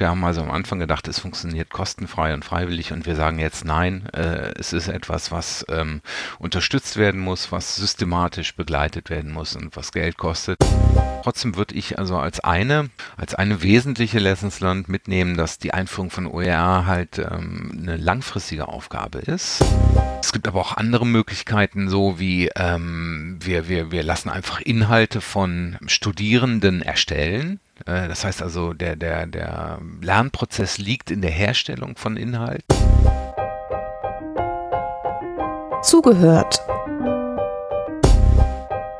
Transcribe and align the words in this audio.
Wir 0.00 0.08
haben 0.08 0.24
also 0.24 0.40
am 0.40 0.50
Anfang 0.50 0.78
gedacht, 0.78 1.06
es 1.08 1.18
funktioniert 1.18 1.68
kostenfrei 1.68 2.32
und 2.32 2.42
freiwillig 2.42 2.94
und 2.94 3.04
wir 3.04 3.16
sagen 3.16 3.38
jetzt 3.38 3.66
nein, 3.66 4.08
äh, 4.14 4.50
es 4.58 4.72
ist 4.72 4.88
etwas, 4.88 5.30
was 5.30 5.66
ähm, 5.68 6.00
unterstützt 6.38 6.96
werden 6.96 7.20
muss, 7.20 7.52
was 7.52 7.76
systematisch 7.76 8.56
begleitet 8.56 9.10
werden 9.10 9.30
muss 9.30 9.56
und 9.56 9.76
was 9.76 9.92
Geld 9.92 10.16
kostet. 10.16 10.56
Trotzdem 11.22 11.54
würde 11.54 11.74
ich 11.74 11.98
also 11.98 12.16
als 12.16 12.40
eine, 12.40 12.88
als 13.18 13.34
eine 13.34 13.60
wesentliche 13.60 14.20
Lessons 14.20 14.60
Learned 14.60 14.88
mitnehmen, 14.88 15.36
dass 15.36 15.58
die 15.58 15.74
Einführung 15.74 16.08
von 16.08 16.26
OER 16.26 16.86
halt 16.86 17.18
ähm, 17.18 17.78
eine 17.82 17.98
langfristige 17.98 18.68
Aufgabe 18.68 19.18
ist. 19.18 19.62
Es 20.22 20.32
gibt 20.32 20.48
aber 20.48 20.60
auch 20.60 20.78
andere 20.78 21.04
Möglichkeiten, 21.04 21.90
so 21.90 22.18
wie 22.18 22.48
ähm, 22.56 23.36
wir, 23.42 23.68
wir, 23.68 23.92
wir 23.92 24.02
lassen 24.02 24.30
einfach 24.30 24.62
Inhalte 24.62 25.20
von 25.20 25.76
Studierenden 25.88 26.80
erstellen. 26.80 27.60
Äh, 27.86 28.08
das 28.08 28.24
heißt 28.24 28.42
also, 28.42 28.72
der, 28.72 28.96
der, 28.96 29.26
der 29.26 29.78
Lernprozess 30.00 30.78
liegt 30.78 31.10
in 31.10 31.22
der 31.22 31.30
Herstellung 31.30 31.96
von 31.96 32.16
Inhalten. 32.16 32.64
Zugehört. 35.82 36.62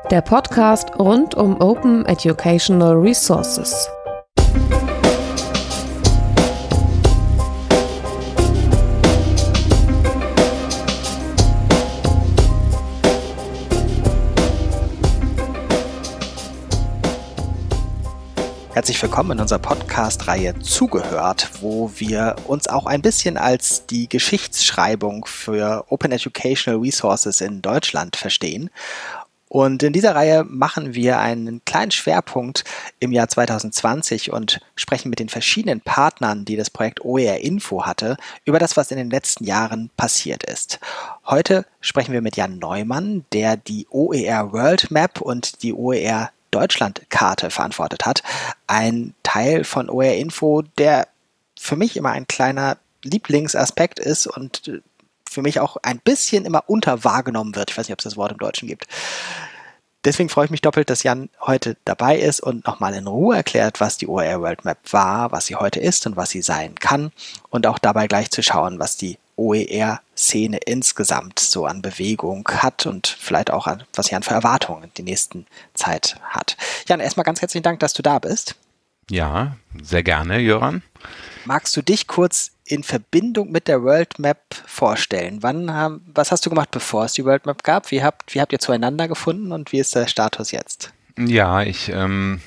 Der 0.09 0.21
Podcast 0.21 0.89
rund 0.99 1.35
um 1.35 1.61
Open 1.61 2.05
Educational 2.05 2.97
Resources. 2.97 3.87
Herzlich 18.73 19.01
willkommen 19.01 19.31
in 19.31 19.39
unserer 19.41 19.59
Podcast-Reihe 19.59 20.57
Zugehört, 20.59 21.49
wo 21.59 21.91
wir 21.97 22.37
uns 22.47 22.67
auch 22.69 22.85
ein 22.85 23.01
bisschen 23.01 23.35
als 23.35 23.85
die 23.85 24.07
Geschichtsschreibung 24.07 25.25
für 25.25 25.83
Open 25.89 26.13
Educational 26.13 26.79
Resources 26.79 27.41
in 27.41 27.61
Deutschland 27.61 28.15
verstehen. 28.15 28.69
Und 29.49 29.83
in 29.83 29.91
dieser 29.91 30.15
Reihe 30.15 30.45
machen 30.45 30.95
wir 30.95 31.19
einen 31.19 31.65
kleinen 31.65 31.91
Schwerpunkt 31.91 32.63
im 33.01 33.11
Jahr 33.11 33.27
2020 33.27 34.31
und 34.31 34.61
sprechen 34.77 35.09
mit 35.09 35.19
den 35.19 35.27
verschiedenen 35.27 35.81
Partnern, 35.81 36.45
die 36.45 36.55
das 36.55 36.69
Projekt 36.69 37.03
OER 37.03 37.39
Info 37.39 37.85
hatte, 37.85 38.15
über 38.45 38.57
das, 38.57 38.77
was 38.77 38.89
in 38.91 38.97
den 38.97 39.09
letzten 39.09 39.43
Jahren 39.43 39.89
passiert 39.97 40.45
ist. 40.45 40.79
Heute 41.25 41.65
sprechen 41.81 42.13
wir 42.13 42.21
mit 42.21 42.37
Jan 42.37 42.57
Neumann, 42.57 43.25
der 43.33 43.57
die 43.57 43.85
OER 43.89 44.53
World 44.53 44.91
Map 44.91 45.19
und 45.19 45.61
die 45.61 45.73
OER 45.73 46.29
Deutschlandkarte 46.51 47.49
verantwortet 47.49 48.05
hat. 48.05 48.23
Ein 48.67 49.13
Teil 49.23 49.63
von 49.63 49.89
OR 49.89 50.13
Info, 50.13 50.61
der 50.77 51.07
für 51.59 51.75
mich 51.75 51.97
immer 51.97 52.11
ein 52.11 52.27
kleiner 52.27 52.77
Lieblingsaspekt 53.03 53.99
ist 53.99 54.27
und 54.27 54.67
äh, 54.67 54.81
für 55.29 55.41
mich 55.41 55.59
auch 55.59 55.77
ein 55.81 55.99
bisschen 55.99 56.45
immer 56.45 56.63
unterwahrgenommen 56.67 57.55
wird. 57.55 57.71
Ich 57.71 57.77
weiß 57.77 57.87
nicht, 57.87 57.93
ob 57.93 57.99
es 57.99 58.03
das 58.03 58.17
Wort 58.17 58.33
im 58.33 58.37
Deutschen 58.37 58.67
gibt. 58.67 58.87
Deswegen 60.03 60.29
freue 60.29 60.45
ich 60.45 60.51
mich 60.51 60.61
doppelt, 60.61 60.89
dass 60.89 61.03
Jan 61.03 61.29
heute 61.39 61.77
dabei 61.85 62.17
ist 62.17 62.41
und 62.41 62.65
nochmal 62.65 62.95
in 62.95 63.05
Ruhe 63.05 63.35
erklärt, 63.35 63.79
was 63.79 63.97
die 63.97 64.07
OER 64.07 64.41
World 64.41 64.65
Map 64.65 64.79
war, 64.91 65.31
was 65.31 65.45
sie 65.45 65.55
heute 65.55 65.79
ist 65.79 66.07
und 66.07 66.17
was 66.17 66.31
sie 66.31 66.41
sein 66.41 66.73
kann 66.75 67.11
und 67.49 67.67
auch 67.67 67.77
dabei 67.77 68.07
gleich 68.07 68.31
zu 68.31 68.41
schauen, 68.41 68.79
was 68.79 68.97
die 68.97 69.19
OER-Szene 69.41 70.57
insgesamt 70.65 71.39
so 71.39 71.65
an 71.65 71.81
Bewegung 71.81 72.47
hat 72.47 72.85
und 72.85 73.07
vielleicht 73.07 73.51
auch 73.51 73.65
an, 73.65 73.83
was 73.95 74.11
Jan 74.11 74.23
für 74.23 74.33
Erwartungen 74.33 74.91
die 74.97 75.03
nächsten 75.03 75.47
Zeit 75.73 76.17
hat. 76.23 76.57
Jan, 76.87 76.99
erstmal 76.99 77.23
ganz 77.23 77.41
herzlichen 77.41 77.63
Dank, 77.63 77.79
dass 77.79 77.93
du 77.93 78.03
da 78.03 78.19
bist. 78.19 78.55
Ja, 79.09 79.57
sehr 79.81 80.03
gerne, 80.03 80.39
Jöran. 80.39 80.83
Magst 81.45 81.75
du 81.75 81.81
dich 81.81 82.07
kurz 82.07 82.51
in 82.65 82.83
Verbindung 82.83 83.51
mit 83.51 83.67
der 83.67 83.83
World 83.83 84.19
Map 84.19 84.39
vorstellen? 84.65 85.39
Wann 85.41 85.73
haben, 85.73 86.05
was 86.13 86.31
hast 86.31 86.45
du 86.45 86.49
gemacht, 86.49 86.69
bevor 86.71 87.05
es 87.05 87.13
die 87.13 87.25
World 87.25 87.45
Map 87.45 87.63
gab? 87.63 87.91
Wie 87.91 88.03
habt, 88.03 88.33
wie 88.33 88.39
habt 88.39 88.53
ihr 88.53 88.59
zueinander 88.59 89.07
gefunden 89.07 89.51
und 89.51 89.71
wie 89.71 89.79
ist 89.79 89.95
der 89.95 90.07
Status 90.07 90.51
jetzt? 90.51 90.93
Ja, 91.17 91.63
ich 91.63 91.89
ähm, 91.89 92.41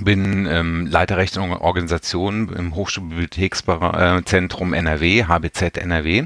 bin 0.00 0.46
ähm, 0.46 0.86
Leiter 0.86 1.16
Recht 1.16 1.36
und 1.36 1.52
Organisation 1.52 2.48
im 2.54 2.74
Hochschulbibliothekszentrum 2.74 4.72
NRW, 4.72 5.24
HBZ 5.24 5.76
NRW. 5.78 6.24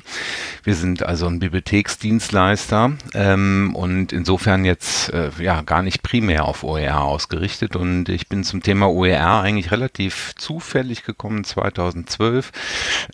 Wir 0.62 0.74
sind 0.74 1.02
also 1.02 1.26
ein 1.26 1.38
Bibliotheksdienstleister 1.40 2.92
ähm, 3.14 3.74
und 3.74 4.12
insofern 4.12 4.64
jetzt 4.64 5.12
äh, 5.12 5.30
ja 5.38 5.62
gar 5.62 5.82
nicht 5.82 6.02
primär 6.02 6.44
auf 6.44 6.64
OER 6.64 7.02
ausgerichtet. 7.02 7.76
Und 7.76 8.08
ich 8.08 8.28
bin 8.28 8.44
zum 8.44 8.62
Thema 8.62 8.88
OER 8.88 9.42
eigentlich 9.42 9.70
relativ 9.70 10.32
zufällig 10.36 11.04
gekommen. 11.04 11.44
2012 11.44 12.52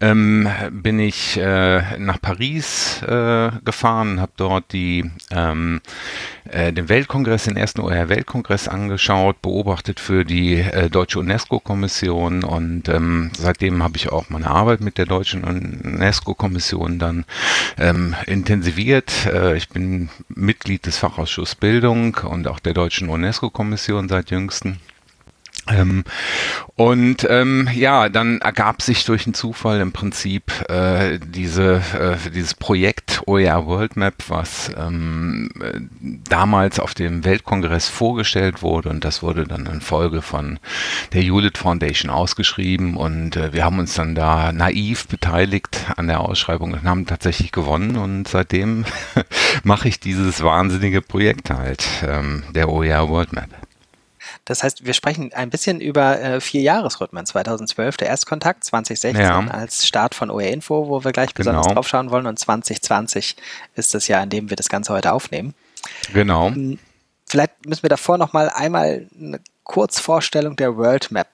ähm, 0.00 0.48
bin 0.70 0.98
ich 0.98 1.38
äh, 1.38 1.98
nach 1.98 2.20
Paris 2.20 3.02
äh, 3.02 3.50
gefahren, 3.64 4.20
habe 4.20 4.32
dort 4.36 4.72
die 4.72 5.10
ähm, 5.30 5.80
äh, 6.52 6.72
den 6.72 6.88
Weltkongress, 6.88 7.44
den 7.44 7.56
ersten 7.56 7.80
OER-Weltkongress 7.80 8.68
angeschaut, 8.68 9.40
beobachtet 9.42 10.00
für 10.00 10.24
die 10.24 10.56
äh, 10.56 10.90
Deutsche 10.90 11.18
UNESCO-Kommission 11.18 12.44
und 12.44 12.88
ähm, 12.88 13.30
seitdem 13.36 13.82
habe 13.82 13.96
ich 13.96 14.10
auch 14.12 14.28
meine 14.28 14.48
Arbeit 14.48 14.80
mit 14.80 14.98
der 14.98 15.06
Deutschen 15.06 15.44
UNESCO-Kommission 15.44 16.98
dann 16.98 17.24
ähm, 17.78 18.14
intensiviert. 18.26 19.26
Äh, 19.26 19.56
ich 19.56 19.68
bin 19.68 20.10
Mitglied 20.28 20.86
des 20.86 20.98
Fachausschusses 20.98 21.54
Bildung 21.54 22.16
und 22.16 22.46
auch 22.46 22.60
der 22.60 22.74
Deutschen 22.74 23.08
UNESCO-Kommission 23.08 24.08
seit 24.08 24.30
jüngsten. 24.30 24.78
Ähm, 25.68 26.04
und 26.74 27.26
ähm, 27.30 27.68
ja, 27.72 28.08
dann 28.08 28.40
ergab 28.40 28.82
sich 28.82 29.04
durch 29.04 29.26
einen 29.26 29.34
Zufall 29.34 29.80
im 29.80 29.92
Prinzip 29.92 30.68
äh, 30.68 31.20
diese, 31.24 31.82
äh, 31.98 32.30
dieses 32.30 32.54
Projekt 32.54 33.22
OER 33.26 33.66
World 33.66 33.96
Map, 33.96 34.14
was 34.28 34.72
ähm, 34.76 35.50
äh, 35.60 35.80
damals 36.28 36.80
auf 36.80 36.94
dem 36.94 37.24
Weltkongress 37.24 37.88
vorgestellt 37.88 38.62
wurde. 38.62 38.88
Und 38.88 39.04
das 39.04 39.22
wurde 39.22 39.44
dann 39.44 39.66
in 39.66 39.80
Folge 39.80 40.20
von 40.20 40.58
der 41.12 41.22
Hewlett 41.22 41.58
Foundation 41.58 42.10
ausgeschrieben. 42.10 42.96
Und 42.96 43.36
äh, 43.36 43.52
wir 43.52 43.64
haben 43.64 43.78
uns 43.78 43.94
dann 43.94 44.16
da 44.16 44.50
naiv 44.50 45.06
beteiligt 45.06 45.86
an 45.96 46.08
der 46.08 46.20
Ausschreibung 46.20 46.72
und 46.72 46.82
haben 46.82 47.06
tatsächlich 47.06 47.52
gewonnen. 47.52 47.96
Und 47.96 48.26
seitdem 48.26 48.84
mache 49.62 49.88
ich 49.88 50.00
dieses 50.00 50.42
wahnsinnige 50.42 51.02
Projekt 51.02 51.50
halt, 51.50 51.86
ähm, 52.04 52.42
der 52.52 52.68
OER 52.68 53.08
World 53.08 53.32
Map. 53.32 53.50
Das 54.44 54.62
heißt, 54.62 54.84
wir 54.84 54.92
sprechen 54.92 55.32
ein 55.32 55.50
bisschen 55.50 55.80
über 55.80 56.20
äh, 56.20 56.40
vier 56.40 56.62
Jahresrhythmen. 56.62 57.24
2012 57.24 57.96
der 57.96 58.08
Erstkontakt, 58.08 58.64
2016 58.64 59.16
ja. 59.16 59.46
als 59.48 59.86
Start 59.86 60.14
von 60.14 60.30
OER 60.30 60.48
Info, 60.48 60.88
wo 60.88 61.04
wir 61.04 61.12
gleich 61.12 61.32
besonders 61.32 61.66
genau. 61.66 61.74
drauf 61.74 61.88
schauen 61.88 62.10
wollen 62.10 62.26
und 62.26 62.38
2020 62.38 63.36
ist 63.76 63.94
das 63.94 64.08
Jahr, 64.08 64.22
in 64.22 64.30
dem 64.30 64.50
wir 64.50 64.56
das 64.56 64.68
Ganze 64.68 64.92
heute 64.92 65.12
aufnehmen. 65.12 65.54
Genau. 66.12 66.48
Hm, 66.48 66.78
vielleicht 67.26 67.66
müssen 67.66 67.82
wir 67.82 67.90
davor 67.90 68.18
noch 68.18 68.32
mal 68.32 68.48
einmal 68.50 69.06
eine 69.18 69.40
Kurzvorstellung 69.62 70.56
der 70.56 70.76
World 70.76 71.12
Map 71.12 71.28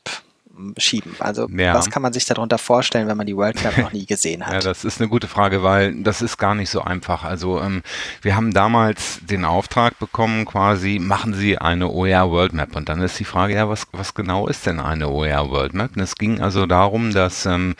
schieben? 0.77 1.15
Also 1.19 1.49
ja. 1.49 1.75
was 1.75 1.91
kann 1.91 2.03
man 2.03 2.13
sich 2.13 2.25
darunter 2.27 2.59
vorstellen, 2.59 3.09
wenn 3.09 3.17
man 3.17 3.27
die 3.27 3.37
World 3.37 3.63
Map 3.63 3.79
noch 3.79 3.93
nie 3.93 4.07
gesehen 4.07 4.47
hat? 4.47 4.55
Ja, 4.55 4.61
das 4.61 4.85
ist 4.85 5.01
eine 5.01 5.09
gute 5.09 5.29
Frage, 5.29 5.63
weil 5.63 5.95
das 6.03 6.23
ist 6.23 6.39
gar 6.39 6.55
nicht 6.55 6.71
so 6.71 6.83
einfach. 6.83 7.25
Also 7.25 7.61
ähm, 7.61 7.83
wir 8.23 8.37
haben 8.37 8.53
damals 8.53 9.21
den 9.23 9.45
Auftrag 9.45 9.99
bekommen, 9.99 10.45
quasi 10.45 10.99
machen 10.99 11.35
Sie 11.35 11.59
eine 11.59 11.89
OER 11.89 12.31
World 12.31 12.53
Map 12.53 12.77
und 12.77 12.89
dann 12.89 13.01
ist 13.01 13.19
die 13.19 13.25
Frage, 13.25 13.55
ja, 13.55 13.69
was, 13.69 13.87
was 13.93 14.15
genau 14.15 14.47
ist 14.47 14.67
denn 14.67 14.81
eine 14.81 15.09
OER 15.09 15.51
World 15.51 15.75
Map? 15.75 15.97
Und 15.97 16.03
es 16.03 16.17
ging 16.17 16.41
also 16.41 16.67
darum, 16.67 17.13
dass 17.13 17.47
ähm, 17.47 17.75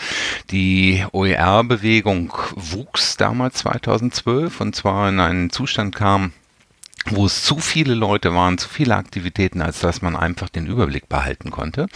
die 0.51 1.05
OER-Bewegung 1.13 2.33
wuchs 2.55 3.17
damals 3.17 3.59
2012 3.59 4.61
und 4.61 4.75
zwar 4.75 5.09
in 5.09 5.21
einen 5.21 5.51
Zustand 5.51 5.95
kam, 5.95 6.33
wo 7.11 7.27
es 7.27 7.43
zu 7.43 7.59
viele 7.59 7.95
Leute 7.95 8.35
waren, 8.35 8.59
zu 8.59 8.69
viele 8.69 8.97
Aktivitäten, 8.97 9.61
als 9.61 9.81
dass 9.81 10.03
man 10.03 10.17
einfach 10.17 10.49
den 10.49 10.67
Überblick 10.67 11.09
behalten 11.09 11.51
konnte. 11.51 11.87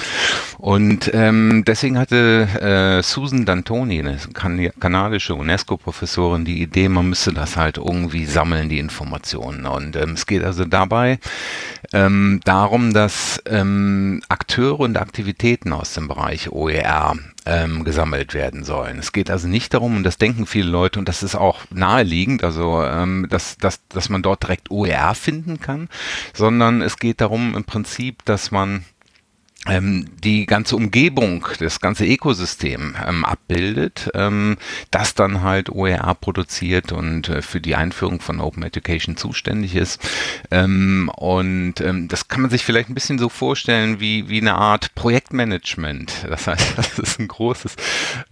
Und 0.58 1.10
ähm, 1.14 1.64
deswegen 1.66 1.98
hatte 1.98 2.48
äh, 2.60 3.02
Susan 3.02 3.44
D'Antoni, 3.44 4.00
eine 4.00 4.18
kan 4.32 4.70
kanadische 4.78 5.34
UNESCO-Professorin, 5.34 6.44
die 6.44 6.62
Idee, 6.62 6.88
man 6.88 7.08
müsste 7.08 7.32
das 7.32 7.56
halt 7.56 7.78
irgendwie 7.78 8.26
sammeln, 8.26 8.68
die 8.68 8.78
Informationen. 8.78 9.66
Und 9.66 9.96
ähm, 9.96 10.12
es 10.12 10.26
geht 10.26 10.44
also 10.44 10.64
dabei 10.64 11.18
ähm, 11.92 12.40
darum, 12.44 12.92
dass 12.92 13.42
ähm, 13.46 14.22
Akteure 14.28 14.80
und 14.80 14.96
Aktivitäten 14.96 15.72
aus 15.72 15.94
dem 15.94 16.08
Bereich 16.08 16.50
OER 16.50 17.16
ähm, 17.46 17.84
gesammelt 17.84 18.34
werden 18.34 18.64
sollen. 18.64 18.98
Es 18.98 19.12
geht 19.12 19.30
also 19.30 19.48
nicht 19.48 19.74
darum, 19.74 19.96
und 19.96 20.04
das 20.04 20.18
denken 20.18 20.46
viele 20.46 20.68
Leute, 20.70 20.98
und 20.98 21.08
das 21.08 21.22
ist 21.22 21.34
auch 21.34 21.60
naheliegend, 21.70 22.44
also 22.44 22.82
ähm, 22.82 23.26
dass, 23.30 23.56
dass, 23.58 23.80
dass 23.88 24.08
man 24.08 24.22
dort 24.22 24.42
direkt 24.42 24.70
OER 24.70 25.14
finden 25.14 25.60
kann, 25.60 25.88
sondern 26.34 26.82
es 26.82 26.98
geht 26.98 27.20
darum 27.20 27.56
im 27.56 27.64
Prinzip, 27.64 28.24
dass 28.24 28.50
man 28.50 28.84
die 29.64 30.46
ganze 30.46 30.74
Umgebung, 30.74 31.46
das 31.60 31.80
ganze 31.80 32.04
Ökosystem 32.04 32.96
ähm, 33.06 33.24
abbildet, 33.24 34.10
ähm, 34.12 34.56
das 34.90 35.14
dann 35.14 35.42
halt 35.42 35.70
OER 35.70 36.16
produziert 36.16 36.90
und 36.90 37.28
äh, 37.28 37.42
für 37.42 37.60
die 37.60 37.76
Einführung 37.76 38.20
von 38.20 38.40
Open 38.40 38.64
Education 38.64 39.16
zuständig 39.16 39.76
ist. 39.76 40.00
Ähm, 40.50 41.12
und 41.14 41.80
ähm, 41.80 42.08
das 42.08 42.26
kann 42.26 42.40
man 42.40 42.50
sich 42.50 42.64
vielleicht 42.64 42.90
ein 42.90 42.94
bisschen 42.94 43.20
so 43.20 43.28
vorstellen 43.28 44.00
wie, 44.00 44.28
wie 44.28 44.40
eine 44.40 44.56
Art 44.56 44.96
Projektmanagement. 44.96 46.26
Das 46.28 46.48
heißt, 46.48 46.72
das 46.76 46.98
ist 46.98 47.20
ein 47.20 47.28
großes 47.28 47.76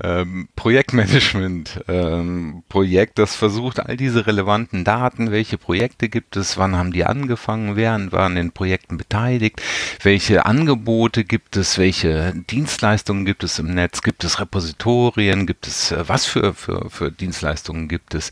ähm, 0.02 0.48
Projektmanagement-Projekt, 0.56 3.20
das 3.20 3.36
versucht, 3.36 3.78
all 3.78 3.96
diese 3.96 4.26
relevanten 4.26 4.82
Daten, 4.82 5.30
welche 5.30 5.58
Projekte 5.58 6.08
gibt 6.08 6.36
es, 6.36 6.58
wann 6.58 6.76
haben 6.76 6.92
die 6.92 7.04
angefangen, 7.04 7.76
wer 7.76 8.10
war 8.10 8.26
an 8.26 8.34
den 8.34 8.50
Projekten 8.50 8.96
beteiligt, 8.96 9.62
welche 10.02 10.44
Angebote 10.44 11.19
Angebote 11.20 11.24
gibt 11.24 11.56
es, 11.56 11.78
welche 11.78 12.32
Dienstleistungen 12.50 13.24
gibt 13.24 13.44
es 13.44 13.58
im 13.58 13.74
Netz, 13.74 14.02
gibt 14.02 14.24
es 14.24 14.40
Repositorien, 14.40 15.46
gibt 15.46 15.66
es, 15.66 15.92
äh, 15.92 16.04
was 16.06 16.26
für, 16.26 16.54
für, 16.54 16.88
für 16.90 17.10
Dienstleistungen 17.10 17.88
gibt 17.88 18.14
es. 18.14 18.30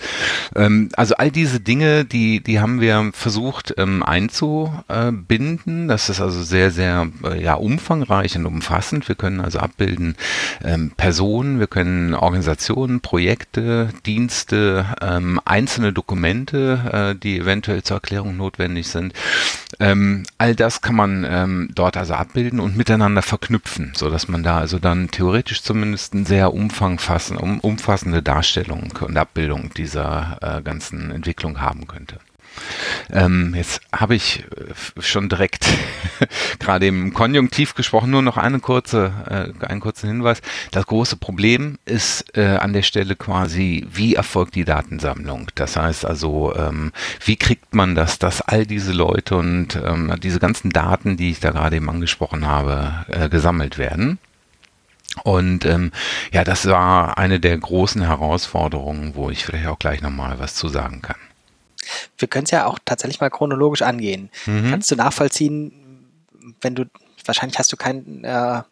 Ähm, 0.55 0.89
also 0.97 1.15
all 1.17 1.31
diese 1.31 1.61
Dinge, 1.61 2.05
die, 2.05 2.41
die 2.41 2.61
haben 2.61 2.81
wir 2.81 3.11
versucht 3.13 3.75
ähm, 3.77 4.03
einzubinden. 4.03 5.89
Das 5.89 6.09
ist 6.09 6.21
also 6.21 6.43
sehr, 6.43 6.71
sehr 6.71 7.09
äh, 7.25 7.43
ja, 7.43 7.55
umfangreich 7.55 8.37
und 8.37 8.47
umfassend. 8.47 9.09
Wir 9.09 9.15
können 9.17 9.41
also 9.41 9.59
abbilden 9.59 10.17
ähm, 10.65 10.93
Personen, 10.97 11.61
wir 11.61 11.67
können 11.67 12.15
Organisationen, 12.15 13.01
Projekte, 13.01 13.91
Dienste, 14.07 14.87
ähm, 15.01 15.41
einzelne 15.45 15.93
Dokumente, 15.93 17.15
äh, 17.15 17.19
die 17.19 17.39
eventuell 17.39 17.83
zur 17.83 17.97
Erklärung 17.97 18.37
notwendig 18.37 18.89
sind. 18.89 19.13
Ähm, 19.81 20.25
all 20.39 20.55
das 20.55 20.81
kann 20.81 20.97
man 20.97 21.27
ähm, 21.29 21.69
dort 21.75 21.97
also 21.97 22.15
abbilden 22.15 22.61
und 22.61 22.77
miteinander 22.79 23.21
verknüpfen, 23.23 23.93
so 23.95 24.09
dass 24.09 24.29
man 24.29 24.43
da 24.43 24.59
also 24.59 24.79
dann 24.79 25.11
theoretisch 25.11 25.63
zumindest 25.63 26.15
eine 26.15 26.25
sehr 26.25 26.55
umfassende 26.55 28.23
Darstellung 28.23 28.95
und 29.01 29.17
Abbildung 29.19 29.71
dieser 29.75 30.39
äh, 30.41 30.63
ganzen 30.63 31.11
Entwicklung 31.11 31.61
haben 31.61 31.87
könnte. 31.87 32.19
Ähm, 33.11 33.55
jetzt 33.55 33.81
habe 33.93 34.15
ich 34.15 34.45
äh, 34.97 35.03
schon 35.03 35.29
direkt 35.29 35.67
gerade 36.59 36.87
im 36.87 37.15
Konjunktiv 37.15 37.75
gesprochen, 37.75 38.11
nur 38.11 38.23
noch 38.23 38.37
eine 38.37 38.61
kurze, 38.61 39.13
äh, 39.61 39.67
einen 39.67 39.81
kurzen 39.81 40.09
Hinweis. 40.09 40.41
Das 40.71 40.87
große 40.87 41.17
Problem 41.17 41.79
ist 41.85 42.37
äh, 42.37 42.57
an 42.57 42.73
der 42.73 42.83
Stelle 42.83 43.17
quasi, 43.17 43.87
wie 43.91 44.15
erfolgt 44.15 44.55
die 44.55 44.65
Datensammlung? 44.65 45.49
Das 45.55 45.77
heißt 45.77 46.05
also, 46.05 46.55
ähm, 46.57 46.93
wie 47.25 47.37
kriegt 47.37 47.75
man 47.75 47.95
das, 47.95 48.19
dass 48.19 48.41
all 48.41 48.67
diese 48.67 48.93
Leute 48.93 49.37
und 49.37 49.77
ähm, 49.77 50.15
diese 50.23 50.41
ganzen 50.41 50.71
Daten, 50.71 51.17
die 51.17 51.31
ich 51.31 51.41
da 51.41 51.51
gerade 51.51 51.77
eben 51.77 51.91
angesprochen 51.91 52.47
habe, 52.47 53.05
äh, 53.09 53.29
gesammelt 53.29 53.79
werden? 53.79 54.19
Und 55.25 55.65
ähm, 55.65 55.91
ja, 56.33 56.45
das 56.45 56.67
war 56.67 57.19
eine 57.19 57.41
der 57.41 57.57
großen 57.59 58.03
Herausforderungen, 58.03 59.15
wo 59.15 59.31
ich 59.31 59.45
vielleicht 59.45 59.67
auch 59.67 59.79
gleich 59.79 60.01
nochmal 60.01 60.39
was 60.39 60.55
zu 60.55 60.69
sagen 60.69 61.03
kann. 61.03 61.17
Wir 62.17 62.29
können 62.29 62.45
es 62.45 62.51
ja 62.51 62.67
auch 62.67 62.79
tatsächlich 62.85 63.21
mal 63.21 63.31
chronologisch 63.31 63.83
angehen. 63.83 64.31
Mhm. 64.47 64.71
Kannst 64.71 64.91
du 64.91 64.97
nachvollziehen, 64.97 65.73
wenn 66.61 66.75
du, 66.75 66.85
wahrscheinlich 67.25 67.59
hast 67.59 67.73
du 67.73 67.77
kein 67.77 68.25
äh, 68.25 68.63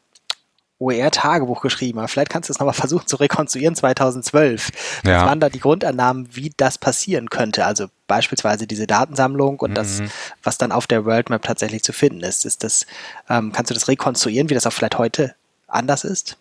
OER-Tagebuch 0.78 1.62
geschrieben, 1.62 1.98
aber 1.98 2.08
vielleicht 2.08 2.30
kannst 2.30 2.48
du 2.48 2.52
es 2.52 2.58
nochmal 2.58 2.74
versuchen 2.74 3.06
zu 3.06 3.16
rekonstruieren 3.16 3.74
2012. 3.74 5.02
Ja. 5.04 5.20
Was 5.20 5.26
waren 5.26 5.40
da 5.40 5.48
die 5.48 5.60
Grundannahmen, 5.60 6.28
wie 6.32 6.52
das 6.56 6.76
passieren 6.76 7.30
könnte? 7.30 7.64
Also 7.64 7.86
beispielsweise 8.06 8.66
diese 8.66 8.86
Datensammlung 8.86 9.58
und 9.60 9.70
mhm. 9.70 9.74
das, 9.74 10.02
was 10.42 10.58
dann 10.58 10.72
auf 10.72 10.86
der 10.86 11.04
World 11.06 11.30
Map 11.30 11.42
tatsächlich 11.42 11.82
zu 11.82 11.92
finden 11.92 12.22
ist. 12.22 12.44
Ist 12.44 12.62
das, 12.62 12.86
ähm, 13.30 13.52
kannst 13.52 13.70
du 13.70 13.74
das 13.74 13.88
rekonstruieren, 13.88 14.50
wie 14.50 14.54
das 14.54 14.66
auch 14.66 14.72
vielleicht 14.72 14.98
heute 14.98 15.34
anders 15.66 16.04
ist? 16.04 16.36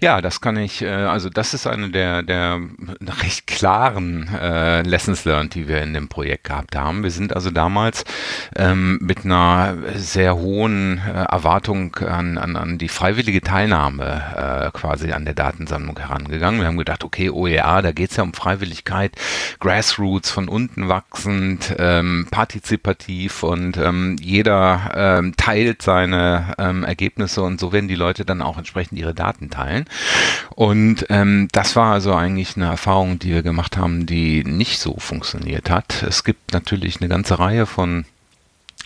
Ja, 0.00 0.22
das 0.22 0.40
kann 0.40 0.56
ich, 0.56 0.80
äh, 0.80 0.88
also 0.88 1.28
das 1.28 1.52
ist 1.52 1.66
eine 1.66 1.90
der, 1.90 2.22
der 2.22 2.58
recht 3.22 3.46
klaren 3.46 4.26
äh, 4.28 4.80
Lessons 4.80 5.26
learned, 5.26 5.54
die 5.54 5.68
wir 5.68 5.82
in 5.82 5.92
dem 5.92 6.08
Projekt 6.08 6.44
gehabt 6.44 6.74
haben. 6.74 7.02
Wir 7.02 7.10
sind 7.10 7.36
also 7.36 7.50
damals 7.50 8.04
ähm, 8.56 8.98
mit 9.02 9.26
einer 9.26 9.76
sehr 9.94 10.36
hohen 10.36 11.02
äh, 11.06 11.24
Erwartung 11.24 11.96
an, 11.96 12.38
an, 12.38 12.56
an 12.56 12.78
die 12.78 12.88
freiwillige 12.88 13.42
Teilnahme 13.42 14.70
äh, 14.72 14.78
quasi 14.78 15.12
an 15.12 15.26
der 15.26 15.34
Datensammlung 15.34 15.98
herangegangen. 15.98 16.60
Wir 16.60 16.66
haben 16.66 16.78
gedacht, 16.78 17.04
okay, 17.04 17.28
OER, 17.28 17.82
da 17.82 17.92
geht 17.92 18.10
es 18.10 18.16
ja 18.16 18.22
um 18.22 18.32
Freiwilligkeit, 18.32 19.12
Grassroots, 19.60 20.30
von 20.30 20.48
unten 20.48 20.88
wachsend, 20.88 21.74
ähm, 21.78 22.26
partizipativ 22.30 23.42
und 23.42 23.76
ähm, 23.76 24.16
jeder 24.18 24.92
ähm, 24.94 25.34
teilt 25.36 25.82
seine 25.82 26.54
ähm, 26.58 26.84
Ergebnisse 26.84 27.42
und 27.42 27.60
so 27.60 27.72
werden 27.72 27.88
die 27.88 27.94
Leute 27.96 28.24
dann 28.24 28.40
auch 28.40 28.56
entsprechend 28.56 28.98
ihre 28.98 29.12
Daten 29.12 29.50
teilen 29.50 29.57
teilen. 29.58 29.84
Und 30.54 31.06
ähm, 31.10 31.48
das 31.52 31.76
war 31.76 31.92
also 31.92 32.14
eigentlich 32.14 32.56
eine 32.56 32.66
Erfahrung, 32.66 33.18
die 33.18 33.32
wir 33.32 33.42
gemacht 33.42 33.76
haben, 33.76 34.06
die 34.06 34.44
nicht 34.44 34.78
so 34.78 34.96
funktioniert 34.98 35.70
hat. 35.70 36.02
Es 36.02 36.24
gibt 36.24 36.52
natürlich 36.52 37.00
eine 37.00 37.08
ganze 37.08 37.38
Reihe 37.38 37.66
von 37.66 38.04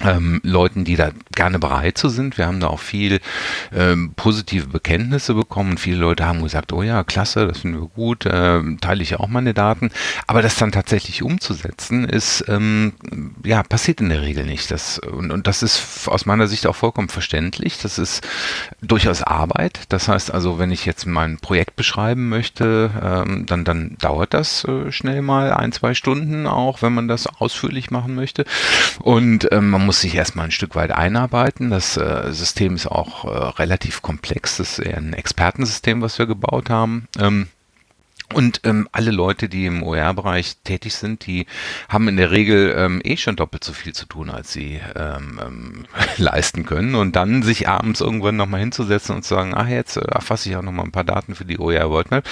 ähm, 0.02 0.40
Leuten, 0.42 0.84
die 0.84 0.96
da 0.96 1.10
gerne 1.34 1.58
bereit 1.58 1.98
zu 1.98 2.08
sind. 2.08 2.38
Wir 2.38 2.46
haben 2.46 2.60
da 2.60 2.68
auch 2.68 2.80
viel 2.80 3.20
ähm, 3.72 4.12
positive 4.16 4.66
Bekenntnisse 4.66 5.34
bekommen. 5.34 5.78
Viele 5.78 5.98
Leute 5.98 6.26
haben 6.26 6.42
gesagt, 6.42 6.72
oh 6.72 6.82
ja, 6.82 7.04
klasse, 7.04 7.46
das 7.46 7.58
finden 7.60 7.80
wir 7.80 7.88
gut, 7.88 8.26
ähm, 8.30 8.78
teile 8.80 9.02
ich 9.02 9.18
auch 9.18 9.28
meine 9.28 9.54
Daten. 9.54 9.90
Aber 10.26 10.42
das 10.42 10.56
dann 10.56 10.72
tatsächlich 10.72 11.22
umzusetzen, 11.22 12.04
ist 12.04 12.44
ähm, 12.48 12.92
ja 13.44 13.62
passiert 13.62 14.00
in 14.00 14.08
der 14.08 14.22
Regel 14.22 14.44
nicht. 14.44 14.70
Das, 14.70 14.98
und, 14.98 15.30
und 15.30 15.46
das 15.46 15.62
ist 15.62 16.08
aus 16.08 16.26
meiner 16.26 16.46
Sicht 16.46 16.66
auch 16.66 16.76
vollkommen 16.76 17.08
verständlich. 17.08 17.78
Das 17.78 17.98
ist 17.98 18.26
durchaus 18.80 19.22
Arbeit. 19.22 19.80
Das 19.88 20.08
heißt 20.08 20.32
also, 20.32 20.58
wenn 20.58 20.70
ich 20.70 20.86
jetzt 20.86 21.06
mein 21.06 21.38
Projekt 21.38 21.76
beschreiben 21.76 22.28
möchte, 22.28 22.90
ähm, 23.02 23.46
dann, 23.46 23.64
dann 23.64 23.96
dauert 24.00 24.34
das 24.34 24.64
äh, 24.64 24.90
schnell 24.90 25.22
mal 25.22 25.52
ein, 25.52 25.72
zwei 25.72 25.94
Stunden, 25.94 26.46
auch 26.46 26.82
wenn 26.82 26.92
man 26.92 27.08
das 27.08 27.26
ausführlich 27.26 27.90
machen 27.90 28.14
möchte. 28.14 28.44
Und 29.00 29.48
ähm, 29.52 29.70
man 29.70 29.86
muss 29.86 29.91
muss 29.92 30.00
sich 30.00 30.14
erstmal 30.14 30.46
ein 30.46 30.52
Stück 30.52 30.74
weit 30.74 30.90
einarbeiten. 30.90 31.68
Das 31.68 31.98
äh, 31.98 32.32
System 32.32 32.76
ist 32.76 32.86
auch 32.86 33.26
äh, 33.26 33.28
relativ 33.28 34.00
komplex. 34.00 34.56
Das 34.56 34.78
ist 34.78 34.86
eher 34.86 34.96
ein 34.96 35.12
Expertensystem, 35.12 36.00
was 36.00 36.18
wir 36.18 36.24
gebaut 36.24 36.70
haben. 36.70 37.08
Ähm, 37.18 37.48
und 38.32 38.62
ähm, 38.64 38.88
alle 38.92 39.10
Leute, 39.10 39.50
die 39.50 39.66
im 39.66 39.82
OER-Bereich 39.82 40.56
tätig 40.64 40.94
sind, 40.94 41.26
die 41.26 41.44
haben 41.90 42.08
in 42.08 42.16
der 42.16 42.30
Regel 42.30 42.74
ähm, 42.74 43.02
eh 43.04 43.18
schon 43.18 43.36
doppelt 43.36 43.64
so 43.64 43.74
viel 43.74 43.92
zu 43.92 44.06
tun, 44.06 44.30
als 44.30 44.50
sie 44.50 44.80
ähm, 44.96 45.38
ähm, 45.44 45.84
leisten 46.16 46.64
können. 46.64 46.94
Und 46.94 47.14
dann 47.14 47.42
sich 47.42 47.68
abends 47.68 48.00
irgendwann 48.00 48.36
nochmal 48.36 48.60
hinzusetzen 48.60 49.14
und 49.14 49.24
zu 49.24 49.34
sagen, 49.34 49.52
ach, 49.54 49.68
jetzt 49.68 49.98
äh, 49.98 50.06
erfasse 50.06 50.48
ich 50.48 50.56
auch 50.56 50.62
nochmal 50.62 50.86
ein 50.86 50.92
paar 50.92 51.04
Daten 51.04 51.34
für 51.34 51.44
die 51.44 51.58
OER 51.58 51.90
World 51.90 52.10
Map. 52.10 52.26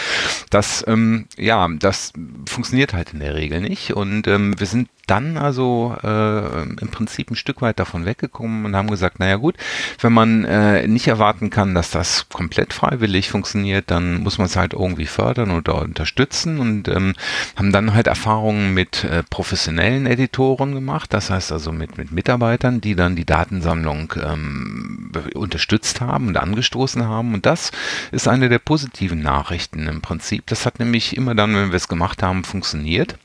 Das, 0.48 0.82
ähm, 0.88 1.26
ja, 1.36 1.68
das 1.68 2.14
funktioniert 2.48 2.94
halt 2.94 3.12
in 3.12 3.20
der 3.20 3.34
Regel 3.34 3.60
nicht. 3.60 3.92
Und 3.92 4.26
ähm, 4.28 4.58
wir 4.58 4.66
sind 4.66 4.88
dann 5.10 5.36
also 5.36 5.96
äh, 6.02 6.62
im 6.62 6.88
Prinzip 6.90 7.30
ein 7.30 7.36
Stück 7.36 7.62
weit 7.62 7.80
davon 7.80 8.06
weggekommen 8.06 8.64
und 8.64 8.76
haben 8.76 8.88
gesagt, 8.88 9.18
naja 9.18 9.36
gut, 9.36 9.56
wenn 10.00 10.12
man 10.12 10.44
äh, 10.44 10.86
nicht 10.86 11.08
erwarten 11.08 11.50
kann, 11.50 11.74
dass 11.74 11.90
das 11.90 12.28
komplett 12.28 12.72
freiwillig 12.72 13.28
funktioniert, 13.28 13.90
dann 13.90 14.22
muss 14.22 14.38
man 14.38 14.46
es 14.46 14.56
halt 14.56 14.72
irgendwie 14.72 15.06
fördern 15.06 15.50
oder 15.50 15.82
unterstützen 15.82 16.60
und 16.60 16.88
ähm, 16.88 17.14
haben 17.56 17.72
dann 17.72 17.92
halt 17.92 18.06
Erfahrungen 18.06 18.72
mit 18.72 19.02
äh, 19.04 19.24
professionellen 19.28 20.06
Editoren 20.06 20.74
gemacht, 20.74 21.12
das 21.12 21.30
heißt 21.30 21.50
also 21.50 21.72
mit, 21.72 21.98
mit 21.98 22.12
Mitarbeitern, 22.12 22.80
die 22.80 22.94
dann 22.94 23.16
die 23.16 23.26
Datensammlung 23.26 24.12
ähm, 24.22 25.10
unterstützt 25.34 26.00
haben 26.00 26.28
und 26.28 26.36
angestoßen 26.36 27.04
haben 27.04 27.34
und 27.34 27.46
das 27.46 27.72
ist 28.12 28.28
eine 28.28 28.48
der 28.48 28.60
positiven 28.60 29.20
Nachrichten 29.20 29.88
im 29.88 30.02
Prinzip. 30.02 30.46
Das 30.46 30.66
hat 30.66 30.78
nämlich 30.78 31.16
immer 31.16 31.34
dann, 31.34 31.54
wenn 31.54 31.70
wir 31.70 31.76
es 31.76 31.88
gemacht 31.88 32.22
haben, 32.22 32.44
funktioniert. 32.44 33.18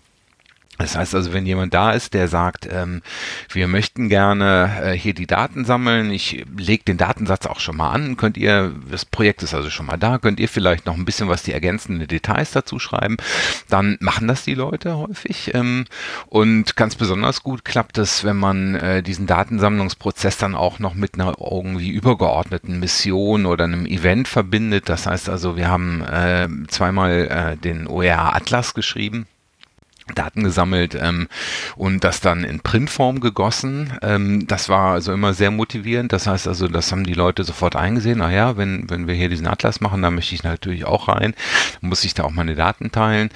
Das 0.78 0.98
heißt 0.98 1.16
also, 1.16 1.32
wenn 1.32 1.46
jemand 1.46 1.74
da 1.74 1.92
ist, 1.92 2.14
der 2.14 2.28
sagt, 2.28 2.68
ähm, 2.70 3.02
wir 3.50 3.68
möchten 3.68 4.10
gerne 4.10 4.72
äh, 4.84 4.92
hier 4.92 5.14
die 5.14 5.28
Daten 5.28 5.64
sammeln, 5.64 6.12
ich 6.12 6.46
lege 6.58 6.84
den 6.84 6.98
Datensatz 6.98 7.46
auch 7.46 7.60
schon 7.60 7.78
mal 7.78 7.92
an, 7.92 8.18
könnt 8.18 8.36
ihr, 8.36 8.74
das 8.92 9.06
Projekt 9.06 9.42
ist 9.44 9.54
also 9.54 9.70
schon 9.70 9.86
mal 9.86 9.98
da, 9.98 10.18
könnt 10.18 10.40
ihr 10.40 10.50
vielleicht 10.50 10.86
noch 10.86 10.96
ein 10.96 11.06
bisschen 11.06 11.30
was 11.30 11.44
die 11.44 11.54
ergänzenden 11.54 12.08
Details 12.08 12.52
dazu 12.52 12.80
schreiben, 12.80 13.16
dann 13.70 13.98
machen 14.02 14.28
das 14.28 14.44
die 14.44 14.54
Leute 14.54 14.98
häufig. 14.98 15.54
Ähm, 15.54 15.86
und 16.28 16.76
ganz 16.76 16.96
besonders 16.96 17.42
gut 17.42 17.64
klappt 17.64 17.98
es, 17.98 18.26
wenn 18.26 18.38
man 18.38 18.76
äh, 18.76 19.02
diesen 19.02 19.28
Datensammlungsprozess 19.28 20.38
dann 20.38 20.56
auch 20.56 20.80
noch 20.80 20.94
mit 20.94 21.16
einer 21.16 21.36
irgendwie 21.40 21.90
übergeordneten 21.90 22.80
Mission 22.80 23.46
oder 23.46 23.64
einem 23.64 23.86
Event 23.86 24.28
verbindet. 24.28 24.90
Das 24.90 25.08
heißt 25.08 25.30
also, 25.30 25.56
wir 25.56 25.70
haben 25.70 26.02
äh, 26.02 26.50
zweimal 26.68 27.56
äh, 27.56 27.58
den 27.58 27.88
OER 27.88 28.36
Atlas 28.36 28.74
geschrieben 28.74 29.26
Daten 30.14 30.44
gesammelt 30.44 30.96
ähm, 31.00 31.28
und 31.76 32.04
das 32.04 32.22
dann 32.22 32.44
in 32.44 32.60
Printform 32.60 33.22
gegossen. 33.22 33.94
Ähm, 34.04 34.46
das 34.46 34.70
war 34.70 34.94
also 34.94 35.12
immer 35.12 35.34
sehr 35.34 35.50
motivierend. 35.50 36.14
Das 36.14 36.28
heißt 36.28 36.48
also, 36.48 36.68
das 36.68 36.92
haben 36.92 37.06
die 37.06 37.14
Leute 37.14 37.44
sofort 37.44 37.76
eingesehen. 37.76 38.20
Naja, 38.20 38.56
wenn, 38.56 38.88
wenn 38.90 39.08
wir 39.08 39.16
hier 39.16 39.30
diesen 39.30 39.48
Atlas 39.48 39.82
machen, 39.82 40.04
da 40.04 40.12
möchte 40.12 40.36
ich 40.36 40.44
natürlich 40.44 40.86
auch 40.86 41.08
rein. 41.08 41.34
Dann 41.82 41.90
muss 41.90 42.04
ich 42.04 42.14
da 42.14 42.24
auch 42.24 42.32
meine 42.32 42.56
Daten 42.56 42.92
teilen. 42.92 43.30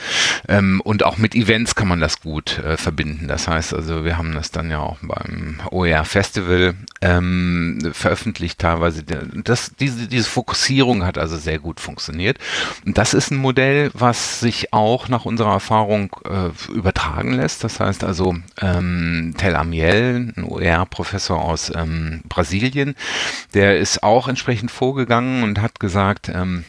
Ähm, 0.48 0.80
und 0.82 1.04
auch 1.04 1.18
mit 1.18 1.34
Events 1.34 1.74
kann 1.74 1.88
man 1.88 2.00
das 2.00 2.22
gut 2.22 2.60
äh, 2.60 2.78
verbinden. 2.78 3.28
Das 3.28 3.48
heißt 3.48 3.74
also, 3.74 4.06
wir 4.06 4.18
haben 4.18 4.34
das 4.34 4.52
dann 4.52 4.70
ja 4.70 4.80
auch 4.80 4.98
beim 5.02 5.62
OER 5.72 6.06
Festival 6.06 6.76
ähm, 7.02 7.80
veröffentlicht 7.94 8.60
teilweise. 8.60 9.04
Das, 9.04 9.72
diese, 9.80 10.08
diese 10.08 10.30
Fokussierung 10.30 11.04
hat 11.04 11.18
also 11.18 11.36
sehr 11.38 11.58
gut 11.58 11.80
funktioniert. 11.80 12.38
Und 12.86 13.00
das 13.00 13.16
ist 13.16 13.32
ein 13.32 13.38
Modell, 13.38 13.90
was 13.96 14.40
sich 14.40 14.72
auch 14.72 15.08
nach 15.08 15.26
unserer 15.26 15.54
Erfahrung 15.54 16.16
äh, 16.26 16.50
übertragen 16.68 17.34
lässt. 17.34 17.64
Das 17.64 17.80
heißt 17.80 18.04
also, 18.04 18.36
ähm, 18.62 19.34
Tel 19.38 19.56
Amiel, 19.56 20.34
ein 20.36 20.44
OER-Professor 20.44 21.40
aus 21.42 21.72
ähm, 21.74 22.22
Brasilien, 22.28 22.96
der 23.54 23.78
ist 23.80 24.04
auch 24.04 24.28
entsprechend 24.28 24.72
vorgegangen 24.72 25.44
und 25.44 25.62
hat 25.62 25.80
gesagt, 25.80 26.30
ähm, 26.30 26.66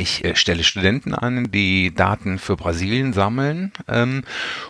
ich 0.00 0.24
äh, 0.24 0.36
stelle 0.36 0.64
Studenten 0.64 1.14
an, 1.14 1.50
die 1.50 1.94
Daten 1.94 2.38
für 2.38 2.56
Brasilien 2.56 3.12
sammeln 3.12 3.72
ähm, 3.88 4.22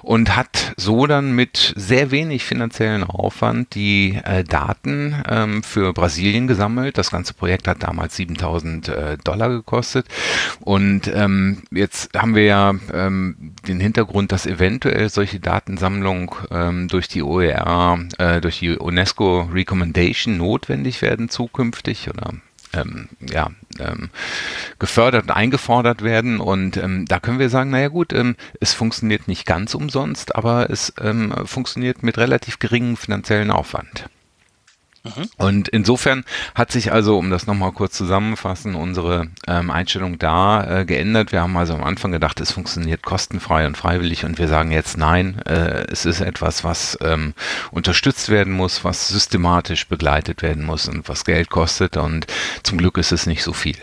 und 0.03 0.37
hat 0.37 0.75
so 0.77 1.07
dann 1.07 1.33
mit 1.33 1.73
sehr 1.77 2.11
wenig 2.11 2.45
finanziellen 2.45 3.05
Aufwand 3.05 3.75
die 3.75 4.21
äh, 4.25 4.45
Daten 4.45 5.23
ähm, 5.29 5.63
für 5.63 5.93
Brasilien 5.93 6.47
gesammelt. 6.47 6.99
Das 6.99 7.11
ganze 7.11 7.35
Projekt 7.35 7.69
hat 7.69 7.83
damals 7.83 8.17
7000 8.17 8.89
äh, 8.89 9.19
Dollar 9.23 9.49
gekostet. 9.49 10.07
Und 10.61 11.11
ähm, 11.13 11.63
jetzt 11.71 12.11
haben 12.17 12.35
wir 12.35 12.45
ja 12.45 12.75
ähm, 12.93 13.55
den 13.67 13.81
Hintergrund, 13.81 14.33
dass 14.33 14.47
eventuell 14.47 15.09
solche 15.09 15.41
Datensammlung 15.41 16.35
ähm, 16.51 16.89
durch 16.89 17.09
die 17.09 17.23
OER, 17.23 17.99
äh, 18.19 18.41
durch 18.41 18.61
die 18.61 18.77
UNESCO 18.77 19.49
Recommendation 19.53 20.37
notwendig 20.37 21.03
werden 21.03 21.29
zukünftig 21.29 22.09
oder 22.09 22.33
ähm, 22.77 23.09
ja, 23.21 23.51
ähm, 23.79 24.11
gefördert 24.79 25.25
und 25.25 25.31
eingefordert 25.31 26.03
werden. 26.03 26.41
Und 26.41 26.77
ähm, 26.77 27.07
da 27.07 27.21
können 27.21 27.39
wir 27.39 27.51
sagen, 27.51 27.71
naja 27.71 27.89
gut, 27.89 28.13
ähm, 28.13 28.37
es 28.61 28.75
funktioniert 28.75 29.29
nicht 29.29 29.47
ganz 29.47 29.75
umsonst, 29.75 30.37
aber 30.37 30.71
es 30.71 30.93
ähm, 31.01 31.33
funktioniert 31.45 32.03
mit 32.03 32.19
relativ 32.19 32.59
geringem 32.59 32.97
finanziellen 32.97 33.51
Aufwand. 33.51 34.09
Mhm. 35.07 35.29
Und 35.37 35.69
insofern 35.69 36.25
hat 36.55 36.73
sich 36.73 36.93
also, 36.93 37.19
um 37.19 37.31
das 37.31 37.47
nochmal 37.47 37.73
kurz 37.73 37.97
zusammenfassen, 37.97 38.75
unsere 38.75 39.29
ähm, 39.47 39.71
Einstellung 39.71 40.19
da 40.19 40.81
äh, 40.81 40.85
geändert. 40.85 41.33
Wir 41.33 41.43
haben 41.43 41.57
also 41.57 41.75
am 41.75 41.85
Anfang 41.85 42.13
gedacht, 42.13 42.41
es 42.41 42.53
funktioniert 42.53 43.03
kostenfrei 43.03 43.67
und 43.67 43.77
freiwillig 43.77 44.25
und 44.25 44.39
wir 44.39 44.49
sagen 44.49 44.71
jetzt 44.71 44.97
nein, 44.97 45.41
äh, 45.47 45.87
es 45.91 46.05
ist 46.05 46.21
etwas, 46.21 46.65
was 46.65 46.99
ähm, 47.01 47.35
unterstützt 47.71 48.29
werden 48.29 48.53
muss, 48.53 48.85
was 48.85 49.09
systematisch 49.09 49.89
begleitet 49.89 50.43
werden 50.43 50.65
muss 50.65 50.89
und 50.89 51.09
was 51.09 51.25
Geld 51.25 51.51
kostet 51.51 51.97
und 51.97 52.27
zum 52.63 52.79
Glück 52.79 52.99
ist 52.99 53.13
es 53.13 53.27
nicht 53.27 53.43
so 53.43 53.53
viel. 53.53 53.77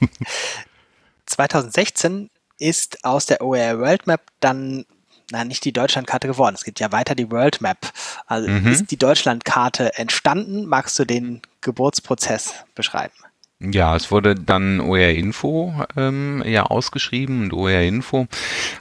2016 1.26 2.30
ist 2.58 3.04
aus 3.04 3.26
der 3.26 3.42
OER 3.42 3.78
World 3.78 4.06
Map 4.06 4.22
dann 4.40 4.84
na, 5.30 5.44
nicht 5.44 5.64
die 5.64 5.72
Deutschlandkarte 5.72 6.28
geworden. 6.28 6.54
Es 6.54 6.64
gibt 6.64 6.80
ja 6.80 6.92
weiter 6.92 7.14
die 7.14 7.30
World 7.30 7.60
Map. 7.60 7.92
Also 8.26 8.48
mhm. 8.48 8.66
ist 8.66 8.90
die 8.90 8.98
Deutschlandkarte 8.98 9.96
entstanden? 9.98 10.66
Magst 10.66 10.98
du 10.98 11.04
den 11.04 11.42
Geburtsprozess 11.60 12.54
beschreiben? 12.74 13.14
Ja, 13.60 13.96
es 13.96 14.10
wurde 14.10 14.34
dann 14.34 14.80
OER 14.80 15.10
Info 15.10 15.72
ähm, 15.96 16.42
ja 16.44 16.64
ausgeschrieben 16.64 17.44
und 17.44 17.52
OER 17.52 17.82
Info 17.82 18.26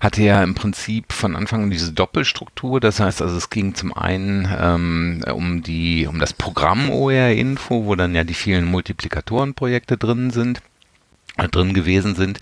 hatte 0.02 0.24
ja 0.24 0.44
im 0.44 0.56
Prinzip 0.56 1.14
von 1.14 1.36
Anfang 1.36 1.64
an 1.64 1.70
diese 1.70 1.94
Doppelstruktur. 1.94 2.80
Das 2.80 3.00
heißt 3.00 3.22
also, 3.22 3.38
es 3.38 3.50
ging 3.50 3.76
zum 3.76 3.94
einen 3.94 4.52
ähm, 4.60 5.24
um 5.32 5.64
die 5.64 6.08
um 6.08 6.20
das 6.20 6.34
Programm 6.34 6.90
OER 6.90 7.32
Info, 7.32 7.86
wo 7.86 7.96
dann 7.96 8.16
ja 8.16 8.24
die 8.24 8.34
vielen 8.34 8.66
Multiplikatorenprojekte 8.66 9.98
drin 9.98 10.32
sind 10.32 10.62
drin 11.52 11.74
gewesen 11.74 12.16
sind. 12.16 12.40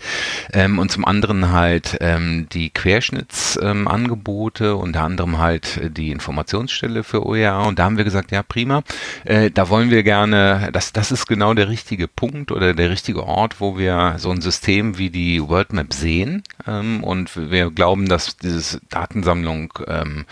Ähm, 0.52 0.78
und 0.78 0.90
zum 0.90 1.04
anderen 1.04 1.50
halt 1.50 1.96
ähm, 2.00 2.46
die 2.52 2.70
Querschnittsangebote, 2.70 4.64
ähm, 4.64 4.76
unter 4.76 5.02
anderem 5.02 5.38
halt 5.38 5.80
die 5.96 6.10
Informationsstelle 6.10 7.02
für 7.04 7.24
OER 7.24 7.66
und 7.66 7.78
da 7.78 7.84
haben 7.84 7.96
wir 7.96 8.04
gesagt, 8.04 8.32
ja 8.32 8.42
prima, 8.42 8.82
äh, 9.24 9.50
da 9.50 9.68
wollen 9.68 9.90
wir 9.90 10.02
gerne, 10.02 10.70
das, 10.72 10.92
das 10.92 11.10
ist 11.10 11.26
genau 11.26 11.54
der 11.54 11.68
richtige 11.68 12.06
Punkt 12.06 12.52
oder 12.52 12.74
der 12.74 12.90
richtige 12.90 13.24
Ort, 13.24 13.60
wo 13.60 13.78
wir 13.78 14.16
so 14.18 14.30
ein 14.30 14.40
System 14.40 14.98
wie 14.98 15.10
die 15.10 15.40
WorldMap 15.40 15.92
sehen. 15.92 16.42
Ähm, 16.66 17.02
und 17.02 17.50
wir 17.50 17.70
glauben, 17.70 18.08
dass 18.08 18.36
diese 18.36 18.80
Datensammlung 18.90 19.72
ähm, 19.86 20.26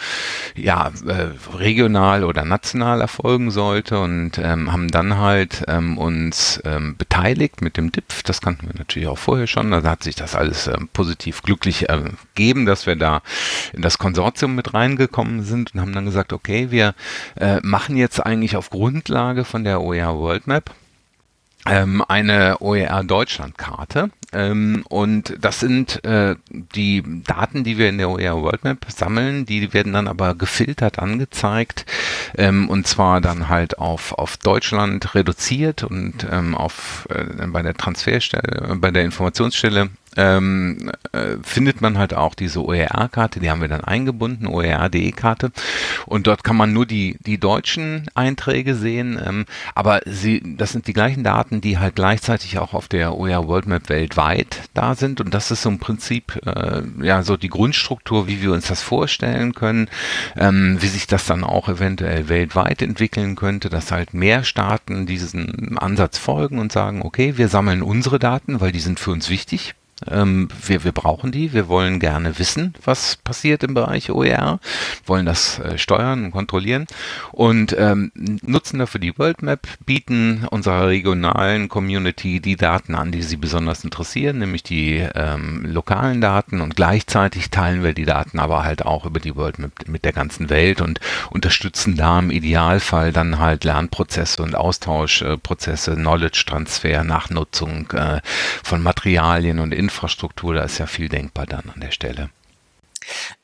ja 0.54 0.90
äh, 1.06 1.28
regional 1.56 2.24
oder 2.24 2.44
national 2.44 3.00
erfolgen 3.00 3.50
sollte. 3.50 3.98
Und 4.00 4.38
ähm, 4.38 4.72
haben 4.72 4.88
dann 4.88 5.18
halt 5.18 5.64
uns 5.96 6.60
beteiligt 6.98 7.62
mit 7.62 7.76
dem 7.76 7.92
DIPF, 7.92 8.22
das 8.22 8.40
kann 8.40 8.49
kannten 8.50 8.66
wir 8.66 8.78
natürlich 8.78 9.08
auch 9.08 9.18
vorher 9.18 9.46
schon. 9.46 9.70
Da 9.70 9.82
hat 9.84 10.02
sich 10.02 10.16
das 10.16 10.34
alles 10.34 10.66
äh, 10.66 10.76
positiv 10.92 11.42
glücklich 11.42 11.88
ergeben, 11.88 12.66
dass 12.66 12.86
wir 12.86 12.96
da 12.96 13.22
in 13.72 13.80
das 13.80 13.98
Konsortium 13.98 14.56
mit 14.56 14.74
reingekommen 14.74 15.44
sind 15.44 15.74
und 15.74 15.80
haben 15.80 15.92
dann 15.92 16.04
gesagt, 16.04 16.32
okay, 16.32 16.72
wir 16.72 16.94
äh, 17.36 17.60
machen 17.62 17.96
jetzt 17.96 18.18
eigentlich 18.18 18.56
auf 18.56 18.70
Grundlage 18.70 19.44
von 19.44 19.62
der 19.62 19.80
OER 19.80 20.18
World 20.18 20.48
Map 20.48 20.74
ähm, 21.66 22.02
eine 22.08 22.58
OER 22.60 23.04
Deutschland-Karte. 23.04 24.10
Ähm, 24.32 24.84
und 24.88 25.36
das 25.40 25.60
sind 25.60 26.04
äh, 26.04 26.36
die 26.50 27.02
Daten, 27.24 27.64
die 27.64 27.78
wir 27.78 27.88
in 27.88 27.98
der 27.98 28.10
OER 28.10 28.42
World 28.42 28.64
Map 28.64 28.86
sammeln, 28.88 29.46
die 29.46 29.72
werden 29.72 29.92
dann 29.92 30.08
aber 30.08 30.34
gefiltert 30.34 30.98
angezeigt 30.98 31.86
ähm, 32.36 32.68
und 32.68 32.86
zwar 32.86 33.20
dann 33.20 33.48
halt 33.48 33.78
auf, 33.78 34.12
auf 34.12 34.36
Deutschland 34.36 35.14
reduziert 35.14 35.82
und 35.82 36.26
ähm, 36.30 36.54
auf 36.54 37.08
äh, 37.10 37.46
bei 37.46 37.62
der 37.62 37.74
Transferstelle, 37.74 38.76
bei 38.76 38.90
der 38.90 39.04
Informationsstelle 39.04 39.90
ähm, 40.16 40.90
äh, 41.12 41.36
findet 41.42 41.80
man 41.80 41.98
halt 41.98 42.14
auch 42.14 42.34
diese 42.34 42.64
OER-Karte, 42.64 43.40
die 43.40 43.50
haben 43.50 43.60
wir 43.60 43.68
dann 43.68 43.84
eingebunden, 43.84 44.46
OER.de-Karte. 44.46 45.52
Und 46.06 46.26
dort 46.26 46.44
kann 46.44 46.56
man 46.56 46.72
nur 46.72 46.86
die, 46.86 47.16
die 47.20 47.38
deutschen 47.38 48.06
Einträge 48.14 48.74
sehen, 48.74 49.20
ähm, 49.24 49.46
aber 49.74 50.00
sie, 50.06 50.42
das 50.56 50.72
sind 50.72 50.86
die 50.86 50.92
gleichen 50.92 51.24
Daten, 51.24 51.60
die 51.60 51.78
halt 51.78 51.94
gleichzeitig 51.94 52.58
auch 52.58 52.74
auf 52.74 52.88
der 52.88 53.16
OER 53.16 53.46
World 53.46 53.66
Map 53.66 53.88
weltweit 53.88 54.62
da 54.74 54.94
sind. 54.94 55.20
Und 55.20 55.34
das 55.34 55.50
ist 55.50 55.62
so 55.62 55.68
im 55.68 55.78
Prinzip 55.78 56.40
äh, 56.44 56.82
ja 57.02 57.22
so 57.22 57.36
die 57.36 57.48
Grundstruktur, 57.48 58.26
wie 58.26 58.42
wir 58.42 58.52
uns 58.52 58.66
das 58.68 58.82
vorstellen 58.82 59.54
können, 59.54 59.88
ähm, 60.36 60.78
wie 60.80 60.88
sich 60.88 61.06
das 61.06 61.26
dann 61.26 61.44
auch 61.44 61.68
eventuell 61.68 62.28
weltweit 62.28 62.82
entwickeln 62.82 63.36
könnte, 63.36 63.68
dass 63.70 63.92
halt 63.92 64.14
mehr 64.14 64.44
Staaten 64.44 65.06
diesen 65.06 65.78
Ansatz 65.78 66.18
folgen 66.18 66.58
und 66.58 66.72
sagen, 66.72 67.02
okay, 67.02 67.36
wir 67.36 67.48
sammeln 67.48 67.82
unsere 67.82 68.18
Daten, 68.18 68.60
weil 68.60 68.72
die 68.72 68.80
sind 68.80 69.00
für 69.00 69.10
uns 69.12 69.28
wichtig 69.30 69.74
ähm, 70.08 70.48
wir, 70.64 70.84
wir 70.84 70.92
brauchen 70.92 71.32
die. 71.32 71.52
Wir 71.52 71.68
wollen 71.68 72.00
gerne 72.00 72.38
wissen, 72.38 72.74
was 72.84 73.16
passiert 73.16 73.62
im 73.62 73.74
Bereich 73.74 74.10
OER, 74.10 74.60
wollen 75.04 75.26
das 75.26 75.58
äh, 75.58 75.78
steuern 75.78 76.24
und 76.24 76.30
kontrollieren. 76.30 76.86
Und 77.32 77.74
ähm, 77.78 78.12
nutzen 78.14 78.78
dafür 78.78 79.00
die 79.00 79.16
World 79.18 79.42
Map, 79.42 79.66
bieten 79.84 80.46
unserer 80.50 80.88
regionalen 80.88 81.68
Community 81.68 82.40
die 82.40 82.56
Daten 82.56 82.94
an, 82.94 83.12
die 83.12 83.22
sie 83.22 83.36
besonders 83.36 83.84
interessieren, 83.84 84.38
nämlich 84.38 84.62
die 84.62 85.06
ähm, 85.14 85.64
lokalen 85.66 86.20
Daten. 86.20 86.60
Und 86.60 86.76
gleichzeitig 86.76 87.50
teilen 87.50 87.82
wir 87.82 87.92
die 87.92 88.04
Daten 88.04 88.38
aber 88.38 88.64
halt 88.64 88.84
auch 88.84 89.04
über 89.04 89.20
die 89.20 89.36
World 89.36 89.58
Map 89.58 89.72
mit 89.86 90.04
der 90.04 90.12
ganzen 90.12 90.50
Welt 90.50 90.80
und 90.80 91.00
unterstützen 91.30 91.96
da 91.96 92.18
im 92.18 92.30
Idealfall 92.30 93.12
dann 93.12 93.38
halt 93.38 93.64
Lernprozesse 93.64 94.42
und 94.42 94.54
Austauschprozesse, 94.54 95.94
Knowledge 95.94 96.44
Transfer, 96.46 97.04
Nachnutzung 97.04 97.90
äh, 97.92 98.20
von 98.62 98.82
Materialien 98.82 99.58
und 99.58 99.72
Informationen 99.72 99.89
Infrastruktur, 99.90 100.54
da 100.54 100.62
ist 100.62 100.78
ja 100.78 100.86
viel 100.86 101.08
denkbar 101.08 101.46
dann 101.46 101.68
an 101.74 101.80
der 101.80 101.90
Stelle. 101.90 102.30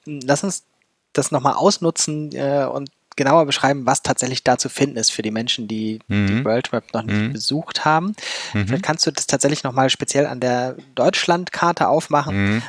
Lass 0.05 0.45
uns 0.45 0.65
das 1.13 1.33
nochmal 1.33 1.55
ausnutzen 1.55 2.31
äh, 2.33 2.69
und 2.71 2.91
genauer 3.17 3.47
beschreiben, 3.47 3.87
was 3.87 4.03
tatsächlich 4.03 4.45
da 4.45 4.59
zu 4.59 4.69
finden 4.69 4.97
ist 4.97 5.11
für 5.11 5.23
die 5.23 5.31
Menschen, 5.31 5.67
die 5.67 5.99
mhm. 6.07 6.27
die 6.27 6.45
World 6.45 6.71
Map 6.73 6.93
noch 6.95 7.03
nicht 7.03 7.17
mhm. 7.17 7.33
besucht 7.33 7.85
haben. 7.85 8.15
Mhm. 8.53 8.67
Vielleicht 8.67 8.85
kannst 8.85 9.07
du 9.07 9.11
das 9.11 9.27
tatsächlich 9.27 9.65
nochmal 9.65 9.91
speziell 9.91 10.27
an 10.27 10.39
der 10.39 10.77
Deutschlandkarte 10.95 11.89
aufmachen. 11.89 12.57
Mhm. 12.57 12.63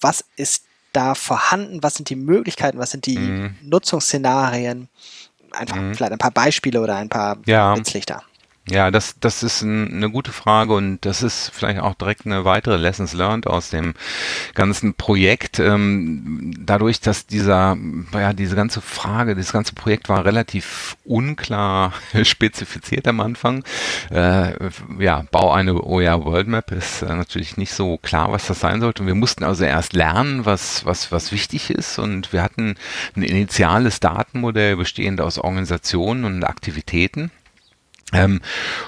Was 0.00 0.24
ist 0.36 0.64
da 0.92 1.14
vorhanden? 1.14 1.82
Was 1.82 1.94
sind 1.96 2.08
die 2.08 2.16
Möglichkeiten? 2.16 2.78
Was 2.78 2.90
sind 2.90 3.06
die 3.06 3.18
mhm. 3.18 3.56
Nutzungsszenarien? 3.62 4.88
Einfach 5.52 5.76
mhm. 5.76 5.94
vielleicht 5.94 6.12
ein 6.12 6.18
paar 6.18 6.30
Beispiele 6.30 6.80
oder 6.80 6.96
ein 6.96 7.10
paar 7.10 7.36
ja. 7.46 7.74
Blitzlichter. 7.74 8.22
Ja, 8.70 8.90
das, 8.90 9.18
das 9.18 9.42
ist 9.42 9.62
ein, 9.62 9.92
eine 9.94 10.10
gute 10.10 10.32
Frage 10.32 10.74
und 10.74 11.04
das 11.06 11.22
ist 11.22 11.50
vielleicht 11.54 11.80
auch 11.80 11.94
direkt 11.94 12.26
eine 12.26 12.44
weitere 12.44 12.76
Lessons 12.76 13.14
learned 13.14 13.46
aus 13.46 13.70
dem 13.70 13.94
ganzen 14.54 14.94
Projekt. 14.94 15.58
Ähm, 15.58 16.54
dadurch, 16.58 17.00
dass 17.00 17.26
dieser, 17.26 17.78
ja, 18.12 18.32
diese 18.32 18.56
ganze 18.56 18.80
Frage, 18.82 19.34
dieses 19.34 19.52
ganze 19.52 19.74
Projekt 19.74 20.08
war 20.08 20.24
relativ 20.24 20.96
unklar 21.04 21.94
spezifiziert 22.22 23.08
am 23.08 23.20
Anfang. 23.20 23.64
Äh, 24.10 24.52
ja, 24.98 25.24
Bau 25.30 25.50
eine 25.52 25.82
OER 25.82 26.24
World 26.24 26.48
Map 26.48 26.70
ist 26.72 27.02
äh, 27.02 27.06
natürlich 27.06 27.56
nicht 27.56 27.72
so 27.72 27.96
klar, 27.98 28.32
was 28.32 28.48
das 28.48 28.60
sein 28.60 28.80
sollte. 28.80 29.02
Und 29.02 29.06
wir 29.06 29.14
mussten 29.14 29.44
also 29.44 29.64
erst 29.64 29.94
lernen, 29.94 30.44
was, 30.44 30.84
was, 30.84 31.10
was 31.10 31.32
wichtig 31.32 31.70
ist 31.70 31.98
und 31.98 32.32
wir 32.34 32.42
hatten 32.42 32.74
ein 33.16 33.22
initiales 33.22 34.00
Datenmodell 34.00 34.76
bestehend 34.76 35.22
aus 35.22 35.38
Organisationen 35.38 36.24
und 36.24 36.44
Aktivitäten 36.44 37.30
ähm, 38.12 38.40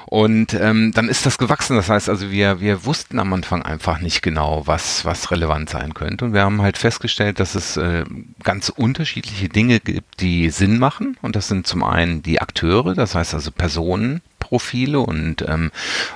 und 0.07 0.55
ähm, 0.55 0.93
dann 0.95 1.09
ist 1.09 1.27
das 1.27 1.37
gewachsen. 1.37 1.77
Das 1.77 1.89
heißt 1.89 2.09
also, 2.09 2.31
wir, 2.31 2.61
wir 2.61 2.85
wussten 2.85 3.19
am 3.19 3.33
Anfang 3.33 3.63
einfach 3.63 4.01
nicht 4.01 4.23
genau, 4.23 4.63
was, 4.67 5.05
was 5.05 5.31
relevant 5.31 5.69
sein 5.69 5.95
könnte. 5.95 6.25
Und 6.25 6.33
wir 6.33 6.43
haben 6.43 6.63
halt 6.63 6.79
festgestellt, 6.79 7.39
dass 7.39 7.55
es 7.55 7.77
äh, 7.77 8.05
ganz 8.43 8.71
unterschiedliche 8.71 9.49
Dinge 9.49 9.81
gibt, 9.81 10.21
die 10.21 10.51
Sinn 10.51 10.79
machen. 10.79 11.17
Und 11.23 11.37
das 11.37 11.49
sind 11.49 11.67
zum 11.67 11.83
einen 11.83 12.23
die 12.23 12.41
Akteure, 12.41 12.95
das 12.95 13.15
heißt 13.15 13.35
also 13.35 13.51
Personen, 13.51 14.23
Profile 14.51 14.99
und 14.99 15.45
ähm, 15.47 15.71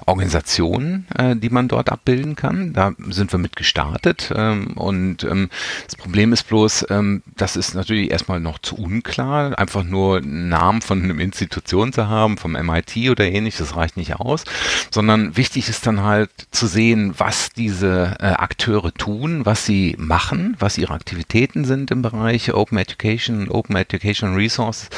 Organisationen, 0.07 1.07
äh, 1.17 1.37
die 1.37 1.51
man 1.51 1.69
dort 1.69 1.89
abbilden 1.89 2.35
kann. 2.35 2.73
Da 2.73 2.93
sind 3.09 3.31
wir 3.31 3.39
mit 3.39 3.55
gestartet. 3.55 4.33
Ähm, 4.35 4.73
und 4.77 5.23
ähm, 5.23 5.51
das 5.87 5.95
Problem 5.95 6.33
ist 6.33 6.49
bloß, 6.49 6.87
ähm, 6.91 7.23
das 7.37 7.55
ist 7.55 7.77
natürlich 7.77 8.11
erstmal 8.11 8.41
noch 8.41 8.59
zu 8.59 8.75
unklar. 8.75 9.57
Einfach 9.57 9.85
nur 9.85 10.17
einen 10.17 10.49
Namen 10.49 10.83
von 10.83 11.01
einer 11.05 11.21
Institution 11.21 11.93
zu 11.93 12.09
haben, 12.09 12.37
vom 12.37 12.53
MIT 12.53 13.09
oder 13.09 13.25
ähnlich, 13.25 13.57
das 13.57 13.77
reicht 13.77 13.97
nicht 13.97 14.17
aus. 14.17 14.43
Sondern 14.91 15.37
wichtig 15.37 15.69
ist 15.69 15.87
dann 15.87 16.03
halt 16.03 16.31
zu 16.51 16.67
sehen, 16.67 17.15
was 17.17 17.51
diese 17.51 18.17
äh, 18.19 18.27
Akteure 18.27 18.93
tun, 18.93 19.47
was 19.47 19.65
sie 19.65 19.95
machen, 19.97 20.57
was 20.59 20.77
ihre 20.77 20.93
Aktivitäten 20.93 21.65
sind 21.65 21.93
im 21.93 22.03
Bereich 22.03 22.53
Open 22.53 22.79
Education, 22.79 23.49
Open 23.49 23.77
Education 23.77 24.35
Resources. 24.35 24.89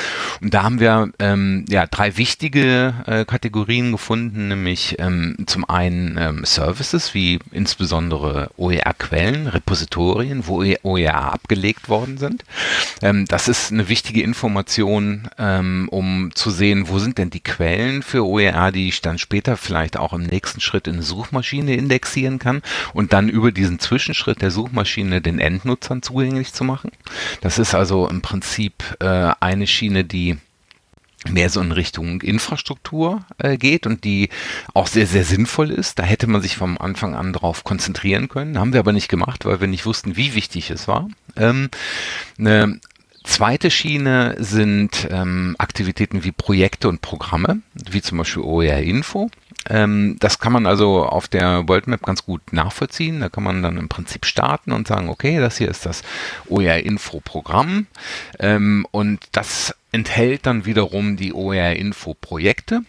Und 0.41 0.55
da 0.55 0.63
haben 0.63 0.81
wir 0.81 1.11
ähm, 1.19 1.67
ja 1.69 1.87
drei 1.87 2.17
wichtige 2.17 2.95
äh, 3.07 3.26
Kategorien 3.27 3.93
gefunden, 3.93 4.49
nämlich 4.49 4.97
ähm, 4.99 5.37
zum 5.47 5.69
einen 5.69 6.17
ähm, 6.19 6.45
Services, 6.45 7.15
wie 7.15 7.39
insbesondere 7.53 8.51
OER-Quellen, 8.57 9.47
Repositorien, 9.47 10.47
wo 10.47 10.65
OER 10.83 11.33
abgelegt 11.33 11.89
worden 11.89 12.19
sind. 12.19 12.45
Ähm, 13.03 13.27
das 13.27 13.49
ist 13.49 13.73
eine 13.73 13.89
wichtige 13.89 14.23
Information, 14.23 15.29
ähm, 15.39 15.89
um 15.91 16.31
zu 16.35 16.51
sehen, 16.51 16.89
wo 16.89 16.99
sind 16.99 17.19
denn 17.19 17.31
die 17.31 17.41
Quellen 17.41 18.03
für 18.03 18.27
OER, 18.27 18.73
die 18.73 18.89
ich 18.89 19.03
dann 19.03 19.19
später 19.19 19.57
vielleicht 19.57 19.97
auch 19.97 20.13
im 20.13 20.23
nächsten 20.23 20.61
Schritt 20.61 20.87
in 20.87 20.95
eine 20.95 21.03
Suchmaschine 21.03 21.75
indexieren 21.75 22.39
kann 22.39 22.63
und 22.95 23.13
dann 23.13 23.29
über 23.29 23.53
diesen 23.53 23.79
Zwischenschritt 23.79 24.43
der 24.43 24.51
Suchmaschine 24.51 25.21
den 25.21 25.39
Endnutzern 25.39 26.03
zugänglich 26.03 26.53
zu 26.53 26.65
machen. 26.65 26.91
Das 27.41 27.59
ist 27.59 27.75
also 27.75 28.09
im 28.09 28.23
Prinzip 28.23 28.97
äh, 29.01 29.33
eine 29.41 29.67
Schiene, 29.67 30.05
die 30.05 30.39
mehr 31.29 31.51
so 31.51 31.61
in 31.61 31.73
Richtung 31.73 32.21
Infrastruktur 32.21 33.25
äh, 33.39 33.57
geht 33.57 33.87
und 33.87 34.05
die 34.05 34.29
auch 34.75 34.87
sehr, 34.87 35.07
sehr 35.07 35.25
sinnvoll 35.25 35.71
ist. 35.71 35.99
Da 35.99 36.03
hätte 36.05 36.27
man 36.27 36.43
sich 36.43 36.57
vom 36.57 36.79
Anfang 36.79 37.15
an 37.15 37.33
drauf 37.33 37.65
konzentrieren 37.65 38.29
können. 38.29 38.59
Haben 38.59 38.73
wir 38.73 38.81
aber 38.81 38.93
nicht 38.93 39.09
gemacht, 39.09 39.45
weil 39.45 39.61
wir 39.61 39.69
nicht 39.69 39.87
wussten, 39.87 40.17
wie 40.17 40.35
wichtig 40.35 40.71
es 40.71 40.87
war. 40.89 41.09
Ähm, 41.37 41.71
eine 42.39 42.81
Zweite 43.27 43.73
Schiene 43.73 44.37
sind 44.39 45.09
ähm, 45.11 45.57
Aktivitäten 45.59 46.23
wie 46.23 46.31
Projekte 46.31 46.89
und 46.89 47.03
Programme, 47.03 47.61
wie 47.75 48.01
zum 48.01 48.19
Beispiel 48.19 48.45
OER 48.45 48.79
Info. 48.79 49.31
Ähm, 49.69 50.17
das 50.21 50.39
kann 50.39 50.53
man 50.53 50.67
also 50.67 51.05
auf 51.05 51.29
der 51.29 51.69
World 51.69 51.87
Map 51.87 52.03
ganz 52.03 52.25
gut 52.25 52.53
nachvollziehen. 52.53 53.21
Da 53.21 53.29
kann 53.29 53.45
man 53.45 53.63
dann 53.63 53.77
im 53.77 53.89
Prinzip 53.89 54.27
starten 54.27 54.73
und 54.73 54.87
sagen, 54.87 55.09
okay, 55.09 55.39
das 55.39 55.59
hier 55.59 55.69
ist 55.69 55.87
das 55.87 56.03
OER-Info-Programm 56.49 57.87
ähm, 58.39 58.87
und 58.91 59.21
das 59.33 59.75
enthält 59.93 60.47
dann 60.47 60.67
wiederum 60.67 61.17
die 61.17 61.33
OER-Info-Projekte. 61.33 62.83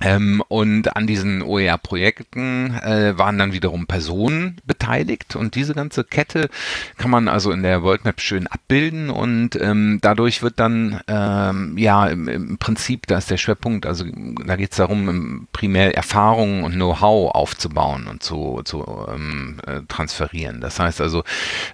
Ähm, 0.00 0.42
und 0.48 0.96
an 0.96 1.06
diesen 1.06 1.42
OER-Projekten 1.42 2.74
äh, 2.82 3.16
waren 3.16 3.38
dann 3.38 3.52
wiederum 3.52 3.86
Personen 3.86 4.56
beteiligt. 4.64 5.36
Und 5.36 5.54
diese 5.54 5.74
ganze 5.74 6.04
Kette 6.04 6.48
kann 6.96 7.10
man 7.10 7.28
also 7.28 7.50
in 7.50 7.62
der 7.62 7.82
World 7.82 8.04
Map 8.04 8.20
schön 8.20 8.46
abbilden. 8.46 9.10
Und 9.10 9.56
ähm, 9.60 9.98
dadurch 10.02 10.42
wird 10.42 10.60
dann 10.60 11.00
ähm, 11.08 11.78
ja 11.78 12.06
im, 12.06 12.28
im, 12.28 12.58
Prinzip, 12.58 13.06
da 13.06 13.18
ist 13.18 13.30
der 13.30 13.36
Schwerpunkt, 13.36 13.86
also 13.86 14.04
da 14.46 14.56
geht 14.56 14.72
es 14.72 14.76
darum, 14.76 15.48
primär 15.52 15.94
Erfahrungen 15.94 16.64
und 16.64 16.74
Know-how 16.74 17.34
aufzubauen 17.34 18.06
und 18.06 18.22
zu, 18.22 18.62
zu 18.64 18.84
ähm, 19.12 19.58
äh, 19.66 19.80
transferieren. 19.88 20.60
Das 20.60 20.78
heißt 20.78 21.00
also, 21.00 21.24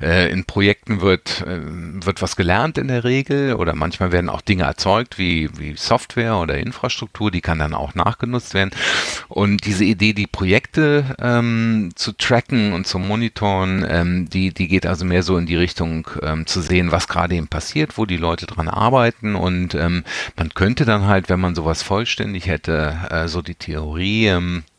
äh, 0.01 0.31
in 0.31 0.45
Projekten 0.45 1.01
wird, 1.01 1.43
äh, 1.47 1.61
wird 2.05 2.23
was 2.23 2.37
gelernt 2.37 2.79
in 2.79 2.89
der 2.89 3.05
Regel. 3.05 3.55
Oder 3.55 3.75
manchmal 3.75 4.13
werden 4.13 4.29
auch 4.29 4.41
Dinge 4.41 4.65
erzeugt 4.65 5.19
wie, 5.19 5.51
wie 5.59 5.77
Software 5.77 6.37
oder 6.37 6.59
Infrastruktur, 6.59 7.31
die 7.31 7.41
kann 7.41 7.59
dann 7.59 7.75
auch 7.75 7.95
nach 7.95 8.19
nachgenutzt 8.21 8.55
werden. 8.55 8.71
Und 9.29 9.65
diese 9.67 9.85
Idee, 9.85 10.13
die 10.13 10.27
Projekte 10.27 11.17
ähm, 11.19 11.91
zu 11.95 12.13
tracken 12.13 12.73
und 12.73 12.87
zu 12.87 12.99
monitoren, 12.99 13.87
ähm, 13.89 14.29
die, 14.29 14.53
die 14.53 14.69
geht 14.69 14.87
also 14.87 15.05
mehr 15.05 15.23
so 15.23 15.37
in 15.37 15.47
die 15.47 15.57
Richtung 15.57 16.09
ähm, 16.23 16.47
zu 16.47 16.61
sehen, 16.61 16.93
was 16.93 17.09
gerade 17.09 17.35
eben 17.35 17.49
passiert, 17.49 17.97
wo 17.97 18.07
die 18.07 18.17
Leute 18.17 18.47
dran 18.47 18.69
arbeiten. 18.69 19.35
Und 19.35 19.75
ähm, 19.75 20.05
man 20.37 20.51
könnte 20.55 20.85
dann 20.85 21.07
halt, 21.07 21.29
wenn 21.29 21.41
man 21.41 21.55
sowas 21.55 21.83
vollständig 21.83 22.47
hätte, 22.47 22.99
äh, 23.11 23.29
so 23.29 23.43
die 23.43 23.55
Theorie, 23.55 24.27
ähm, 24.27 24.63
äh, 24.67 24.70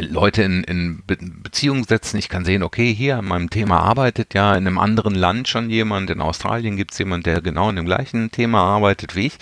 Leute 0.00 0.42
in, 0.42 0.64
in 0.64 1.02
Beziehung 1.06 1.84
setzen. 1.84 2.16
Ich 2.18 2.28
kann 2.28 2.44
sehen, 2.44 2.62
okay, 2.62 2.92
hier 2.92 3.18
an 3.18 3.26
meinem 3.26 3.50
Thema 3.50 3.80
arbeitet 3.80 4.34
ja 4.34 4.54
in 4.54 4.66
einem 4.66 4.78
anderen 4.78 5.14
Land 5.14 5.48
schon 5.48 5.70
jemand. 5.70 6.10
In 6.10 6.20
Australien 6.20 6.76
gibt 6.76 6.92
es 6.92 6.98
jemand, 6.98 7.26
der 7.26 7.40
genau 7.40 7.70
in 7.70 7.76
dem 7.76 7.84
gleichen 7.84 8.30
Thema 8.30 8.62
arbeitet 8.62 9.14
wie 9.14 9.26
ich. 9.26 9.38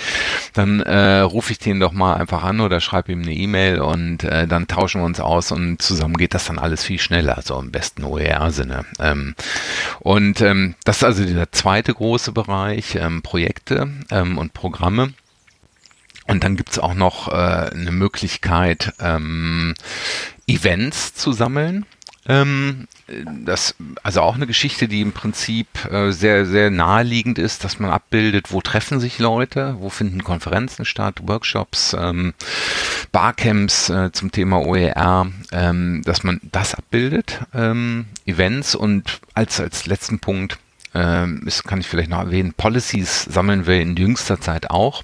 Dann 0.53 0.81
äh, 0.81 1.21
rufe 1.21 1.53
ich 1.53 1.59
den 1.59 1.81
doch 1.81 1.93
mal 1.93 2.15
einfach 2.15 2.43
an 2.45 2.61
oder 2.61 2.81
schreibe 2.81 3.13
ihm 3.13 3.23
eine 3.23 3.33
E-Mail 3.33 3.81
und 3.81 4.25
äh, 4.25 4.47
dann 4.47 4.67
tauschen 4.67 5.01
wir 5.01 5.07
uns 5.07 5.21
aus 5.21 5.53
und 5.53 5.81
zusammen 5.81 6.17
geht 6.17 6.35
das 6.35 6.47
dann 6.47 6.59
alles 6.59 6.85
viel 6.85 6.99
schneller, 6.99 7.41
so 7.43 7.59
im 7.59 7.71
besten 7.71 8.05
OER-Sinne. 8.05 8.85
Ähm, 9.01 9.35
und 10.01 10.41
ähm, 10.41 10.75
das 10.85 10.99
ist 10.99 11.05
also 11.05 11.25
der 11.25 11.53
zweite 11.53 11.95
große 11.95 12.33
Bereich, 12.33 12.97
ähm, 12.97 13.23
Projekte 13.23 13.91
ähm, 14.11 14.39
und 14.39 14.53
Programme. 14.53 15.15
Und 16.27 16.45
dann 16.45 16.57
gibt's 16.57 16.79
auch 16.79 16.95
noch 16.95 17.29
äh, 17.29 17.33
eine 17.33 17.93
Möglichkeit, 17.93 18.95
ähm, 19.01 19.75
Events 20.47 21.15
zu 21.15 21.33
sammeln. 21.33 21.85
Ähm, 22.27 22.89
das, 23.45 23.75
also 24.03 24.23
auch 24.23 24.35
eine 24.35 24.47
Geschichte, 24.47 24.89
die 24.89 25.03
im 25.03 25.13
Prinzip 25.13 25.69
äh, 25.91 26.11
sehr, 26.11 26.47
sehr 26.47 26.71
naheliegend 26.71 27.39
ist, 27.39 27.65
dass 27.65 27.79
man 27.79 27.91
abbildet, 27.91 28.51
wo 28.51 28.63
treffen 28.63 28.99
sich 28.99 29.19
Leute, 29.19 29.77
wo 29.79 29.91
finden 29.91 30.25
Konferenzen 30.25 30.87
statt, 30.87 31.21
Workshops, 31.25 31.95
ähm, 31.99 32.33
Barcamps 33.13 33.91
äh, 33.91 34.11
zum 34.13 34.33
Thema 34.33 34.65
OER, 34.65 35.27
ähm, 35.53 36.03
dass 36.05 36.25
man 36.25 36.41
das 36.51 36.75
abbildet, 36.75 37.41
ähm, 37.53 38.07
Events 38.25 38.75
und 38.75 39.21
als, 39.35 39.61
als 39.61 39.85
letzten 39.85 40.19
Punkt 40.19 40.59
ähm, 40.95 41.43
das 41.45 41.65
kann 41.65 41.81
ich 41.81 41.89
vielleicht 41.89 42.11
noch 42.11 42.21
erwähnen, 42.21 42.55
Policies 42.57 43.25
sammeln 43.25 43.67
wir 43.67 43.81
in 43.81 43.97
jüngster 43.97 44.41
Zeit 44.41 44.71
auch. 44.71 45.03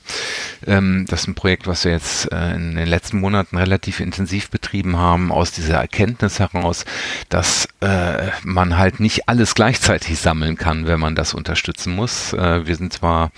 Ähm, 0.67 1.05
das 1.09 1.23
ist 1.23 1.29
ein 1.29 1.35
Projekt, 1.35 1.67
was 1.67 1.85
wir 1.85 1.93
jetzt 1.93 2.31
äh, 2.33 2.55
in 2.55 2.77
den 2.77 2.87
letzten 2.87 3.19
Monaten 3.21 3.57
relativ 3.57 4.01
intensiv 4.01 4.51
betrieben 4.51 4.97
haben, 4.97 5.33
aus 5.33 5.51
dieser 5.51 5.79
Erkenntnis 5.79 6.39
heraus, 6.39 6.85
dass 7.29 7.69
äh, 7.81 8.29
man 8.45 8.79
halt 8.79 9.01
nicht 9.01 9.29
alles 9.29 9.55
gleichzeitig 9.55 10.19
sammeln 10.19 10.57
kann, 10.57 10.87
wenn 10.87 11.01
man 11.01 11.17
das 11.17 11.35
unterstützen 11.35 11.95
muss. 11.95 12.33
Äh, 12.33 12.67
wir 12.67 12.77
sind 12.77 12.93
zwar 12.93 13.33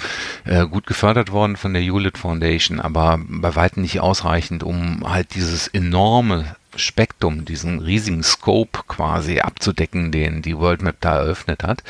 gut 0.71 0.87
gefördert 0.87 1.31
worden 1.31 1.57
von 1.57 1.73
der 1.73 1.83
Hewlett 1.83 2.19
Foundation, 2.19 2.81
aber 2.81 3.21
bei 3.29 3.55
weitem 3.55 3.83
nicht 3.83 4.01
ausreichend, 4.01 4.63
um 4.63 5.03
halt 5.09 5.35
dieses 5.35 5.69
enorme 5.69 6.57
Spektrum, 6.77 7.45
diesen 7.45 7.81
riesigen 7.81 8.23
Scope 8.23 8.81
quasi 8.89 9.41
abzudecken, 9.41 10.13
den 10.13 10.43
die 10.43 10.57
World 10.57 10.83
Map 10.83 10.97
da 11.01 11.17
eröffnet 11.17 11.63
hat. 11.63 11.83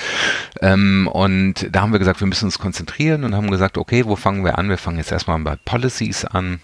Ähm, 0.61 1.09
und 1.13 1.69
da 1.71 1.83
haben 1.83 1.93
wir 1.93 1.99
gesagt, 1.99 2.21
wir 2.21 2.27
müssen 2.27 2.47
uns 2.47 2.59
konzentrieren 2.59 3.25
und 3.25 3.35
haben 3.35 3.51
gesagt, 3.51 3.79
okay, 3.79 4.07
wo 4.07 4.17
fangen 4.17 4.45
wir 4.45 4.59
an? 4.59 4.69
Wir 4.69 4.79
fangen 4.79 4.99
jetzt 4.99 5.13
erstmal 5.13 5.39
bei 5.41 5.57
Policies 5.65 6.25
an. 6.25 6.61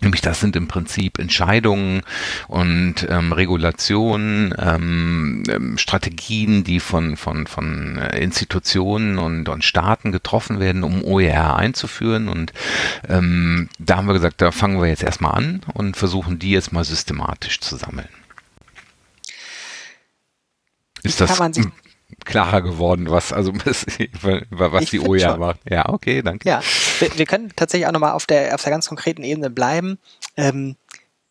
Nämlich 0.00 0.22
das 0.22 0.40
sind 0.40 0.56
im 0.56 0.66
Prinzip 0.66 1.18
Entscheidungen 1.18 2.02
und 2.48 3.06
ähm, 3.08 3.32
Regulationen, 3.32 4.54
ähm, 4.58 5.42
ähm, 5.48 5.78
Strategien, 5.78 6.64
die 6.64 6.80
von, 6.80 7.16
von, 7.16 7.46
von 7.46 7.98
äh, 7.98 8.18
Institutionen 8.18 9.18
und, 9.18 9.48
und 9.48 9.64
Staaten 9.64 10.10
getroffen 10.10 10.58
werden, 10.58 10.84
um 10.84 11.04
OER 11.04 11.56
einzuführen. 11.56 12.28
Und 12.28 12.52
ähm, 13.08 13.68
da 13.78 13.98
haben 13.98 14.06
wir 14.06 14.14
gesagt, 14.14 14.40
da 14.40 14.52
fangen 14.52 14.80
wir 14.80 14.88
jetzt 14.88 15.02
erstmal 15.02 15.34
an 15.34 15.60
und 15.74 15.96
versuchen 15.96 16.38
die 16.38 16.50
jetzt 16.50 16.72
mal 16.72 16.84
systematisch 16.84 17.60
zu 17.60 17.76
sammeln. 17.76 18.08
Ist 21.02 21.20
das 21.20 21.38
klarer 22.24 22.62
geworden, 22.62 23.10
was 23.10 23.32
also 23.32 23.52
was, 23.64 23.86
was 24.50 24.84
die 24.86 25.00
OER 25.00 25.36
macht? 25.36 25.60
Ja, 25.68 25.88
okay, 25.88 26.22
danke. 26.22 26.48
Ja, 26.48 26.60
wir, 27.00 27.18
wir, 27.18 27.26
können 27.26 27.52
tatsächlich 27.56 27.86
auch 27.86 27.92
nochmal 27.92 28.12
auf 28.12 28.26
der, 28.26 28.54
auf 28.54 28.62
der 28.62 28.70
ganz 28.70 28.88
konkreten 28.88 29.22
Ebene 29.22 29.50
bleiben. 29.50 29.98
Ähm, 30.36 30.76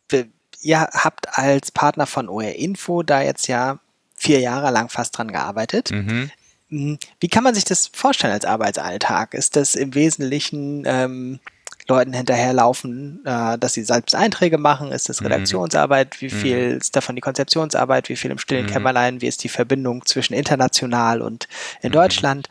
wir, 0.08 0.26
ihr 0.60 0.80
habt 0.80 1.38
als 1.38 1.70
Partner 1.70 2.06
von 2.06 2.28
OR 2.28 2.52
Info 2.52 3.02
da 3.02 3.22
jetzt 3.22 3.46
ja 3.46 3.78
vier 4.14 4.40
Jahre 4.40 4.70
lang 4.70 4.88
fast 4.88 5.16
dran 5.16 5.32
gearbeitet. 5.32 5.90
Mhm. 5.90 6.30
Hm, 6.68 6.98
wie 7.18 7.28
kann 7.28 7.44
man 7.44 7.54
sich 7.54 7.64
das 7.64 7.90
vorstellen 7.92 8.32
als 8.32 8.44
Arbeitsalltag? 8.44 9.34
Ist 9.34 9.56
das 9.56 9.74
im 9.74 9.94
Wesentlichen 9.94 10.84
ähm, 10.86 11.40
Leuten 11.88 12.12
hinterherlaufen, 12.12 13.20
äh, 13.24 13.58
dass 13.58 13.74
sie 13.74 13.82
selbst 13.82 14.14
Einträge 14.14 14.58
machen? 14.58 14.92
Ist 14.92 15.08
das 15.08 15.20
mhm. 15.20 15.26
Redaktionsarbeit? 15.26 16.20
Wie 16.20 16.26
mhm. 16.26 16.38
viel 16.38 16.58
ist 16.80 16.96
davon 16.96 17.16
die 17.16 17.20
Konzeptionsarbeit? 17.20 18.08
Wie 18.08 18.16
viel 18.16 18.30
im 18.30 18.38
stillen 18.38 18.66
mhm. 18.66 18.70
Kämmerlein? 18.70 19.20
Wie 19.20 19.26
ist 19.26 19.42
die 19.44 19.48
Verbindung 19.48 20.06
zwischen 20.06 20.34
international 20.34 21.22
und 21.22 21.48
in. 21.82 21.92
Deutschland? 21.92 22.48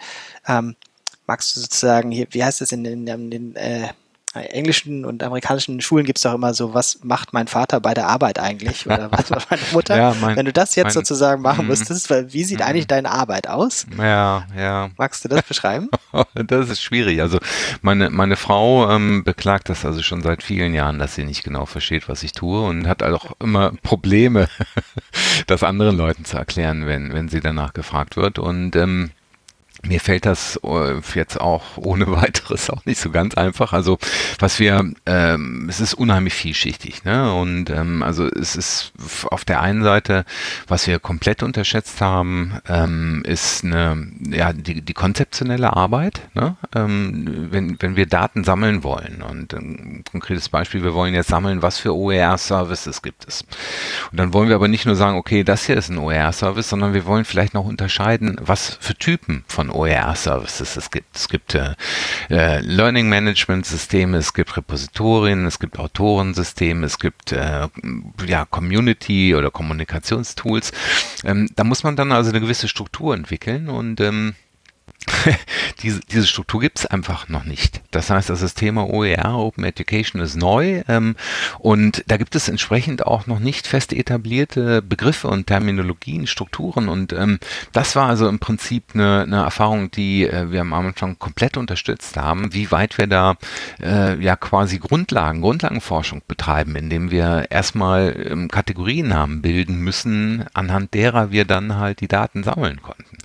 Ähm, 0.48 0.76
magst 1.30 1.56
du 1.56 1.62
sozusagen 1.62 2.10
hier, 2.12 2.26
wie 2.32 2.44
heißt 2.44 2.60
das 2.60 2.72
in 2.72 2.84
den, 2.84 3.06
in 3.06 3.30
den 3.30 3.56
äh, 3.56 3.90
englischen 4.34 5.06
und 5.06 5.22
amerikanischen 5.22 5.80
Schulen 5.80 6.06
gibt 6.06 6.18
es 6.18 6.24
doch 6.24 6.34
immer 6.34 6.56
so, 6.56 6.74
was 6.74 7.00
macht 7.04 7.34
mein 7.34 7.48
Vater 7.48 7.80
bei 7.80 7.94
der 7.94 8.08
Arbeit 8.08 8.40
eigentlich? 8.40 8.86
Oder 8.88 9.12
was 9.12 9.30
macht 9.30 9.50
meine 9.52 9.62
Mutter? 9.72 9.96
ja, 9.96 10.16
mein, 10.20 10.36
Wenn 10.36 10.48
du 10.48 10.54
das 10.54 10.76
jetzt 10.76 10.86
mein, 10.86 10.94
sozusagen 10.94 11.42
machen 11.44 11.66
mm, 11.66 11.68
müsstest, 11.70 12.10
wie 12.10 12.44
sieht 12.44 12.60
mm, 12.60 12.64
eigentlich 12.64 12.88
deine 12.88 13.12
Arbeit 13.12 13.48
aus? 13.48 13.86
Ja, 13.96 14.48
ja. 14.58 14.90
Magst 14.98 15.24
du 15.24 15.30
das 15.30 15.44
beschreiben? 15.44 15.90
das 16.34 16.70
ist 16.70 16.82
schwierig. 16.82 17.22
Also 17.22 17.38
meine, 17.84 18.10
meine 18.10 18.36
Frau 18.36 18.90
ähm, 18.92 19.24
beklagt 19.24 19.70
das 19.70 19.86
also 19.86 20.02
schon 20.02 20.24
seit 20.24 20.42
vielen 20.42 20.74
Jahren, 20.74 20.98
dass 20.98 21.14
sie 21.14 21.26
nicht 21.26 21.44
genau 21.44 21.68
versteht, 21.68 22.10
was 22.10 22.24
ich 22.24 22.32
tue 22.32 22.62
und 22.62 22.88
hat 22.88 23.04
auch 23.04 23.36
immer 23.40 23.72
Probleme, 23.84 24.48
das 25.48 25.62
anderen 25.62 25.96
Leuten 25.96 26.26
zu 26.26 26.38
erklären, 26.38 26.88
wenn, 26.88 27.14
wenn 27.14 27.30
sie 27.30 27.40
danach 27.40 27.74
gefragt 27.74 28.16
wird. 28.16 28.40
Und 28.40 28.76
ähm, 28.76 29.12
mir 29.84 30.00
fällt 30.00 30.26
das 30.26 30.60
äh, 30.64 31.00
jetzt 31.16 31.40
auch 31.40 31.64
ohne 31.78 32.12
weiteres 32.12 32.70
auch 32.70 32.86
nicht 32.86 33.00
so 33.00 33.10
ganz 33.10 33.36
einfach. 33.36 33.74
Also 33.74 33.98
was 34.40 34.60
wir, 34.60 34.92
ähm, 35.06 35.68
es 35.70 35.80
ist 35.80 35.94
unheimlich 35.94 36.34
vielschichtig. 36.34 37.04
Ne? 37.04 37.34
Und 37.34 37.70
ähm, 37.70 38.04
also 38.04 38.28
es 38.28 38.56
ist 38.56 38.92
auf 39.26 39.46
der 39.46 39.62
einen 39.62 39.84
Seite, 39.84 40.26
was 40.68 40.88
wir 40.88 41.00
komplett 41.00 41.44
unterschätzt 41.44 42.02
haben, 42.02 42.60
ähm, 42.68 43.24
ist 43.26 43.64
eine, 43.64 44.08
ja, 44.30 44.54
die, 44.54 44.82
die 44.82 44.94
konzeptionelle 44.94 45.76
Arbeit. 45.76 46.22
Ne? 46.34 46.58
Ähm, 46.76 47.48
wenn, 47.52 47.82
wenn 47.82 47.96
wir 47.96 48.06
Daten 48.06 48.44
sammeln 48.44 48.84
wollen 48.84 49.22
und 49.22 49.54
ein 49.54 50.04
konkretes 50.10 50.50
Beispiel, 50.50 50.84
wir 50.84 50.94
wollen 50.94 51.14
jetzt 51.14 51.30
sammeln, 51.30 51.62
was 51.62 51.78
für 51.78 51.96
OER-Services 51.96 53.02
gibt 53.02 53.28
es. 53.28 53.44
Und 54.12 54.20
dann 54.20 54.34
wollen 54.34 54.50
wir 54.50 54.56
aber 54.56 54.68
nicht 54.68 54.86
nur 54.86 54.96
sagen, 54.96 55.18
okay, 55.18 55.44
das 55.44 55.66
hier 55.66 55.78
ist 55.78 55.90
ein 55.90 55.98
OER-Service, 55.98 56.70
sondern 56.70 56.94
wir 56.94 57.06
wollen 57.06 57.26
vielleicht 57.26 57.54
noch 57.54 57.66
unterscheiden, 57.66 58.38
was 58.42 58.78
für 58.80 58.96
Typen 58.96 59.44
von 59.48 59.69
OER-Services 59.72 60.78
es 60.78 60.92
gibt. 60.92 61.16
Es 61.16 61.28
gibt 61.28 61.56
äh, 61.56 61.76
Learning 62.62 63.10
Management 63.10 63.66
Systeme, 63.66 64.18
es 64.18 64.34
gibt 64.34 64.56
Repositorien, 64.58 65.46
es 65.46 65.60
gibt 65.60 65.80
Autorensysteme, 65.80 66.86
es 66.86 67.00
gibt 67.00 67.32
äh, 67.32 67.68
ja, 68.26 68.46
Community 68.46 69.36
oder 69.36 69.52
Kommunikationstools. 69.52 70.72
Ähm, 71.24 71.50
da 71.56 71.64
muss 71.64 71.84
man 71.84 71.96
dann 71.96 72.12
also 72.12 72.30
eine 72.30 72.42
gewisse 72.42 72.68
Struktur 72.68 73.14
entwickeln 73.14 73.70
und 73.70 74.02
ähm, 74.02 74.36
diese, 75.82 76.00
diese 76.02 76.28
Struktur 76.28 76.62
gibt 76.62 76.80
es 76.80 76.86
einfach 76.86 77.30
noch 77.30 77.44
nicht. 77.44 77.82
Das 77.92 78.10
heißt, 78.10 78.30
das 78.30 78.54
Thema 78.54 78.90
OER, 78.90 79.36
Open 79.36 79.64
Education, 79.64 80.22
ist 80.22 80.36
neu 80.36 80.84
ähm, 80.88 81.16
und 81.60 82.04
da 82.08 82.18
gibt 82.18 82.36
es 82.36 82.50
entsprechend 82.50 83.06
auch 83.06 83.28
noch 83.28 83.40
nicht 83.40 83.68
fest 83.68 83.94
etablierte 83.94 84.82
Begriffe 84.82 85.28
und 85.28 85.48
Terminologien, 85.48 86.28
Strukturen 86.28 86.90
und 86.90 87.14
ähm, 87.14 87.40
das 87.72 87.96
war 87.96 88.08
also 88.08 88.28
im 88.28 88.40
Prinzip 88.40 88.84
eine, 88.94 89.24
eine 89.24 89.44
Erfahrung, 89.44 89.92
die 89.92 90.26
äh, 90.28 90.52
wir 90.52 90.62
am 90.62 90.74
Anfang 90.74 91.18
komplett 91.20 91.58
unterstützt 91.58 92.18
haben, 92.18 92.54
wie 92.54 92.72
weit 92.72 92.98
wir 92.98 93.08
da 93.08 93.36
äh, 93.82 94.22
ja 94.22 94.36
quasi 94.36 94.80
Grundlagen, 94.80 95.42
Grundlagenforschung 95.42 96.22
betreiben, 96.28 96.76
indem 96.76 97.12
wir 97.12 97.48
erstmal 97.50 98.16
ähm, 98.30 98.48
Kategorien 98.50 99.14
haben 99.14 99.42
bilden 99.42 99.80
müssen, 99.80 100.46
anhand 100.54 100.94
derer 100.94 101.32
wir 101.32 101.46
dann 101.46 101.78
halt 101.78 102.02
die 102.02 102.08
Daten 102.08 102.44
sammeln 102.44 102.82
konnten. 102.82 103.19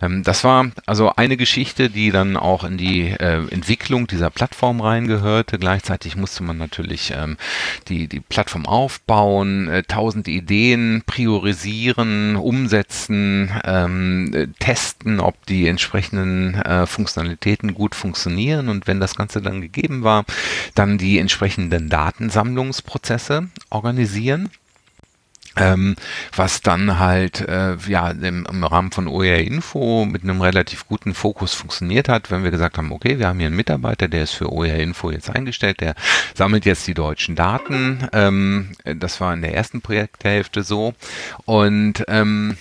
Ähm, 0.00 0.22
das 0.22 0.44
war 0.44 0.70
also 0.86 1.14
eine 1.16 1.36
Geschichte, 1.36 1.90
die 1.90 2.10
dann 2.10 2.36
auch 2.36 2.64
in 2.64 2.76
die 2.76 3.08
äh, 3.08 3.46
Entwicklung 3.50 4.06
dieser 4.06 4.30
Plattform 4.30 4.80
reingehörte. 4.80 5.58
Gleichzeitig 5.58 6.16
musste 6.16 6.42
man 6.42 6.58
natürlich 6.58 7.12
ähm, 7.16 7.36
die, 7.88 8.08
die 8.08 8.20
Plattform 8.20 8.66
aufbauen, 8.66 9.68
äh, 9.68 9.82
tausend 9.82 10.28
Ideen 10.28 11.02
priorisieren, 11.06 12.36
umsetzen, 12.36 13.50
ähm, 13.64 14.32
äh, 14.34 14.46
testen, 14.58 15.20
ob 15.20 15.46
die 15.46 15.68
entsprechenden 15.68 16.54
äh, 16.54 16.86
Funktionalitäten 16.86 17.74
gut 17.74 17.94
funktionieren 17.94 18.68
und 18.68 18.86
wenn 18.86 19.00
das 19.00 19.14
Ganze 19.14 19.42
dann 19.42 19.60
gegeben 19.60 20.02
war, 20.02 20.24
dann 20.74 20.98
die 20.98 21.18
entsprechenden 21.18 21.88
Datensammlungsprozesse 21.88 23.48
organisieren 23.70 24.50
ähm, 25.56 25.96
was 26.34 26.60
dann 26.60 26.98
halt 26.98 27.40
äh, 27.40 27.76
ja 27.86 28.10
im, 28.10 28.46
im 28.46 28.64
Rahmen 28.64 28.90
von 28.90 29.08
OER 29.08 29.38
Info 29.38 30.04
mit 30.04 30.22
einem 30.22 30.40
relativ 30.40 30.86
guten 30.86 31.14
Fokus 31.14 31.54
funktioniert 31.54 32.08
hat, 32.08 32.30
wenn 32.30 32.44
wir 32.44 32.50
gesagt 32.50 32.78
haben, 32.78 32.92
okay, 32.92 33.18
wir 33.18 33.28
haben 33.28 33.38
hier 33.38 33.46
einen 33.46 33.56
Mitarbeiter, 33.56 34.08
der 34.08 34.24
ist 34.24 34.32
für 34.32 34.52
OER 34.52 34.76
Info 34.76 35.10
jetzt 35.10 35.30
eingestellt, 35.30 35.80
der 35.80 35.94
sammelt 36.34 36.64
jetzt 36.64 36.86
die 36.86 36.94
deutschen 36.94 37.36
Daten. 37.36 38.08
Ähm, 38.12 38.72
das 38.84 39.20
war 39.20 39.32
in 39.34 39.42
der 39.42 39.54
ersten 39.54 39.80
Projekthälfte 39.80 40.62
so 40.62 40.94
und 41.44 42.04
ähm, 42.08 42.56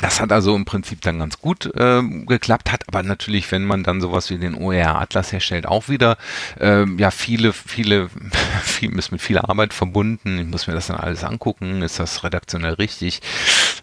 das 0.00 0.20
hat 0.20 0.32
also 0.32 0.54
im 0.54 0.64
Prinzip 0.64 1.00
dann 1.00 1.18
ganz 1.18 1.38
gut 1.40 1.66
äh, 1.74 2.02
geklappt, 2.02 2.72
hat 2.72 2.84
aber 2.88 3.02
natürlich, 3.02 3.50
wenn 3.52 3.64
man 3.64 3.82
dann 3.82 4.00
sowas 4.00 4.30
wie 4.30 4.38
den 4.38 4.54
OER 4.54 5.00
Atlas 5.00 5.32
herstellt, 5.32 5.66
auch 5.66 5.88
wieder 5.88 6.16
äh, 6.60 6.84
ja 6.96 7.10
viele, 7.10 7.52
viele, 7.52 8.08
viel, 8.62 8.96
ist 8.98 9.12
mit 9.12 9.22
viel 9.22 9.38
Arbeit 9.38 9.74
verbunden. 9.74 10.38
Ich 10.38 10.46
muss 10.46 10.66
mir 10.66 10.74
das 10.74 10.88
dann 10.88 10.96
alles 10.96 11.24
angucken. 11.24 11.82
Ist 11.82 11.98
das 11.98 12.24
redaktionell 12.24 12.74
richtig? 12.74 13.20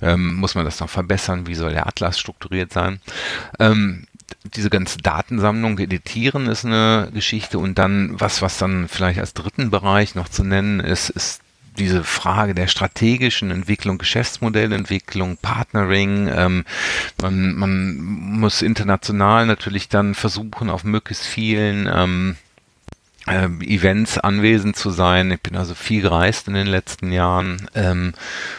Ähm, 0.02 0.36
muss 0.36 0.56
man 0.56 0.66
das 0.66 0.80
noch 0.80 0.90
verbessern? 0.90 1.48
Wie 1.48 1.56
soll 1.56 1.74
der 1.74 1.88
Atlas 1.88 2.20
strukturiert 2.20 2.74
sein? 2.74 3.00
Ähm, 3.60 4.08
diese 4.44 4.70
ganze 4.70 4.98
Datensammlung 5.00 5.78
editieren 5.80 6.48
ist 6.48 6.66
eine 6.66 7.10
Geschichte 7.14 7.60
und 7.60 7.78
dann 7.78 8.20
was, 8.20 8.42
was 8.42 8.58
dann 8.58 8.88
vielleicht 8.88 9.20
als 9.20 9.34
dritten 9.34 9.70
Bereich 9.70 10.16
noch 10.16 10.30
zu 10.30 10.44
nennen 10.44 10.80
ist, 10.80 11.10
ist 11.10 11.42
diese 11.78 12.04
Frage 12.04 12.54
der 12.56 12.68
strategischen 12.68 13.52
Entwicklung, 13.52 13.98
Geschäftsmodellentwicklung, 13.98 15.38
Partnering. 15.38 16.30
Ähm, 16.34 16.66
man, 17.22 17.56
man 17.56 17.96
muss 18.40 18.62
international 18.62 19.46
natürlich 19.46 19.90
dann 19.90 20.16
versuchen, 20.16 20.70
auf 20.70 20.84
möglichst 20.84 21.26
vielen 21.26 21.90
ähm, 21.92 22.36
äh, 23.28 23.48
Events 23.66 24.18
anwesend 24.18 24.76
zu 24.76 24.92
sein. 24.92 25.32
Ich 25.32 25.42
bin 25.42 25.56
also 25.56 25.76
viel 25.76 26.02
gereist 26.02 26.48
in 26.48 26.54
den 26.54 26.68
letzten 26.68 27.12
Jahren 27.12 27.68
ähm, 27.76 28.14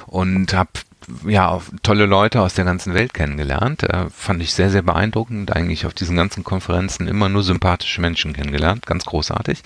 und 0.07 0.55
habe 0.55 0.71
ja, 1.27 1.61
tolle 1.83 2.07
Leute 2.07 2.41
aus 2.41 2.55
der 2.55 2.65
ganzen 2.65 2.95
Welt 2.95 3.15
kennengelernt. 3.15 3.85
Äh, 3.85 4.11
fand 4.11 4.43
ich 4.43 4.53
sehr, 4.53 4.71
sehr 4.71 4.83
beeindruckend. 4.83 5.55
Eigentlich 5.55 5.87
auf 5.87 5.95
diesen 5.95 6.17
ganzen 6.17 6.45
Konferenzen 6.45 7.07
immer 7.07 7.29
nur 7.29 7.43
sympathische 7.43 8.01
Menschen 8.01 8.33
kennengelernt. 8.33 8.87
Ganz 8.87 9.05
großartig. 9.05 9.63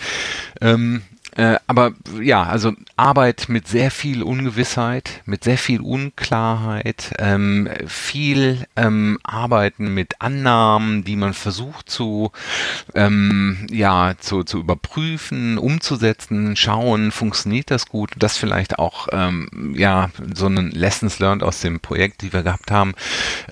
Ähm, 0.60 1.02
äh, 1.36 1.56
aber 1.66 1.92
ja, 2.20 2.42
also 2.42 2.72
Arbeit 2.96 3.48
mit 3.48 3.68
sehr 3.68 3.90
viel 3.90 4.22
Ungewissheit, 4.22 5.22
mit 5.26 5.44
sehr 5.44 5.58
viel 5.58 5.80
Unklarheit, 5.80 7.12
ähm, 7.18 7.68
viel 7.86 8.66
ähm, 8.76 9.18
Arbeiten 9.22 9.94
mit 9.94 10.20
Annahmen, 10.20 11.04
die 11.04 11.16
man 11.16 11.32
versucht 11.32 11.88
zu, 11.88 12.32
ähm, 12.94 13.66
ja, 13.70 14.14
zu, 14.18 14.42
zu 14.42 14.58
überprüfen, 14.58 15.56
umzusetzen, 15.58 16.56
schauen, 16.56 17.12
funktioniert 17.12 17.70
das 17.70 17.86
gut, 17.86 18.10
das 18.18 18.36
vielleicht 18.36 18.78
auch, 18.78 19.08
ähm, 19.12 19.74
ja, 19.76 20.10
so 20.34 20.46
ein 20.46 20.70
Lessons 20.72 21.20
learned 21.20 21.44
aus 21.44 21.60
dem 21.60 21.80
Projekt, 21.80 22.22
die 22.22 22.32
wir 22.32 22.42
gehabt 22.42 22.70
haben, 22.70 22.94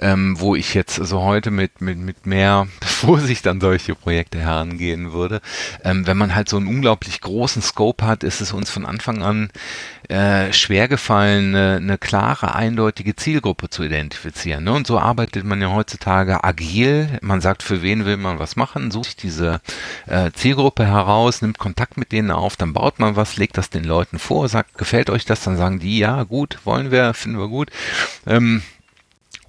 ähm, 0.01 0.41
wo 0.41 0.57
ich 0.57 0.75
jetzt 0.75 0.97
so 0.97 1.23
heute 1.23 1.51
mit, 1.51 1.81
mit, 1.81 1.99
mit 1.99 2.27
mehr 2.27 2.67
Vorsicht 2.83 3.47
an 3.47 3.61
solche 3.61 3.95
Projekte 3.95 4.39
herangehen 4.39 5.13
würde, 5.13 5.41
ähm, 5.85 6.07
wenn 6.07 6.17
man 6.17 6.35
halt 6.35 6.49
so 6.49 6.57
einen 6.57 6.67
unglaublich 6.67 7.21
großen 7.21 7.63
Scope 7.69 8.07
hat, 8.07 8.25
ist 8.25 8.41
es 8.41 8.53
uns 8.53 8.71
von 8.71 8.85
Anfang 8.85 9.23
an 9.23 9.51
äh, 10.09 10.53
schwer 10.53 10.89
gefallen, 10.89 11.55
eine, 11.55 11.77
eine, 11.77 11.99
klare, 11.99 12.55
eindeutige 12.55 13.15
Zielgruppe 13.15 13.71
zu 13.71 13.83
identifizieren. 13.83 14.65
Ne? 14.65 14.73
Und 14.73 14.87
so 14.87 14.99
arbeitet 14.99 15.45
man 15.45 15.61
ja 15.61 15.71
heutzutage 15.71 16.43
agil. 16.45 17.19
Man 17.23 17.41
sagt, 17.41 17.63
für 17.63 17.83
wen 17.83 18.05
will 18.05 18.17
man 18.17 18.39
was 18.39 18.57
machen, 18.57 18.91
sucht 18.91 19.05
sich 19.05 19.17
diese 19.17 19.61
äh, 20.07 20.31
Zielgruppe 20.33 20.87
heraus, 20.87 21.43
nimmt 21.43 21.59
Kontakt 21.59 21.97
mit 21.97 22.13
denen 22.13 22.31
auf, 22.31 22.57
dann 22.57 22.73
baut 22.73 22.99
man 22.99 23.17
was, 23.17 23.37
legt 23.37 23.57
das 23.59 23.71
den 23.71 23.85
Leuten 23.85 24.19
vor, 24.19 24.49
sagt, 24.49 24.77
gefällt 24.79 25.11
euch 25.11 25.25
das, 25.25 25.43
dann 25.43 25.57
sagen 25.57 25.79
die, 25.79 25.99
ja, 25.99 26.23
gut, 26.25 26.59
wollen 26.65 26.91
wir, 26.91 27.15
finden 27.15 27.39
wir 27.39 27.49
gut. 27.49 27.71
Ähm, 28.27 28.63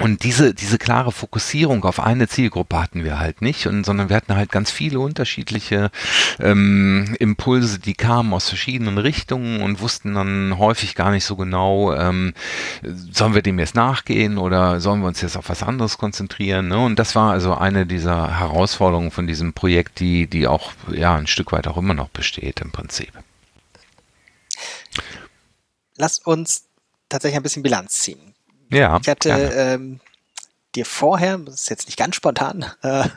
und 0.01 0.23
diese, 0.23 0.53
diese 0.53 0.77
klare 0.77 1.11
Fokussierung 1.11 1.83
auf 1.83 1.99
eine 1.99 2.27
Zielgruppe 2.27 2.81
hatten 2.81 3.03
wir 3.03 3.19
halt 3.19 3.41
nicht, 3.41 3.67
und, 3.67 3.83
sondern 3.83 4.09
wir 4.09 4.15
hatten 4.15 4.35
halt 4.35 4.51
ganz 4.51 4.71
viele 4.71 4.99
unterschiedliche 4.99 5.91
ähm, 6.39 7.15
Impulse, 7.19 7.79
die 7.79 7.93
kamen 7.93 8.33
aus 8.33 8.47
verschiedenen 8.47 8.97
Richtungen 8.97 9.61
und 9.61 9.81
wussten 9.81 10.13
dann 10.13 10.57
häufig 10.57 10.95
gar 10.95 11.11
nicht 11.11 11.25
so 11.25 11.35
genau, 11.35 11.93
ähm, 11.93 12.33
sollen 13.11 13.35
wir 13.35 13.41
dem 13.41 13.59
jetzt 13.59 13.75
nachgehen 13.75 14.37
oder 14.37 14.79
sollen 14.79 15.01
wir 15.01 15.07
uns 15.07 15.21
jetzt 15.21 15.35
auf 15.35 15.49
was 15.49 15.63
anderes 15.63 15.97
konzentrieren. 15.97 16.69
Ne? 16.69 16.79
Und 16.79 16.97
das 16.97 17.15
war 17.15 17.31
also 17.31 17.55
eine 17.55 17.85
dieser 17.85 18.39
Herausforderungen 18.39 19.11
von 19.11 19.27
diesem 19.27 19.53
Projekt, 19.53 19.99
die, 19.99 20.27
die 20.27 20.47
auch 20.47 20.71
ja 20.91 21.15
ein 21.15 21.27
Stück 21.27 21.51
weit 21.51 21.67
auch 21.67 21.77
immer 21.77 21.93
noch 21.93 22.09
besteht 22.09 22.61
im 22.61 22.71
Prinzip. 22.71 23.11
Lass 25.97 26.19
uns 26.19 26.65
tatsächlich 27.09 27.37
ein 27.37 27.43
bisschen 27.43 27.63
Bilanz 27.63 27.99
ziehen. 27.99 28.33
Ja. 28.69 28.99
Ich 29.01 29.09
hatte 29.09 29.29
ähm, 29.29 29.99
dir 30.75 30.85
vorher, 30.85 31.37
das 31.37 31.61
ist 31.61 31.69
jetzt 31.69 31.87
nicht 31.87 31.97
ganz 31.97 32.15
spontan, 32.15 32.65
äh, 32.81 33.07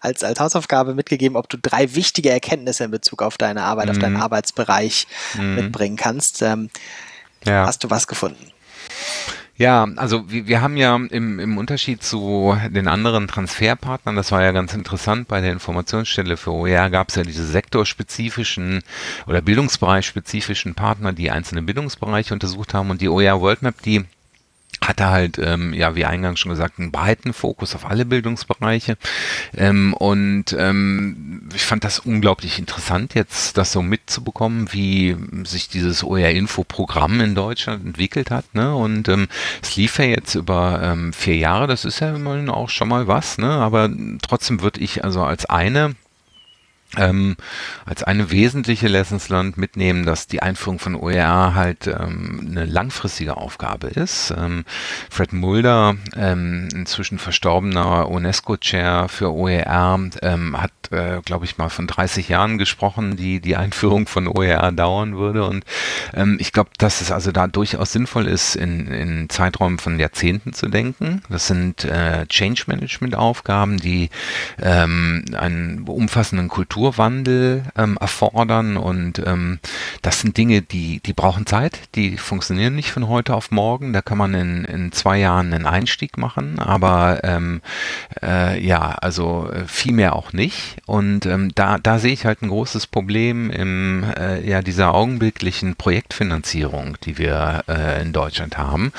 als, 0.00 0.24
als 0.24 0.40
Hausaufgabe 0.40 0.94
mitgegeben, 0.94 1.36
ob 1.36 1.48
du 1.48 1.56
drei 1.56 1.94
wichtige 1.94 2.30
Erkenntnisse 2.30 2.84
in 2.84 2.90
Bezug 2.90 3.22
auf 3.22 3.38
deine 3.38 3.62
Arbeit, 3.62 3.86
mhm. 3.86 3.90
auf 3.92 3.98
deinen 3.98 4.14
mhm. 4.14 4.22
Arbeitsbereich 4.22 5.06
mhm. 5.34 5.54
mitbringen 5.54 5.96
kannst. 5.96 6.42
Ähm, 6.42 6.70
ja. 7.44 7.66
Hast 7.66 7.84
du 7.84 7.90
was 7.90 8.06
gefunden? 8.06 8.52
Ja, 9.56 9.86
also 9.96 10.30
wir, 10.30 10.46
wir 10.46 10.62
haben 10.62 10.78
ja 10.78 10.96
im, 10.96 11.38
im 11.38 11.58
Unterschied 11.58 12.02
zu 12.02 12.56
den 12.70 12.88
anderen 12.88 13.28
Transferpartnern, 13.28 14.16
das 14.16 14.32
war 14.32 14.42
ja 14.42 14.52
ganz 14.52 14.72
interessant, 14.72 15.28
bei 15.28 15.42
der 15.42 15.52
Informationsstelle 15.52 16.38
für 16.38 16.52
OER 16.52 16.88
gab 16.88 17.10
es 17.10 17.16
ja 17.16 17.24
diese 17.24 17.46
sektorspezifischen 17.46 18.82
oder 19.26 19.42
bildungsbereichspezifischen 19.42 20.74
Partner, 20.74 21.12
die 21.12 21.30
einzelne 21.30 21.60
Bildungsbereiche 21.60 22.32
untersucht 22.32 22.72
haben 22.72 22.88
und 22.88 23.02
die 23.02 23.10
OER 23.10 23.42
World 23.42 23.60
Map, 23.60 23.82
die 23.82 24.06
hatte 24.82 25.10
halt, 25.10 25.38
ähm, 25.38 25.74
ja, 25.74 25.94
wie 25.94 26.04
eingangs 26.04 26.40
schon 26.40 26.50
gesagt, 26.50 26.78
einen 26.78 26.90
breiten 26.90 27.32
Fokus 27.32 27.74
auf 27.74 27.84
alle 27.84 28.04
Bildungsbereiche. 28.04 28.96
Ähm, 29.56 29.92
und 29.94 30.56
ähm, 30.58 31.48
ich 31.54 31.64
fand 31.64 31.84
das 31.84 31.98
unglaublich 31.98 32.58
interessant, 32.58 33.14
jetzt 33.14 33.56
das 33.58 33.72
so 33.72 33.82
mitzubekommen, 33.82 34.72
wie 34.72 35.16
sich 35.44 35.68
dieses 35.68 36.02
OER-Info-Programm 36.02 37.20
in 37.20 37.34
Deutschland 37.34 37.84
entwickelt 37.84 38.30
hat. 38.30 38.54
Ne? 38.54 38.74
Und 38.74 39.08
ähm, 39.08 39.28
es 39.62 39.76
lief 39.76 39.98
ja 39.98 40.06
jetzt 40.06 40.34
über 40.34 40.80
ähm, 40.82 41.12
vier 41.12 41.36
Jahre, 41.36 41.66
das 41.66 41.84
ist 41.84 42.00
ja 42.00 42.14
immerhin 42.14 42.48
auch 42.48 42.70
schon 42.70 42.88
mal 42.88 43.06
was, 43.06 43.38
ne? 43.38 43.50
aber 43.50 43.90
trotzdem 44.22 44.62
würde 44.62 44.80
ich 44.80 45.04
also 45.04 45.22
als 45.22 45.46
eine 45.46 45.94
ähm, 46.96 47.36
als 47.84 48.02
eine 48.02 48.30
wesentliche 48.30 48.88
Lessons 48.88 49.28
learned 49.28 49.56
mitnehmen, 49.56 50.04
dass 50.04 50.26
die 50.26 50.42
Einführung 50.42 50.78
von 50.78 50.96
OER 50.96 51.54
halt 51.54 51.86
ähm, 51.86 52.48
eine 52.50 52.64
langfristige 52.64 53.36
Aufgabe 53.36 53.88
ist. 53.88 54.34
Ähm, 54.36 54.64
Fred 55.08 55.32
Mulder, 55.32 55.96
ähm, 56.16 56.68
inzwischen 56.74 57.18
verstorbener 57.18 58.08
UNESCO-Chair 58.08 59.08
für 59.08 59.32
OER, 59.32 60.00
ähm, 60.22 60.60
hat, 60.60 60.72
äh, 60.90 61.20
glaube 61.24 61.44
ich, 61.44 61.58
mal 61.58 61.68
von 61.68 61.86
30 61.86 62.28
Jahren 62.28 62.58
gesprochen, 62.58 63.16
die 63.16 63.40
die 63.40 63.56
Einführung 63.56 64.08
von 64.08 64.26
OER 64.26 64.72
dauern 64.72 65.16
würde. 65.16 65.44
Und 65.44 65.64
ähm, 66.14 66.38
ich 66.40 66.52
glaube, 66.52 66.70
dass 66.78 67.00
es 67.00 67.12
also 67.12 67.30
da 67.30 67.46
durchaus 67.46 67.92
sinnvoll 67.92 68.26
ist, 68.26 68.56
in, 68.56 68.88
in 68.88 69.28
Zeiträumen 69.28 69.78
von 69.78 69.98
Jahrzehnten 69.98 70.52
zu 70.52 70.68
denken. 70.68 71.22
Das 71.28 71.46
sind 71.46 71.84
äh, 71.84 72.26
Change 72.26 72.64
Management-Aufgaben, 72.66 73.78
die 73.78 74.10
einen 74.60 75.84
umfassenden 75.86 76.48
Kultur 76.48 76.79
Strukturwandel 76.80 77.64
ähm, 77.76 77.98
erfordern 78.00 78.78
und 78.78 79.18
ähm, 79.26 79.58
das 80.00 80.20
sind 80.20 80.36
Dinge, 80.38 80.62
die, 80.62 81.00
die 81.00 81.12
brauchen 81.12 81.44
Zeit, 81.44 81.78
die 81.94 82.16
funktionieren 82.16 82.74
nicht 82.74 82.90
von 82.90 83.06
heute 83.06 83.34
auf 83.34 83.50
morgen. 83.50 83.92
Da 83.92 84.00
kann 84.00 84.16
man 84.16 84.32
in, 84.32 84.64
in 84.64 84.92
zwei 84.92 85.18
Jahren 85.18 85.52
einen 85.52 85.66
Einstieg 85.66 86.16
machen, 86.16 86.58
aber 86.58 87.20
ähm, 87.22 87.60
äh, 88.22 88.64
ja, 88.64 88.92
also 88.92 89.50
äh, 89.52 89.66
viel 89.66 89.92
mehr 89.92 90.16
auch 90.16 90.32
nicht. 90.32 90.78
Und 90.86 91.26
ähm, 91.26 91.52
da, 91.54 91.76
da 91.76 91.98
sehe 91.98 92.14
ich 92.14 92.24
halt 92.24 92.40
ein 92.40 92.48
großes 92.48 92.86
Problem 92.86 93.50
im 93.50 94.04
äh, 94.16 94.48
ja 94.48 94.62
dieser 94.62 94.94
augenblicklichen 94.94 95.76
Projektfinanzierung, 95.76 96.96
die 97.04 97.18
wir 97.18 97.64
äh, 97.68 98.00
in 98.00 98.14
Deutschland 98.14 98.56
haben, 98.56 98.92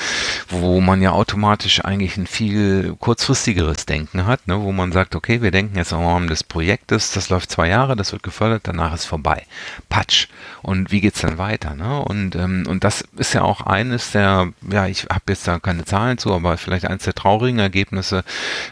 wo 0.48 0.80
man 0.80 1.02
ja 1.02 1.10
automatisch 1.10 1.84
eigentlich 1.84 2.16
ein 2.16 2.28
viel 2.28 2.94
kurzfristigeres 3.00 3.86
Denken 3.86 4.26
hat, 4.26 4.46
ne, 4.46 4.62
wo 4.62 4.70
man 4.70 4.92
sagt, 4.92 5.16
okay, 5.16 5.42
wir 5.42 5.50
denken 5.50 5.76
jetzt 5.76 5.90
im 5.90 5.98
Rahmen 5.98 6.28
des 6.28 6.44
Projektes, 6.44 7.10
das 7.12 7.28
läuft 7.28 7.50
zwei 7.50 7.71
Jahre, 7.72 7.96
das 7.96 8.12
wird 8.12 8.22
gefördert, 8.22 8.62
danach 8.64 8.94
ist 8.94 9.04
vorbei. 9.04 9.44
Patsch. 9.88 10.28
Und 10.62 10.92
wie 10.92 11.00
geht 11.00 11.14
es 11.14 11.20
dann 11.22 11.38
weiter? 11.38 11.74
Ne? 11.74 12.00
Und, 12.02 12.36
ähm, 12.36 12.64
und 12.68 12.84
das 12.84 13.04
ist 13.16 13.34
ja 13.34 13.42
auch 13.42 13.62
eines 13.62 14.12
der, 14.12 14.52
ja, 14.70 14.86
ich 14.86 15.04
habe 15.04 15.24
jetzt 15.28 15.48
da 15.48 15.58
keine 15.58 15.84
Zahlen 15.84 16.18
zu, 16.18 16.32
aber 16.32 16.56
vielleicht 16.56 16.86
eines 16.86 17.04
der 17.04 17.14
traurigen 17.14 17.58
Ergebnisse, 17.58 18.24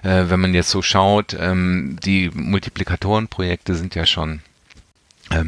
äh, 0.02 0.24
wenn 0.28 0.40
man 0.40 0.54
jetzt 0.54 0.70
so 0.70 0.82
schaut, 0.82 1.36
ähm, 1.38 1.98
die 2.04 2.30
Multiplikatorenprojekte 2.32 3.74
sind 3.74 3.94
ja 3.94 4.06
schon 4.06 4.40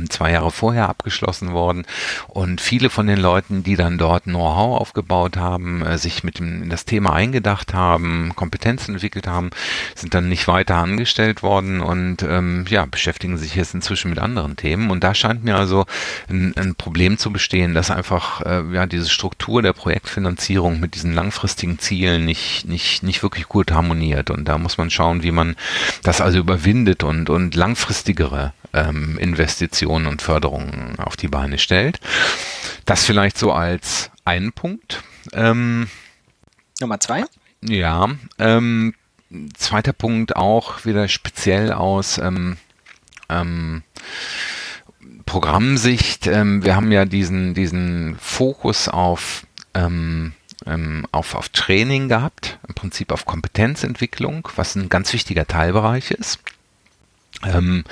zwei 0.09 0.33
Jahre 0.33 0.51
vorher 0.51 0.89
abgeschlossen 0.89 1.53
worden. 1.53 1.85
Und 2.29 2.61
viele 2.61 2.91
von 2.91 3.07
den 3.07 3.19
Leuten, 3.19 3.63
die 3.63 3.77
dann 3.77 3.99
dort 3.99 4.25
Know-how 4.25 4.81
aufgebaut 4.81 5.37
haben, 5.37 5.83
äh, 5.83 5.99
sich 5.99 6.25
mit 6.25 6.39
dem, 6.39 6.63
in 6.63 6.71
das 6.71 6.85
Thema 6.85 7.13
eingedacht 7.13 7.75
haben, 7.75 8.33
Kompetenzen 8.37 8.95
entwickelt 8.95 9.27
haben, 9.27 9.51
sind 9.95 10.15
dann 10.15 10.29
nicht 10.29 10.49
weiter 10.49 10.77
angestellt 10.77 11.43
worden 11.43 11.81
und 11.81 12.23
ähm, 12.23 12.65
ja, 12.69 12.87
beschäftigen 12.87 13.37
sich 13.39 13.55
jetzt 13.55 13.75
inzwischen 13.75 14.11
mit 14.11 14.19
anderen 14.19 14.57
Themen. 14.57 14.91
Und 14.91 15.03
da 15.05 15.15
scheint 15.15 15.45
mir 15.45 15.57
also 15.57 15.87
ein, 16.29 16.55
ein 16.57 16.75
Problem 16.75 17.19
zu 17.19 17.33
bestehen, 17.33 17.75
dass 17.75 17.91
einfach 17.91 18.41
äh, 18.43 18.63
ja 18.73 18.87
diese 18.87 19.11
Struktur 19.11 19.63
der 19.63 19.73
Projektfinanzierung 19.73 20.81
mit 20.81 20.95
diesen 20.95 21.15
langfristigen 21.15 21.79
Zielen 21.79 22.25
nicht, 22.25 22.67
nicht, 22.67 23.03
nicht 23.03 23.23
wirklich 23.23 23.49
gut 23.49 23.73
harmoniert. 23.73 24.31
Und 24.31 24.47
da 24.47 24.59
muss 24.59 24.79
man 24.79 24.91
schauen, 24.91 25.23
wie 25.23 25.33
man 25.33 25.57
das 26.03 26.21
also 26.21 26.39
überwindet 26.39 27.03
und, 27.03 27.31
und 27.31 27.55
langfristigere 27.55 28.53
ähm, 28.73 29.19
Investitionen 29.19 30.07
und 30.07 30.23
Förderungen 30.23 30.99
auf 30.99 31.17
die 31.17 31.29
Beine 31.29 31.59
stellt. 31.59 32.01
Das 32.85 33.05
vielleicht 33.05 33.39
so 33.39 33.53
als 33.53 34.11
einen 34.25 34.53
Punkt. 34.53 35.03
Ähm, 35.33 35.89
Nummer 36.81 37.01
zwei? 37.01 37.25
Ja, 37.63 38.11
ähm, 38.39 38.95
zweiter 39.55 39.93
Punkt 39.93 40.37
auch 40.37 40.85
wieder 40.85 41.09
speziell 41.09 41.73
aus 41.73 42.19
ähm, 42.19 42.57
ähm, 43.29 43.83
Programmsicht. 45.27 46.27
Ähm, 46.27 46.65
wir 46.65 46.77
haben 46.77 46.93
ja 46.93 47.05
diesen, 47.05 47.55
diesen 47.55 48.17
Fokus 48.19 48.89
auf 48.89 49.47
ähm, 49.75 50.35
ähm, 50.67 51.07
auf, 51.13 51.35
auf 51.35 51.49
Training 51.49 52.09
gehabt, 52.09 52.59
im 52.69 52.75
Prinzip 52.75 53.13
auf 53.13 53.25
Kompetenzentwicklung, 53.25 54.49
was 54.57 54.75
ein 54.75 54.89
ganz 54.89 55.13
wichtiger 55.13 55.47
Teilbereich 55.47 56.11
ist. 56.11 56.39
Ähm, 57.45 57.85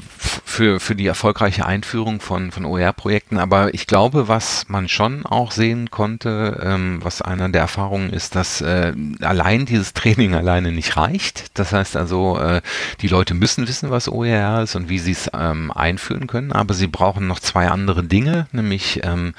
für, 0.00 0.80
für 0.80 0.94
die 0.94 1.06
erfolgreiche 1.06 1.66
Einführung 1.66 2.20
von, 2.20 2.50
von 2.50 2.64
OER-Projekten. 2.64 3.38
Aber 3.38 3.74
ich 3.74 3.86
glaube, 3.86 4.28
was 4.28 4.68
man 4.68 4.88
schon 4.88 5.26
auch 5.26 5.50
sehen 5.50 5.90
konnte, 5.90 6.60
ähm, 6.62 7.00
was 7.02 7.22
einer 7.22 7.48
der 7.48 7.62
Erfahrungen 7.62 8.10
ist, 8.10 8.34
dass 8.34 8.60
äh, 8.60 8.92
allein 9.20 9.66
dieses 9.66 9.92
Training 9.92 10.34
alleine 10.34 10.72
nicht 10.72 10.96
reicht. 10.96 11.58
Das 11.58 11.72
heißt 11.72 11.96
also, 11.96 12.38
äh, 12.38 12.60
die 13.00 13.08
Leute 13.08 13.34
müssen 13.34 13.66
wissen, 13.68 13.90
was 13.90 14.08
OER 14.08 14.62
ist 14.62 14.76
und 14.76 14.88
wie 14.88 14.98
sie 14.98 15.12
es 15.12 15.30
ähm, 15.34 15.70
einführen 15.72 16.26
können. 16.26 16.52
Aber 16.52 16.74
sie 16.74 16.86
brauchen 16.86 17.26
noch 17.26 17.40
zwei 17.40 17.68
andere 17.68 18.04
Dinge, 18.04 18.46
nämlich 18.52 19.00
ähm, 19.04 19.34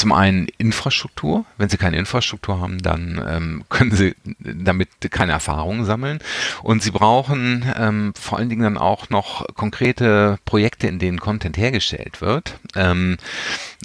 zum 0.00 0.12
einen 0.12 0.48
Infrastruktur. 0.56 1.44
Wenn 1.58 1.68
Sie 1.68 1.76
keine 1.76 1.98
Infrastruktur 1.98 2.58
haben, 2.58 2.78
dann 2.78 3.22
ähm, 3.28 3.64
können 3.68 3.92
Sie 3.92 4.14
damit 4.38 4.88
keine 5.10 5.32
Erfahrungen 5.32 5.84
sammeln. 5.84 6.20
Und 6.62 6.82
Sie 6.82 6.90
brauchen 6.90 7.70
ähm, 7.76 8.14
vor 8.18 8.38
allen 8.38 8.48
Dingen 8.48 8.62
dann 8.62 8.78
auch 8.78 9.10
noch 9.10 9.46
konkrete 9.54 10.38
Projekte, 10.46 10.86
in 10.86 10.98
denen 10.98 11.20
Content 11.20 11.58
hergestellt 11.58 12.22
wird 12.22 12.58
ähm, 12.76 13.18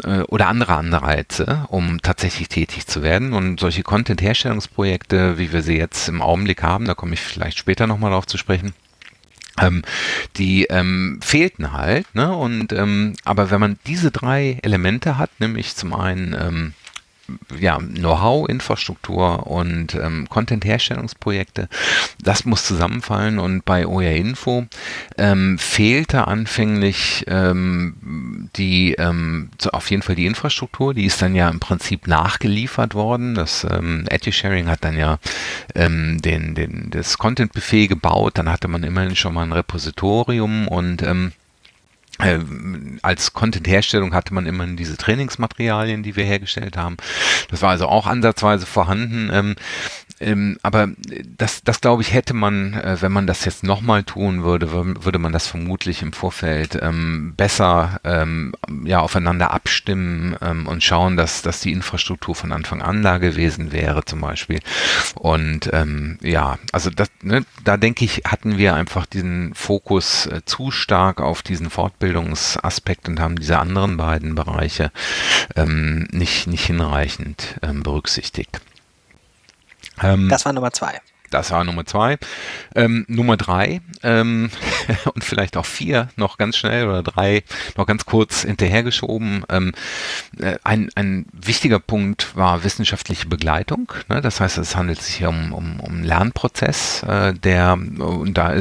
äh, 0.05 0.21
oder 0.21 0.47
andere 0.47 0.75
Anreize, 0.75 1.65
um 1.67 2.01
tatsächlich 2.01 2.47
tätig 2.47 2.87
zu 2.87 3.03
werden. 3.03 3.33
Und 3.33 3.59
solche 3.59 3.83
Content-Herstellungsprojekte, 3.83 5.37
wie 5.37 5.51
wir 5.51 5.63
sie 5.63 5.77
jetzt 5.77 6.07
im 6.07 6.21
Augenblick 6.21 6.63
haben, 6.63 6.85
da 6.85 6.93
komme 6.93 7.13
ich 7.13 7.21
vielleicht 7.21 7.57
später 7.57 7.87
nochmal 7.87 8.11
darauf 8.11 8.25
zu 8.25 8.37
sprechen, 8.37 8.73
ähm, 9.61 9.83
die 10.37 10.65
ähm, 10.65 11.19
fehlten 11.21 11.73
halt. 11.73 12.13
Ne? 12.13 12.35
Und 12.35 12.73
ähm, 12.73 13.13
aber 13.23 13.51
wenn 13.51 13.59
man 13.59 13.79
diese 13.87 14.11
drei 14.11 14.59
Elemente 14.61 15.17
hat, 15.17 15.31
nämlich 15.39 15.75
zum 15.75 15.93
einen 15.93 16.33
ähm, 16.33 16.73
ja, 17.59 17.77
Know-how, 17.77 18.47
Infrastruktur 18.47 19.47
und 19.47 19.95
ähm, 19.95 20.27
Content-Herstellungsprojekte. 20.29 21.67
Das 22.21 22.45
muss 22.45 22.65
zusammenfallen 22.65 23.39
und 23.39 23.65
bei 23.65 23.87
OER 23.87 24.15
Info 24.15 24.65
ähm, 25.17 25.57
fehlte 25.57 26.27
anfänglich 26.27 27.25
ähm, 27.27 28.49
die 28.55 28.93
ähm, 28.93 29.49
auf 29.71 29.89
jeden 29.89 30.03
Fall 30.03 30.15
die 30.15 30.25
Infrastruktur, 30.25 30.93
die 30.93 31.05
ist 31.05 31.21
dann 31.21 31.35
ja 31.35 31.49
im 31.49 31.59
Prinzip 31.59 32.07
nachgeliefert 32.07 32.93
worden. 32.93 33.35
Das 33.35 33.65
ähm, 33.69 34.05
EduSharing 34.09 34.67
hat 34.67 34.83
dann 34.83 34.97
ja 34.97 35.19
ähm, 35.73 36.21
den, 36.21 36.55
den, 36.55 36.89
das 36.91 37.17
Content-Buffet 37.17 37.87
gebaut, 37.87 38.37
dann 38.37 38.51
hatte 38.51 38.67
man 38.67 38.83
immerhin 38.83 39.15
schon 39.15 39.33
mal 39.33 39.43
ein 39.43 39.51
Repositorium 39.51 40.67
und 40.67 41.01
ähm, 41.01 41.31
äh, 41.31 41.44
als 42.17 43.33
Content-Herstellung 43.33 44.13
hatte 44.13 44.33
man 44.33 44.45
immer 44.45 44.65
diese 44.67 44.95
Trainingsmaterialien, 44.97 46.01
die 46.01 46.15
wir 46.15 46.23
hergestellt 46.23 46.77
haben. 46.77 46.97
Das 47.49 47.61
war 47.61 47.71
also 47.71 47.87
auch 47.87 48.07
ansatzweise 48.07 48.65
vorhanden. 48.65 49.55
Ähm, 50.25 50.57
aber 50.63 50.89
das, 51.37 51.63
das 51.63 51.81
glaube 51.81 52.01
ich, 52.01 52.11
hätte 52.11 52.33
man, 52.33 52.73
äh, 52.73 52.97
wenn 52.99 53.11
man 53.11 53.27
das 53.27 53.45
jetzt 53.45 53.63
nochmal 53.63 54.03
tun 54.03 54.43
würde, 54.43 54.71
würde 54.71 55.19
man 55.19 55.31
das 55.31 55.45
vermutlich 55.45 56.01
im 56.01 56.13
Vorfeld 56.13 56.79
ähm, 56.81 57.35
besser 57.37 57.99
ähm, 58.03 58.53
ja, 58.85 59.01
aufeinander 59.01 59.51
abstimmen 59.51 60.35
ähm, 60.41 60.65
und 60.65 60.83
schauen, 60.83 61.15
dass, 61.15 61.43
dass 61.43 61.61
die 61.61 61.71
Infrastruktur 61.71 62.33
von 62.33 62.51
Anfang 62.51 62.81
an 62.81 63.03
da 63.03 63.19
gewesen 63.19 63.71
wäre, 63.71 64.03
zum 64.03 64.21
Beispiel. 64.21 64.61
Und 65.13 65.69
ähm, 65.73 66.17
ja, 66.23 66.57
also 66.71 66.89
das, 66.89 67.11
ne, 67.21 67.45
da 67.63 67.77
denke 67.77 68.03
ich, 68.03 68.23
hatten 68.25 68.57
wir 68.57 68.73
einfach 68.73 69.05
diesen 69.05 69.53
Fokus 69.53 70.25
äh, 70.25 70.41
zu 70.43 70.71
stark 70.71 71.21
auf 71.21 71.43
diesen 71.43 71.69
Fortbildungsaspekt 71.69 73.07
und 73.07 73.19
haben 73.19 73.35
diese 73.35 73.59
anderen 73.59 73.97
beiden 73.97 74.33
Bereiche 74.33 74.91
ähm, 75.55 76.07
nicht, 76.11 76.47
nicht 76.47 76.65
hinreichend 76.65 77.59
berücksichtigt. 77.83 78.59
Ähm, 80.01 80.29
das 80.29 80.45
war 80.45 80.53
Nummer 80.53 80.71
zwei. 80.71 81.01
Das 81.35 81.51
war 81.51 81.63
Nummer 81.63 81.85
zwei. 81.85 82.17
Ähm, 82.75 83.05
Nummer 83.07 83.35
drei 83.35 83.81
ähm, 84.03 84.49
und 85.13 85.23
vielleicht 85.23 85.57
auch 85.57 85.65
vier 85.65 86.09
noch 86.15 86.37
ganz 86.37 86.57
schnell 86.57 86.87
oder 86.87 87.03
drei 87.03 87.43
noch 87.75 87.85
ganz 87.85 88.05
kurz 88.05 88.43
hinterhergeschoben. 88.43 89.43
Ähm, 89.49 89.73
äh, 90.39 90.57
ein, 90.63 90.89
ein 90.95 91.25
wichtiger 91.33 91.79
Punkt 91.79 92.35
war 92.35 92.63
wissenschaftliche 92.63 93.27
Begleitung. 93.27 93.91
Ne? 94.07 94.21
Das 94.21 94.39
heißt, 94.39 94.57
es 94.57 94.75
handelt 94.75 95.01
sich 95.01 95.15
hier 95.15 95.29
um, 95.29 95.51
um, 95.51 95.79
um 95.79 95.95
einen 95.95 96.03
Lernprozess, 96.03 97.03
äh, 97.03 97.33
der, 97.33 97.73
und 97.73 98.33
da 98.35 98.53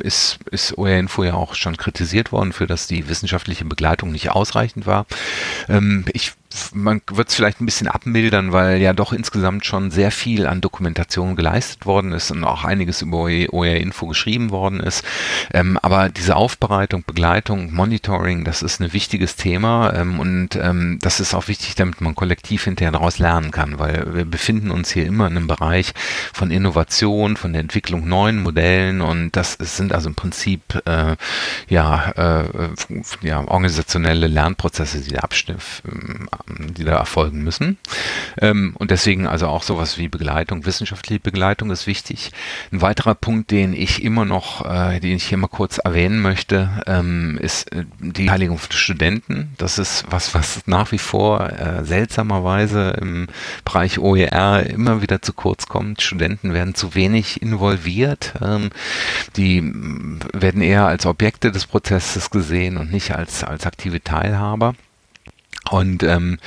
ist, 0.00 0.38
ist 0.50 0.76
OER 0.76 0.98
Info 0.98 1.22
ja 1.22 1.34
auch 1.34 1.54
schon 1.54 1.76
kritisiert 1.76 2.32
worden 2.32 2.52
für, 2.52 2.66
dass 2.66 2.86
die 2.86 3.08
wissenschaftliche 3.08 3.64
Begleitung 3.64 4.10
nicht 4.10 4.30
ausreichend 4.30 4.86
war. 4.86 5.06
Ähm, 5.68 6.04
ich 6.12 6.32
man 6.74 7.00
wird 7.10 7.28
es 7.28 7.34
vielleicht 7.34 7.60
ein 7.60 7.66
bisschen 7.66 7.88
abmildern, 7.88 8.52
weil 8.52 8.80
ja 8.80 8.92
doch 8.92 9.12
insgesamt 9.12 9.64
schon 9.64 9.90
sehr 9.90 10.10
viel 10.10 10.46
an 10.46 10.60
Dokumentation 10.60 11.36
geleistet 11.36 11.86
worden 11.86 12.12
ist 12.12 12.30
und 12.30 12.44
auch 12.44 12.64
einiges 12.64 13.02
über 13.02 13.18
OER 13.18 13.76
Info 13.76 14.06
geschrieben 14.06 14.50
worden 14.50 14.80
ist. 14.80 15.04
Ähm, 15.52 15.78
aber 15.82 16.08
diese 16.08 16.36
Aufbereitung, 16.36 17.04
Begleitung, 17.06 17.72
Monitoring, 17.72 18.44
das 18.44 18.62
ist 18.62 18.80
ein 18.80 18.92
wichtiges 18.92 19.36
Thema 19.36 19.92
ähm, 19.94 20.20
und 20.20 20.56
ähm, 20.56 20.98
das 21.00 21.20
ist 21.20 21.34
auch 21.34 21.48
wichtig, 21.48 21.74
damit 21.74 22.00
man 22.00 22.14
kollektiv 22.14 22.64
hinterher 22.64 22.92
daraus 22.92 23.18
lernen 23.18 23.50
kann, 23.50 23.78
weil 23.78 24.14
wir 24.14 24.24
befinden 24.24 24.70
uns 24.70 24.90
hier 24.90 25.06
immer 25.06 25.26
in 25.26 25.36
einem 25.36 25.46
Bereich 25.46 25.92
von 26.32 26.50
Innovation, 26.50 27.36
von 27.36 27.52
der 27.52 27.60
Entwicklung 27.60 28.08
neuen 28.08 28.42
Modellen 28.42 29.00
und 29.00 29.36
das 29.36 29.54
sind 29.54 29.92
also 29.92 30.08
im 30.08 30.14
Prinzip 30.14 30.60
äh, 30.86 31.16
ja, 31.68 32.10
äh, 32.16 32.44
ja 33.22 33.40
organisationelle 33.40 34.26
Lernprozesse, 34.26 35.00
die 35.00 35.14
da 35.14 35.20
abstimmen 35.20 35.56
die 36.48 36.84
da 36.84 36.96
erfolgen 36.96 37.42
müssen. 37.42 37.78
Ähm, 38.38 38.74
und 38.78 38.90
deswegen 38.90 39.26
also 39.26 39.48
auch 39.48 39.62
sowas 39.62 39.98
wie 39.98 40.08
Begleitung, 40.08 40.66
wissenschaftliche 40.66 41.20
Begleitung 41.20 41.70
ist 41.70 41.86
wichtig. 41.86 42.30
Ein 42.72 42.82
weiterer 42.82 43.14
Punkt, 43.14 43.50
den 43.50 43.72
ich 43.72 44.02
immer 44.02 44.24
noch, 44.24 44.64
äh, 44.64 45.00
den 45.00 45.16
ich 45.16 45.24
hier 45.24 45.38
mal 45.38 45.48
kurz 45.48 45.78
erwähnen 45.78 46.20
möchte, 46.20 46.82
ähm, 46.86 47.38
ist 47.40 47.72
äh, 47.72 47.84
die 48.00 48.24
Beteiligung 48.24 48.58
von 48.58 48.72
Studenten. 48.72 49.54
Das 49.58 49.78
ist 49.78 50.04
was, 50.10 50.34
was 50.34 50.66
nach 50.66 50.92
wie 50.92 50.98
vor 50.98 51.50
äh, 51.50 51.84
seltsamerweise 51.84 52.96
im 53.00 53.28
Bereich 53.64 53.98
OER 53.98 54.66
immer 54.66 55.02
wieder 55.02 55.22
zu 55.22 55.32
kurz 55.32 55.66
kommt. 55.66 56.02
Studenten 56.02 56.52
werden 56.52 56.74
zu 56.74 56.94
wenig 56.94 57.42
involviert. 57.42 58.34
Ähm, 58.42 58.70
die 59.36 59.62
werden 60.32 60.62
eher 60.62 60.86
als 60.86 61.06
Objekte 61.06 61.52
des 61.52 61.66
Prozesses 61.66 62.30
gesehen 62.30 62.76
und 62.76 62.92
nicht 62.92 63.14
als, 63.14 63.44
als 63.44 63.66
aktive 63.66 64.02
Teilhaber. 64.02 64.74
Und 65.70 66.02
ähm, 66.02 66.38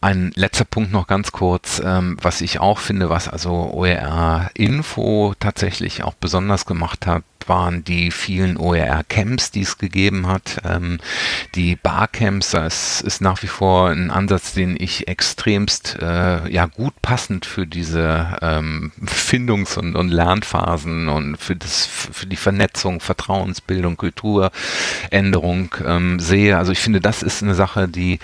ein 0.00 0.32
letzter 0.34 0.64
Punkt 0.64 0.92
noch 0.92 1.06
ganz 1.06 1.32
kurz, 1.32 1.80
ähm, 1.84 2.16
was 2.20 2.40
ich 2.40 2.60
auch 2.60 2.78
finde, 2.78 3.08
was 3.10 3.28
also 3.28 3.72
OER 3.72 4.50
Info 4.54 5.34
tatsächlich 5.40 6.04
auch 6.04 6.14
besonders 6.14 6.66
gemacht 6.66 7.06
hat, 7.06 7.24
waren 7.48 7.84
die 7.84 8.10
vielen 8.10 8.56
OER-Camps, 8.56 9.50
die 9.50 9.62
es 9.62 9.78
gegeben 9.78 10.26
hat. 10.26 10.58
Ähm, 10.64 10.98
die 11.54 11.76
Barcamps, 11.76 12.50
das 12.50 13.00
ist 13.00 13.20
nach 13.20 13.42
wie 13.42 13.48
vor 13.48 13.90
ein 13.90 14.10
Ansatz, 14.10 14.52
den 14.52 14.76
ich 14.78 15.08
extremst 15.08 15.98
äh, 16.00 16.48
ja 16.50 16.66
gut 16.66 16.94
passend 17.02 17.46
für 17.46 17.66
diese 17.66 18.38
ähm, 18.42 18.92
Findungs- 19.06 19.78
und, 19.78 19.96
und, 19.96 20.10
Lernphasen 20.10 21.08
und 21.08 21.36
für, 21.36 21.56
das, 21.56 21.86
für 21.86 22.26
die 22.26 22.36
Vernetzung, 22.36 23.00
Vertrauensbildung, 23.00 23.96
Kulturänderung 23.96 25.74
ähm, 25.84 26.20
sehe. 26.20 26.58
Also 26.58 26.72
ich 26.72 26.80
finde, 26.80 27.00
das 27.00 27.22
ist 27.22 27.42
eine 27.42 27.54
Sache, 27.54 27.88
die 27.88 28.18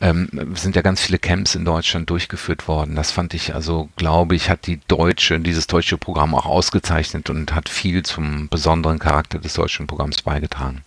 ähm, 0.00 0.28
sind 0.54 0.76
ja 0.76 0.82
ganz 0.82 1.00
viele 1.00 1.18
Camps 1.18 1.54
in 1.54 1.64
Deutschland 1.64 2.10
durchgeführt 2.10 2.68
worden. 2.68 2.96
Das 2.96 3.10
fand 3.10 3.34
ich 3.34 3.54
also, 3.54 3.88
glaube 3.96 4.34
ich, 4.34 4.50
hat 4.50 4.66
die 4.66 4.80
deutsche, 4.88 5.40
dieses 5.40 5.66
deutsche 5.66 5.98
Programm 5.98 6.34
auch 6.34 6.46
ausgezeichnet 6.46 7.30
und 7.30 7.54
hat 7.54 7.68
viel 7.68 8.02
zum 8.02 8.48
besonderen 8.50 8.98
Charakter 8.98 9.38
des 9.38 9.54
deutschen 9.54 9.86
Programms 9.86 10.22
beigetragen. 10.22 10.82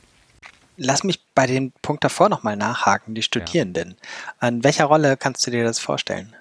Lass 0.77 1.03
mich 1.03 1.23
bei 1.35 1.47
dem 1.47 1.71
Punkt 1.81 2.03
davor 2.03 2.29
nochmal 2.29 2.57
nachhaken, 2.57 3.15
die 3.15 3.21
Studierenden. 3.21 3.89
Ja. 3.89 4.33
An 4.39 4.63
welcher 4.63 4.85
Rolle 4.85 5.17
kannst 5.17 5.45
du 5.45 5.51
dir 5.51 5.63
das 5.63 5.79
vorstellen? 5.79 6.35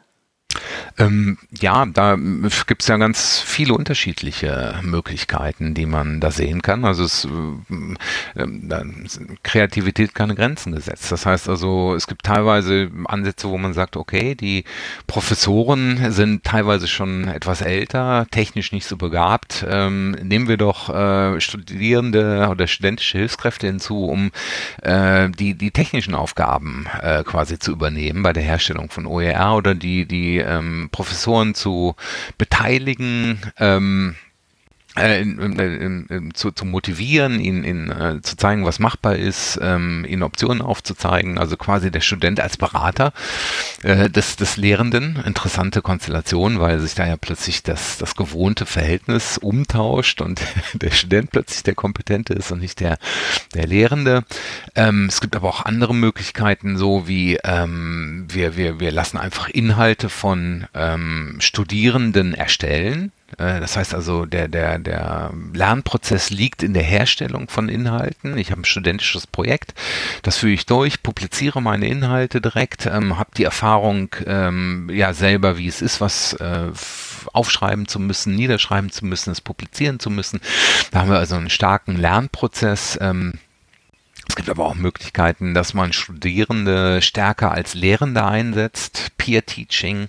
Ähm, 0.98 1.38
ja, 1.58 1.86
da 1.86 2.16
gibt 2.66 2.82
es 2.82 2.88
ja 2.88 2.96
ganz 2.96 3.40
viele 3.40 3.74
unterschiedliche 3.74 4.78
Möglichkeiten, 4.82 5.74
die 5.74 5.86
man 5.86 6.20
da 6.20 6.30
sehen 6.30 6.62
kann. 6.62 6.84
Also 6.84 7.04
es, 7.04 7.26
äh, 8.36 8.42
äh, 8.42 8.84
Kreativität 9.42 10.14
keine 10.14 10.34
Grenzen 10.34 10.74
gesetzt. 10.74 11.10
Das 11.10 11.26
heißt 11.26 11.48
also, 11.48 11.94
es 11.94 12.06
gibt 12.06 12.24
teilweise 12.24 12.90
Ansätze, 13.06 13.48
wo 13.48 13.58
man 13.58 13.72
sagt, 13.72 13.96
okay, 13.96 14.34
die 14.34 14.64
Professoren 15.06 16.12
sind 16.12 16.44
teilweise 16.44 16.88
schon 16.88 17.28
etwas 17.28 17.62
älter, 17.62 18.26
technisch 18.30 18.72
nicht 18.72 18.86
so 18.86 18.96
begabt. 18.96 19.64
Ähm, 19.68 20.12
nehmen 20.22 20.48
wir 20.48 20.56
doch 20.56 20.88
äh, 20.88 21.40
Studierende 21.40 22.48
oder 22.50 22.66
studentische 22.66 23.18
Hilfskräfte 23.18 23.66
hinzu, 23.66 24.04
um 24.06 24.30
äh, 24.82 25.30
die, 25.30 25.54
die 25.54 25.70
technischen 25.70 26.14
Aufgaben 26.14 26.86
äh, 27.00 27.24
quasi 27.24 27.58
zu 27.58 27.72
übernehmen 27.72 28.22
bei 28.22 28.32
der 28.32 28.42
Herstellung 28.42 28.90
von 28.90 29.06
OER 29.06 29.56
oder 29.56 29.74
die, 29.74 30.06
die 30.06 30.41
ähm, 30.46 30.88
Professoren 30.90 31.54
zu 31.54 31.94
beteiligen, 32.38 33.40
ähm, 33.58 34.16
äh, 34.96 35.22
in, 35.22 36.06
in, 36.08 36.34
zu, 36.34 36.50
zu 36.50 36.66
motivieren, 36.66 37.40
ihnen, 37.40 37.64
ihnen 37.64 37.90
äh, 37.90 38.20
zu 38.20 38.36
zeigen, 38.36 38.66
was 38.66 38.78
machbar 38.78 39.16
ist, 39.16 39.58
ähm, 39.62 40.04
ihnen 40.06 40.22
Optionen 40.22 40.60
aufzuzeigen, 40.60 41.38
also 41.38 41.56
quasi 41.56 41.90
der 41.90 42.02
Student 42.02 42.40
als 42.40 42.58
Berater 42.58 43.14
äh, 43.82 44.10
des, 44.10 44.36
des 44.36 44.58
Lehrenden. 44.58 45.22
Interessante 45.24 45.80
Konstellation, 45.80 46.60
weil 46.60 46.78
sich 46.78 46.94
da 46.94 47.06
ja 47.06 47.16
plötzlich 47.16 47.62
das, 47.62 47.96
das 47.96 48.16
gewohnte 48.16 48.66
Verhältnis 48.66 49.38
umtauscht 49.38 50.20
und 50.20 50.42
der 50.74 50.90
Student 50.90 51.30
plötzlich 51.30 51.62
der 51.62 51.74
Kompetente 51.74 52.34
ist 52.34 52.52
und 52.52 52.60
nicht 52.60 52.80
der, 52.80 52.98
der 53.54 53.66
Lehrende. 53.66 54.24
Ähm, 54.74 55.06
es 55.06 55.22
gibt 55.22 55.36
aber 55.36 55.48
auch 55.48 55.64
andere 55.64 55.94
Möglichkeiten, 55.94 56.76
so 56.76 57.08
wie 57.08 57.38
ähm, 57.44 58.26
wir, 58.28 58.56
wir, 58.58 58.78
wir 58.78 58.92
lassen 58.92 59.16
einfach 59.16 59.48
Inhalte 59.48 60.10
von 60.10 60.66
ähm, 60.74 61.36
Studierenden 61.40 62.34
erstellen 62.34 63.10
das 63.36 63.76
heißt 63.76 63.94
also, 63.94 64.26
der, 64.26 64.48
der, 64.48 64.78
der 64.78 65.32
Lernprozess 65.52 66.30
liegt 66.30 66.62
in 66.62 66.74
der 66.74 66.82
Herstellung 66.82 67.48
von 67.48 67.68
Inhalten. 67.68 68.36
Ich 68.36 68.50
habe 68.50 68.62
ein 68.62 68.64
studentisches 68.64 69.26
Projekt, 69.26 69.74
das 70.22 70.38
führe 70.38 70.52
ich 70.52 70.66
durch, 70.66 71.02
publiziere 71.02 71.62
meine 71.62 71.86
Inhalte 71.86 72.40
direkt, 72.40 72.86
ähm, 72.86 73.18
habe 73.18 73.30
die 73.36 73.44
Erfahrung 73.44 74.14
ähm, 74.26 74.90
ja 74.92 75.14
selber, 75.14 75.58
wie 75.58 75.68
es 75.68 75.82
ist, 75.82 76.00
was 76.00 76.34
äh, 76.34 76.70
aufschreiben 77.32 77.86
zu 77.88 77.98
müssen, 78.00 78.34
niederschreiben 78.34 78.90
zu 78.90 79.06
müssen, 79.06 79.30
es 79.30 79.40
publizieren 79.40 79.98
zu 80.00 80.10
müssen. 80.10 80.40
Da 80.90 81.00
haben 81.00 81.10
wir 81.10 81.18
also 81.18 81.36
einen 81.36 81.50
starken 81.50 81.96
Lernprozess. 81.96 82.98
Ähm, 83.00 83.34
es 84.32 84.36
gibt 84.36 84.48
aber 84.48 84.64
auch 84.64 84.74
Möglichkeiten, 84.74 85.52
dass 85.52 85.74
man 85.74 85.92
Studierende 85.92 87.02
stärker 87.02 87.52
als 87.52 87.74
Lehrende 87.74 88.24
einsetzt, 88.24 89.12
Peer-Teaching, 89.18 90.08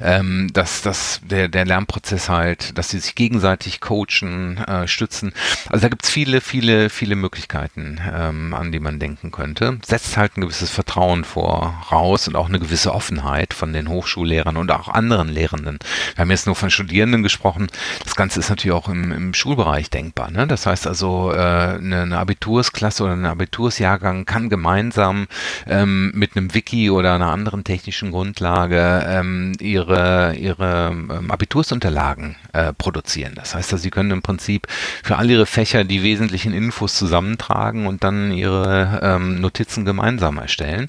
ähm, 0.00 0.50
dass, 0.52 0.82
dass 0.82 1.20
der, 1.22 1.46
der 1.46 1.64
Lernprozess 1.64 2.28
halt, 2.28 2.76
dass 2.76 2.88
sie 2.88 2.98
sich 2.98 3.14
gegenseitig 3.14 3.80
coachen, 3.80 4.58
äh, 4.58 4.88
stützen. 4.88 5.32
Also 5.68 5.82
da 5.82 5.88
gibt 5.88 6.02
es 6.02 6.10
viele, 6.10 6.40
viele, 6.40 6.90
viele 6.90 7.14
Möglichkeiten, 7.14 8.00
ähm, 8.12 8.54
an 8.54 8.72
die 8.72 8.80
man 8.80 8.98
denken 8.98 9.30
könnte. 9.30 9.78
Setzt 9.86 10.16
halt 10.16 10.36
ein 10.36 10.40
gewisses 10.40 10.70
Vertrauen 10.70 11.22
voraus 11.22 12.26
und 12.26 12.34
auch 12.34 12.48
eine 12.48 12.58
gewisse 12.58 12.92
Offenheit 12.92 13.54
von 13.54 13.72
den 13.72 13.88
Hochschullehrern 13.88 14.56
und 14.56 14.72
auch 14.72 14.88
anderen 14.88 15.28
Lehrenden. 15.28 15.78
Wir 16.16 16.22
haben 16.22 16.30
jetzt 16.32 16.46
nur 16.46 16.56
von 16.56 16.70
Studierenden 16.70 17.22
gesprochen. 17.22 17.68
Das 18.02 18.16
Ganze 18.16 18.40
ist 18.40 18.50
natürlich 18.50 18.76
auch 18.76 18.88
im, 18.88 19.12
im 19.12 19.32
Schulbereich 19.32 19.90
denkbar. 19.90 20.32
Ne? 20.32 20.48
Das 20.48 20.66
heißt 20.66 20.88
also, 20.88 21.32
äh, 21.32 21.36
eine, 21.36 22.02
eine 22.02 22.18
Abitursklasse 22.18 23.04
oder 23.04 23.12
eine 23.12 23.30
Abitur 23.30 23.59
Abitursjahrgang 23.60 24.24
kann 24.24 24.48
gemeinsam 24.48 25.26
ähm, 25.66 26.12
mit 26.14 26.36
einem 26.36 26.54
Wiki 26.54 26.90
oder 26.90 27.14
einer 27.14 27.30
anderen 27.30 27.62
technischen 27.62 28.10
Grundlage 28.10 29.04
ähm, 29.06 29.52
ihre, 29.60 30.34
ihre 30.34 30.88
ähm, 30.90 31.30
Abitursunterlagen 31.30 32.36
äh, 32.52 32.72
produzieren. 32.72 33.34
Das 33.34 33.54
heißt, 33.54 33.72
also, 33.72 33.82
sie 33.82 33.90
können 33.90 34.10
im 34.10 34.22
Prinzip 34.22 34.66
für 35.02 35.16
all 35.16 35.30
ihre 35.30 35.46
Fächer 35.46 35.84
die 35.84 36.02
wesentlichen 36.02 36.54
Infos 36.54 36.94
zusammentragen 36.94 37.86
und 37.86 38.02
dann 38.02 38.32
ihre 38.32 39.00
ähm, 39.02 39.40
Notizen 39.40 39.84
gemeinsam 39.84 40.38
erstellen. 40.38 40.88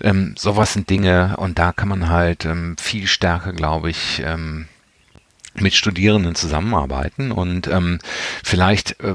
Ähm, 0.00 0.34
sowas 0.38 0.72
sind 0.72 0.88
Dinge 0.88 1.36
und 1.36 1.58
da 1.58 1.72
kann 1.72 1.88
man 1.88 2.08
halt 2.08 2.46
ähm, 2.46 2.76
viel 2.78 3.06
stärker, 3.06 3.52
glaube 3.52 3.90
ich, 3.90 4.22
ähm, 4.24 4.66
mit 5.60 5.74
Studierenden 5.74 6.34
zusammenarbeiten 6.34 7.30
und 7.30 7.68
ähm, 7.68 7.98
vielleicht 8.42 9.00
äh, 9.00 9.14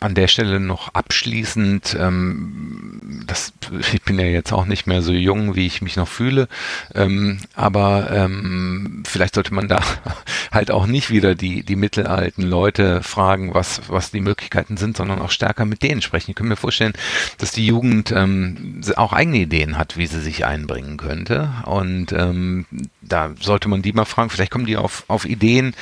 an 0.00 0.14
der 0.14 0.28
Stelle 0.28 0.60
noch 0.60 0.94
abschließend, 0.94 1.96
ähm, 1.98 3.22
das, 3.26 3.52
ich 3.92 4.02
bin 4.02 4.18
ja 4.18 4.26
jetzt 4.26 4.52
auch 4.52 4.66
nicht 4.66 4.86
mehr 4.86 5.02
so 5.02 5.12
jung, 5.12 5.54
wie 5.56 5.66
ich 5.66 5.82
mich 5.82 5.96
noch 5.96 6.08
fühle, 6.08 6.48
ähm, 6.94 7.38
aber 7.54 8.10
ähm, 8.10 9.02
vielleicht 9.06 9.34
sollte 9.34 9.54
man 9.54 9.68
da 9.68 9.80
halt 10.52 10.70
auch 10.70 10.86
nicht 10.86 11.10
wieder 11.10 11.34
die, 11.34 11.62
die 11.62 11.76
mittelalten 11.76 12.44
Leute 12.44 13.02
fragen, 13.02 13.54
was, 13.54 13.82
was 13.88 14.10
die 14.10 14.20
Möglichkeiten 14.20 14.76
sind, 14.76 14.96
sondern 14.96 15.20
auch 15.20 15.30
stärker 15.30 15.64
mit 15.64 15.82
denen 15.82 16.02
sprechen. 16.02 16.32
Ich 16.32 16.36
kann 16.36 16.48
mir 16.48 16.56
vorstellen, 16.56 16.92
dass 17.38 17.52
die 17.52 17.66
Jugend 17.66 18.12
ähm, 18.12 18.82
auch 18.96 19.12
eigene 19.12 19.38
Ideen 19.38 19.78
hat, 19.78 19.96
wie 19.96 20.06
sie 20.06 20.20
sich 20.20 20.44
einbringen 20.44 20.96
könnte 20.96 21.50
und 21.64 22.12
ähm, 22.12 22.66
da 23.00 23.30
sollte 23.40 23.68
man 23.68 23.82
die 23.82 23.92
mal 23.92 24.04
fragen, 24.04 24.30
vielleicht 24.30 24.50
kommen 24.50 24.66
die 24.66 24.76
auf, 24.76 25.04
auf 25.08 25.24
Ideen, 25.24 25.45
Ideen, 25.46 25.74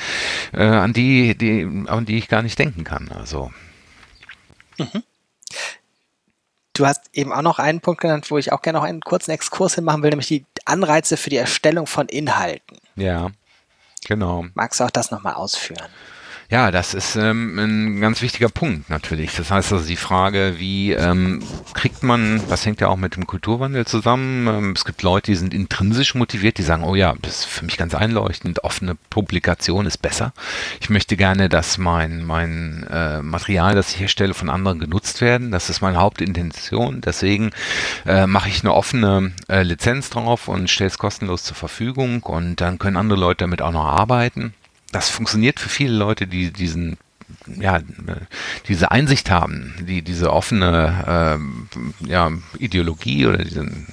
äh, 0.53 0.63
an 0.63 0.93
die, 0.93 1.35
die, 1.35 1.63
an 1.87 2.05
die 2.05 2.17
ich 2.17 2.27
gar 2.27 2.41
nicht 2.41 2.57
denken 2.59 2.83
kann. 2.83 3.09
Also. 3.11 3.51
Mhm. 4.77 5.03
Du 6.73 6.85
hast 6.85 7.09
eben 7.13 7.31
auch 7.31 7.41
noch 7.41 7.57
einen 7.57 7.79
Punkt 7.79 8.01
genannt, 8.01 8.29
wo 8.29 8.37
ich 8.37 8.51
auch 8.51 8.61
gerne 8.61 8.79
noch 8.79 8.85
einen 8.85 9.01
kurzen 9.01 9.31
Exkurs 9.31 9.75
hinmachen 9.75 10.03
will, 10.03 10.09
nämlich 10.09 10.27
die 10.27 10.45
Anreize 10.65 11.15
für 11.15 11.29
die 11.29 11.37
Erstellung 11.37 11.87
von 11.87 12.07
Inhalten. 12.09 12.77
Ja, 12.95 13.31
genau. 14.05 14.45
Magst 14.55 14.79
du 14.79 14.83
auch 14.83 14.91
das 14.91 15.09
nochmal 15.09 15.35
ausführen? 15.35 15.87
Ja, 16.47 16.69
das 16.69 16.93
ist 16.93 17.15
ähm, 17.15 17.57
ein 17.57 18.01
ganz 18.01 18.21
wichtiger 18.21 18.49
Punkt 18.49 18.91
natürlich. 18.91 19.35
Das 19.35 19.49
heißt 19.49 19.73
also 19.73 19.87
die 19.87 19.95
Frage, 19.95 20.55
wie 20.57 20.91
ähm, 20.91 21.41
kriegt 21.73 22.03
man, 22.03 22.39
das 22.49 22.67
hängt 22.67 22.81
ja 22.81 22.87
auch 22.87 22.97
mit 22.97 23.15
dem 23.15 23.25
Kulturwandel 23.25 23.87
zusammen. 23.87 24.45
Ähm, 24.47 24.73
es 24.75 24.85
gibt 24.85 25.01
Leute, 25.01 25.31
die 25.31 25.37
sind 25.37 25.55
intrinsisch 25.55 26.13
motiviert, 26.13 26.59
die 26.59 26.63
sagen, 26.63 26.83
oh 26.83 26.93
ja, 26.93 27.15
das 27.23 27.39
ist 27.39 27.45
für 27.45 27.65
mich 27.65 27.77
ganz 27.77 27.95
einleuchtend, 27.95 28.63
offene 28.63 28.95
Publikation 29.09 29.87
ist 29.87 29.97
besser. 30.03 30.33
Ich 30.81 30.91
möchte 30.91 31.17
gerne, 31.17 31.49
dass 31.49 31.79
mein, 31.79 32.23
mein 32.23 32.85
äh, 32.91 33.23
Material, 33.23 33.73
das 33.73 33.89
ich 33.89 33.99
herstelle, 33.99 34.35
von 34.35 34.51
anderen 34.51 34.79
genutzt 34.79 35.21
werden. 35.21 35.49
Das 35.49 35.71
ist 35.71 35.81
meine 35.81 35.97
Hauptintention. 35.97 37.01
Deswegen 37.01 37.51
äh, 38.05 38.27
mache 38.27 38.49
ich 38.49 38.61
eine 38.61 38.73
offene 38.73 39.31
äh, 39.49 39.63
Lizenz 39.63 40.11
drauf 40.11 40.47
und 40.47 40.69
stelle 40.69 40.89
es 40.89 40.99
kostenlos 40.99 41.43
zur 41.43 41.55
Verfügung 41.55 42.21
und 42.21 42.61
dann 42.61 42.77
können 42.77 42.97
andere 42.97 43.19
Leute 43.19 43.45
damit 43.45 43.63
auch 43.63 43.71
noch 43.71 43.85
arbeiten 43.85 44.53
das 44.95 45.09
funktioniert 45.09 45.59
für 45.59 45.67
viele 45.67 45.93
Leute, 45.93 46.25
die 46.25 46.51
diesen 46.51 46.97
ja, 47.47 47.81
diese 48.67 48.91
Einsicht 48.91 49.29
haben, 49.29 49.73
die 49.81 50.01
diese 50.01 50.31
offene 50.31 51.39
äh, 52.01 52.07
ja, 52.07 52.31
Ideologie 52.59 53.25
oder 53.25 53.39
diesen, 53.39 53.87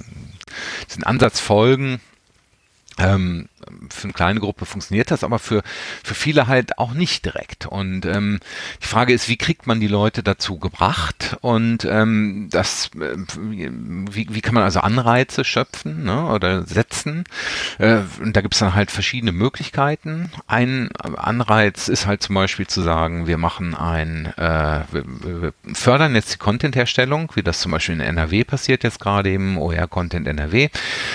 diesen 0.88 1.02
Ansatz 1.02 1.40
folgen, 1.40 2.00
ähm, 2.98 3.48
für 3.90 4.04
eine 4.04 4.12
kleine 4.12 4.40
Gruppe 4.40 4.66
funktioniert 4.66 5.10
das, 5.10 5.24
aber 5.24 5.38
für, 5.38 5.62
für 6.02 6.14
viele 6.14 6.46
halt 6.46 6.78
auch 6.78 6.94
nicht 6.94 7.24
direkt. 7.24 7.66
Und 7.66 8.06
ähm, 8.06 8.40
die 8.82 8.86
Frage 8.86 9.12
ist, 9.12 9.28
wie 9.28 9.36
kriegt 9.36 9.66
man 9.66 9.80
die 9.80 9.88
Leute 9.88 10.22
dazu 10.22 10.58
gebracht? 10.58 11.36
Und 11.40 11.84
ähm, 11.84 12.48
das, 12.50 12.90
äh, 12.96 13.16
wie, 13.38 14.26
wie 14.30 14.40
kann 14.40 14.54
man 14.54 14.64
also 14.64 14.80
Anreize 14.80 15.44
schöpfen 15.44 16.04
ne, 16.04 16.26
oder 16.26 16.64
setzen? 16.64 17.24
Äh, 17.78 17.98
und 18.20 18.36
da 18.36 18.40
gibt 18.40 18.54
es 18.54 18.60
dann 18.60 18.74
halt 18.74 18.90
verschiedene 18.90 19.32
Möglichkeiten. 19.32 20.30
Ein 20.46 20.90
Anreiz 20.96 21.88
ist 21.88 22.06
halt 22.06 22.22
zum 22.22 22.34
Beispiel 22.34 22.66
zu 22.66 22.82
sagen, 22.82 23.26
wir 23.26 23.38
machen 23.38 23.74
ein, 23.74 24.26
äh, 24.36 24.82
wir, 24.90 25.04
wir 25.04 25.54
fördern 25.74 26.14
jetzt 26.14 26.34
die 26.34 26.38
Content-Herstellung, 26.38 27.32
wie 27.34 27.42
das 27.42 27.60
zum 27.60 27.72
Beispiel 27.72 27.96
in 27.96 28.00
NRW 28.00 28.44
passiert 28.44 28.84
jetzt 28.84 29.00
gerade 29.00 29.32
im 29.32 29.58
OR 29.58 29.86
Content 29.88 30.26
NRW. 30.26 30.68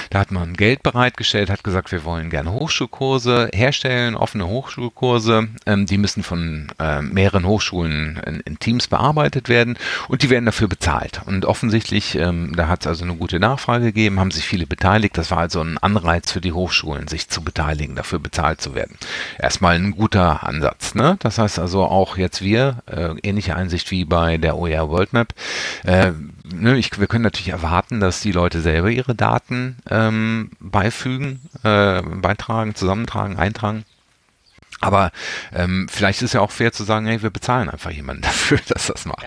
Da 0.10 0.20
hat 0.20 0.32
man 0.32 0.54
Geld 0.54 0.84
bereitgestellt, 0.84 1.50
hat 1.50 1.64
gesagt, 1.64 1.92
wir 1.92 2.04
wollen 2.04 2.30
gerne 2.38 2.52
Hochschulkurse 2.52 3.50
herstellen, 3.52 4.16
offene 4.16 4.48
Hochschulkurse. 4.48 5.48
Ähm, 5.66 5.88
die 5.88 5.98
müssen 5.98 6.22
von 6.22 6.68
äh, 6.78 7.02
mehreren 7.02 7.48
Hochschulen 7.48 8.22
in, 8.28 8.40
in, 8.42 8.60
Teams 8.60 8.88
bearbeitet 8.88 9.50
werden 9.50 9.76
und 10.08 10.22
die 10.22 10.30
werden 10.30 10.46
dafür 10.46 10.68
bezahlt. 10.68 11.22
Und 11.26 11.46
offensichtlich, 11.46 12.14
ähm, 12.14 12.54
da 12.56 12.68
hat 12.68 12.82
es 12.82 12.88
also 12.88 13.06
eine 13.06 13.16
gute 13.16 13.40
Nachfrage 13.40 13.86
gegeben, 13.86 14.20
haben 14.20 14.30
sich 14.30 14.46
viele 14.46 14.68
beteiligt. 14.68 15.18
Das 15.18 15.32
war 15.32 15.40
also 15.40 15.62
ein 15.62 15.80
Anreiz 15.80 16.32
für 16.32 16.42
die 16.42 16.52
Hochschulen, 16.52 17.08
sich 17.08 17.28
zu 17.28 17.44
beteiligen, 17.44 17.96
dafür 17.96 18.20
bezahlt 18.20 18.62
zu 18.62 18.76
werden. 18.76 18.98
Erstmal 19.40 19.76
ein 19.76 19.92
guter 19.92 20.46
Ansatz. 20.46 20.94
Ne? 20.94 21.18
Das 21.20 21.40
heißt 21.40 21.58
also 21.58 21.86
auch 21.86 22.18
jetzt 22.18 22.44
wir, 22.44 22.84
äh, 22.86 23.16
ähnliche 23.24 23.56
Einsicht 23.56 23.90
wie 23.90 24.06
bei 24.06 24.38
der 24.38 24.60
OER 24.60 24.90
World 24.90 25.14
Map, 25.14 25.34
äh, 25.86 26.12
ne, 26.54 26.78
ich, 26.78 27.00
wir 27.00 27.08
können 27.08 27.24
natürlich 27.24 27.50
erwarten, 27.50 28.00
dass 28.00 28.22
die 28.22 28.32
Leute 28.32 28.62
selber 28.62 28.90
ihre 28.90 29.16
Daten 29.16 29.78
ähm, 29.90 30.52
beifügen, 30.60 31.42
äh, 31.64 32.02
beitragen, 32.02 32.76
zusammentragen, 32.76 33.38
eintragen. 33.38 33.86
Aber 34.80 35.12
ähm, 35.54 35.88
vielleicht 35.90 36.22
ist 36.22 36.34
ja 36.34 36.42
auch 36.42 36.52
fair 36.52 36.72
zu 36.72 36.84
sagen, 36.84 37.08
hey, 37.08 37.24
wir 37.24 37.32
bezahlen 37.32 37.70
einfach 37.70 37.92
jemanden 37.92 38.22
dafür, 38.24 38.60
dass 38.68 38.88
das 38.88 39.06
macht. 39.06 39.26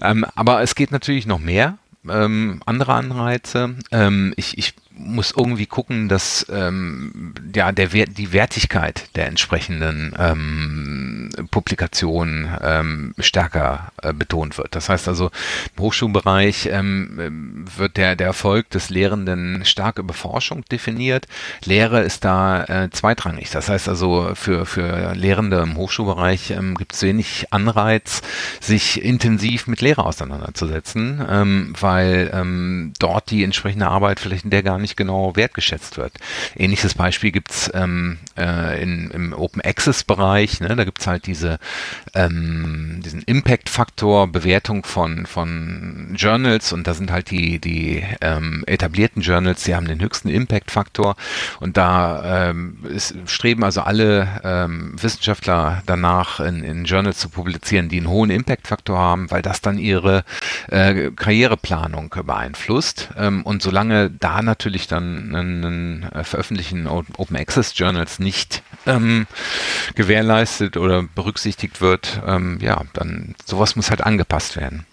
Ja. 0.00 0.10
Ähm, 0.10 0.26
aber 0.34 0.62
es 0.62 0.74
geht 0.74 0.92
natürlich 0.92 1.26
noch 1.26 1.38
mehr. 1.38 1.78
Ähm, 2.08 2.60
andere 2.66 2.94
Anreize. 2.94 3.76
Ähm, 3.92 4.34
ich, 4.36 4.58
ich 4.58 4.74
muss 4.90 5.32
irgendwie 5.36 5.66
gucken, 5.66 6.08
dass 6.08 6.46
ähm, 6.50 7.34
ja 7.54 7.72
der 7.72 7.92
Wert, 7.92 8.18
die 8.18 8.32
Wertigkeit 8.32 9.08
der 9.16 9.26
entsprechenden 9.26 10.14
ähm, 10.18 11.11
Publikationen 11.50 12.50
ähm, 12.62 13.14
stärker 13.18 13.92
äh, 14.02 14.12
betont 14.12 14.58
wird. 14.58 14.74
Das 14.74 14.88
heißt 14.88 15.08
also 15.08 15.30
im 15.76 15.82
Hochschulbereich 15.82 16.68
ähm, 16.70 17.66
wird 17.76 17.96
der 17.96 18.16
der 18.16 18.28
Erfolg 18.28 18.70
des 18.70 18.90
Lehrenden 18.90 19.64
stark 19.64 19.98
über 19.98 20.14
Forschung 20.14 20.64
definiert. 20.70 21.26
Lehre 21.64 22.02
ist 22.02 22.24
da 22.24 22.64
äh, 22.64 22.90
zweitrangig. 22.90 23.50
Das 23.50 23.68
heißt 23.68 23.88
also 23.88 24.32
für 24.34 24.66
für 24.66 25.14
Lehrende 25.14 25.60
im 25.60 25.76
Hochschulbereich 25.76 26.50
ähm, 26.50 26.76
gibt 26.76 26.94
es 26.94 27.02
wenig 27.02 27.46
Anreiz, 27.50 28.22
sich 28.60 29.02
intensiv 29.02 29.66
mit 29.66 29.80
Lehre 29.80 30.04
auseinanderzusetzen, 30.04 31.24
ähm, 31.28 31.74
weil 31.78 32.30
ähm, 32.32 32.92
dort 32.98 33.30
die 33.30 33.44
entsprechende 33.44 33.88
Arbeit 33.88 34.20
vielleicht 34.20 34.44
in 34.44 34.50
der 34.50 34.62
gar 34.62 34.78
nicht 34.78 34.96
genau 34.96 35.36
wertgeschätzt 35.36 35.96
wird. 35.96 36.12
Ähnliches 36.56 36.94
Beispiel 36.94 37.32
gibt's 37.32 37.70
ähm, 37.74 38.18
äh, 38.36 38.82
in, 38.82 39.10
im 39.10 39.32
Open 39.32 39.62
Access 39.62 40.04
Bereich. 40.04 40.60
Ne? 40.60 40.74
Da 40.76 40.84
es 41.00 41.06
halt 41.06 41.21
diese 41.26 41.58
ähm, 42.14 43.00
diesen 43.04 43.22
Impact-Faktor 43.22 44.28
Bewertung 44.28 44.84
von 44.84 45.26
von 45.26 46.14
Journals. 46.16 46.72
Und 46.72 46.86
da 46.86 46.94
sind 46.94 47.10
halt 47.10 47.30
die 47.30 47.58
die 47.58 48.04
ähm, 48.20 48.64
etablierten 48.66 49.22
Journals, 49.22 49.64
die 49.64 49.74
haben 49.74 49.86
den 49.86 50.00
höchsten 50.00 50.28
Impact-Faktor. 50.28 51.16
Und 51.60 51.76
da 51.76 52.50
ähm, 52.50 52.78
ist, 52.84 53.14
streben 53.26 53.64
also 53.64 53.82
alle 53.82 54.28
ähm, 54.44 55.00
Wissenschaftler 55.00 55.82
danach 55.86 56.40
in, 56.40 56.62
in 56.62 56.84
Journals 56.84 57.18
zu 57.18 57.28
publizieren, 57.28 57.88
die 57.88 57.98
einen 57.98 58.08
hohen 58.08 58.30
Impact-Faktor 58.30 58.98
haben, 58.98 59.30
weil 59.30 59.42
das 59.42 59.60
dann 59.60 59.78
ihre 59.78 60.24
äh, 60.68 61.10
Karriereplanung 61.10 62.14
beeinflusst. 62.24 63.10
Ähm, 63.16 63.42
und 63.42 63.62
solange 63.62 64.10
da 64.10 64.42
natürlich 64.42 64.86
dann 64.86 65.34
ein 65.34 66.02
äh, 66.12 66.24
Veröffentlichen 66.24 66.86
Open 66.86 67.36
Access 67.36 67.72
Journals 67.76 68.18
nicht 68.18 68.62
ähm, 68.86 69.26
gewährleistet 69.94 70.76
oder 70.76 71.02
berücksichtigt 71.02 71.80
wird, 71.80 72.20
ähm, 72.26 72.58
ja, 72.60 72.82
dann 72.92 73.34
sowas 73.44 73.76
muss 73.76 73.90
halt 73.90 74.02
angepasst 74.02 74.56
werden. 74.56 74.86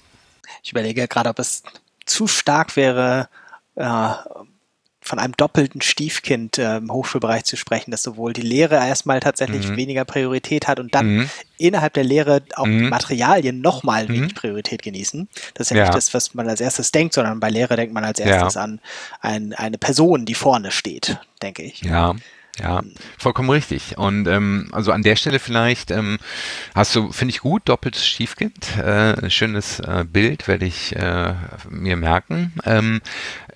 Ich 0.64 0.72
überlege 0.72 1.08
gerade, 1.08 1.30
ob 1.30 1.40
es 1.40 1.64
zu 2.06 2.28
stark 2.28 2.76
wäre, 2.76 3.30
äh, 3.76 4.10
von 5.02 5.18
einem 5.18 5.34
doppelten 5.36 5.82
Stiefkind 5.82 6.58
äh, 6.58 6.78
im 6.78 6.92
Hochschulbereich 6.92 7.44
zu 7.44 7.56
sprechen, 7.56 7.90
dass 7.90 8.04
sowohl 8.04 8.34
die 8.34 8.42
Lehre 8.42 8.76
erstmal 8.76 9.20
tatsächlich 9.20 9.68
mhm. 9.68 9.78
weniger 9.78 10.06
Priorität 10.06 10.68
hat 10.68 10.80
und 10.80 10.94
dann 10.94 11.16
mhm. 11.16 11.30
innerhalb 11.58 11.94
der 11.94 12.04
Lehre 12.04 12.44
auch 12.56 12.66
mhm. 12.66 12.90
Materialien 12.90 13.62
nochmal 13.62 14.08
mhm. 14.08 14.14
wenig 14.14 14.36
Priorität 14.36 14.84
genießen. 14.84 15.28
Das 15.56 15.68
ist 15.68 15.72
ja, 15.72 15.78
ja, 15.78 15.84
nicht 15.86 15.96
das, 15.96 16.14
was 16.14 16.36
man 16.36 16.48
als 16.48 16.62
erstes 16.62 16.92
denkt, 16.92 17.14
sondern 17.14 17.40
bei 17.40 17.50
Lehre 17.50 17.76
denkt 17.76 17.94
man 17.94 18.04
als 18.04 18.20
erstes 18.20 18.56
ja. 18.56 18.62
an 18.62 18.82
ein, 19.22 19.54
eine 19.54 19.78
Person, 19.78 20.26
die 20.26 20.36
vorne 20.36 20.70
steht, 20.70 21.18
denke 21.42 21.64
ich. 21.64 21.82
Ja. 21.82 22.14
Ja, 22.60 22.82
vollkommen 23.18 23.50
richtig. 23.50 23.98
Und 23.98 24.28
ähm, 24.28 24.68
also 24.72 24.92
an 24.92 25.04
der 25.04 25.16
Stelle 25.16 25.40
vielleicht 25.40 25.92
ähm, 25.92 26.18
hast 26.76 26.96
du, 26.96 27.12
finde 27.12 27.34
ich 27.34 27.40
gut, 27.40 27.64
doppeltes 27.66 28.06
Schiefkind. 28.06 28.78
Äh, 28.78 29.30
schönes 29.30 29.80
äh, 29.80 30.06
Bild 30.06 30.48
werde 30.48 30.66
ich 30.66 30.96
äh, 30.96 31.34
mir 31.70 31.96
merken. 31.96 32.54
Ähm, 32.66 33.02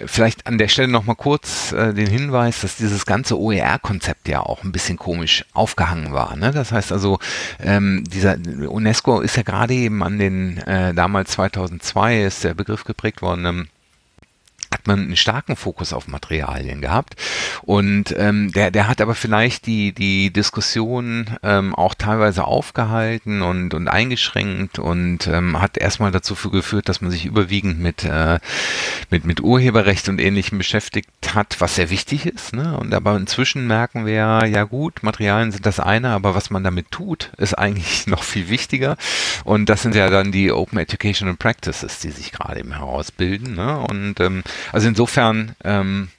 vielleicht 0.05 0.47
an 0.47 0.57
der 0.57 0.69
Stelle 0.69 0.87
nochmal 0.87 1.15
kurz 1.15 1.73
äh, 1.73 1.93
den 1.93 2.07
Hinweis, 2.07 2.61
dass 2.61 2.77
dieses 2.77 3.05
ganze 3.05 3.37
OER-Konzept 3.39 4.27
ja 4.27 4.39
auch 4.41 4.63
ein 4.63 4.71
bisschen 4.71 4.97
komisch 4.97 5.45
aufgehangen 5.53 6.13
war. 6.13 6.35
Ne? 6.35 6.51
Das 6.51 6.71
heißt 6.71 6.91
also, 6.91 7.19
ähm, 7.59 8.03
dieser 8.07 8.37
UNESCO 8.67 9.19
ist 9.19 9.35
ja 9.35 9.43
gerade 9.43 9.73
eben 9.73 10.01
an 10.03 10.17
den, 10.17 10.57
äh, 10.59 10.93
damals 10.93 11.31
2002 11.31 12.23
ist 12.23 12.43
der 12.43 12.53
Begriff 12.53 12.85
geprägt 12.85 13.21
worden, 13.21 13.45
ähm, 13.45 13.67
hat 14.73 14.87
man 14.87 14.99
einen 14.99 15.15
starken 15.15 15.55
Fokus 15.55 15.93
auf 15.93 16.07
Materialien 16.07 16.81
gehabt. 16.81 17.15
Und 17.61 18.13
ähm, 18.17 18.51
der, 18.51 18.71
der 18.71 18.87
hat 18.87 19.01
aber 19.01 19.15
vielleicht 19.15 19.67
die, 19.67 19.93
die 19.93 20.31
Diskussion 20.31 21.37
ähm, 21.43 21.75
auch 21.75 21.93
teilweise 21.93 22.45
aufgehalten 22.45 23.41
und, 23.41 23.73
und 23.73 23.87
eingeschränkt 23.87 24.79
und 24.79 25.27
ähm, 25.27 25.61
hat 25.61 25.77
erstmal 25.77 26.11
dazu 26.11 26.35
geführt, 26.49 26.89
dass 26.89 27.01
man 27.01 27.11
sich 27.11 27.25
überwiegend 27.25 27.79
mit, 27.79 28.03
äh, 28.03 28.39
mit, 29.09 29.25
mit 29.25 29.41
Urheberrecht 29.41 30.09
und 30.09 30.19
Ähnlichem 30.19 30.57
beschäftigt 30.57 31.09
hat, 31.33 31.55
was 31.59 31.75
sehr 31.75 31.89
wichtig 31.89 32.25
ist. 32.25 32.53
Ne? 32.53 32.77
Und 32.77 32.93
aber 32.93 33.15
inzwischen 33.15 33.67
merken 33.67 34.05
wir, 34.05 34.45
ja 34.45 34.63
gut, 34.63 35.03
Materialien 35.03 35.51
sind 35.51 35.65
das 35.65 35.79
eine, 35.79 36.09
aber 36.09 36.35
was 36.35 36.49
man 36.49 36.63
damit 36.63 36.91
tut, 36.91 37.31
ist 37.37 37.57
eigentlich 37.57 38.07
noch 38.07 38.23
viel 38.23 38.49
wichtiger. 38.49 38.97
Und 39.43 39.69
das 39.69 39.83
sind 39.83 39.95
ja 39.95 40.09
dann 40.09 40.31
die 40.31 40.51
Open 40.51 40.79
Educational 40.79 41.35
Practices, 41.35 41.99
die 41.99 42.11
sich 42.11 42.31
gerade 42.31 42.59
eben 42.59 42.73
herausbilden. 42.73 43.55
Ne? 43.55 43.77
Und 43.79 44.19
ähm, 44.19 44.43
also 44.71 44.87
insofern 44.87 45.55
ähm, 45.63 46.09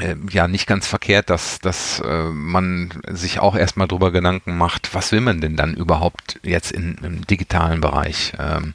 äh, 0.00 0.14
ja 0.30 0.46
nicht 0.46 0.66
ganz 0.66 0.86
verkehrt, 0.86 1.28
dass, 1.28 1.58
dass 1.58 2.00
äh, 2.00 2.24
man 2.24 2.90
sich 3.08 3.40
auch 3.40 3.56
erstmal 3.56 3.88
drüber 3.88 4.12
Gedanken 4.12 4.56
macht, 4.56 4.94
was 4.94 5.10
will 5.12 5.20
man 5.20 5.40
denn 5.40 5.56
dann 5.56 5.74
überhaupt 5.74 6.38
jetzt 6.42 6.70
in, 6.70 6.98
im 7.02 7.26
digitalen 7.26 7.80
Bereich 7.80 8.32
ähm, 8.38 8.74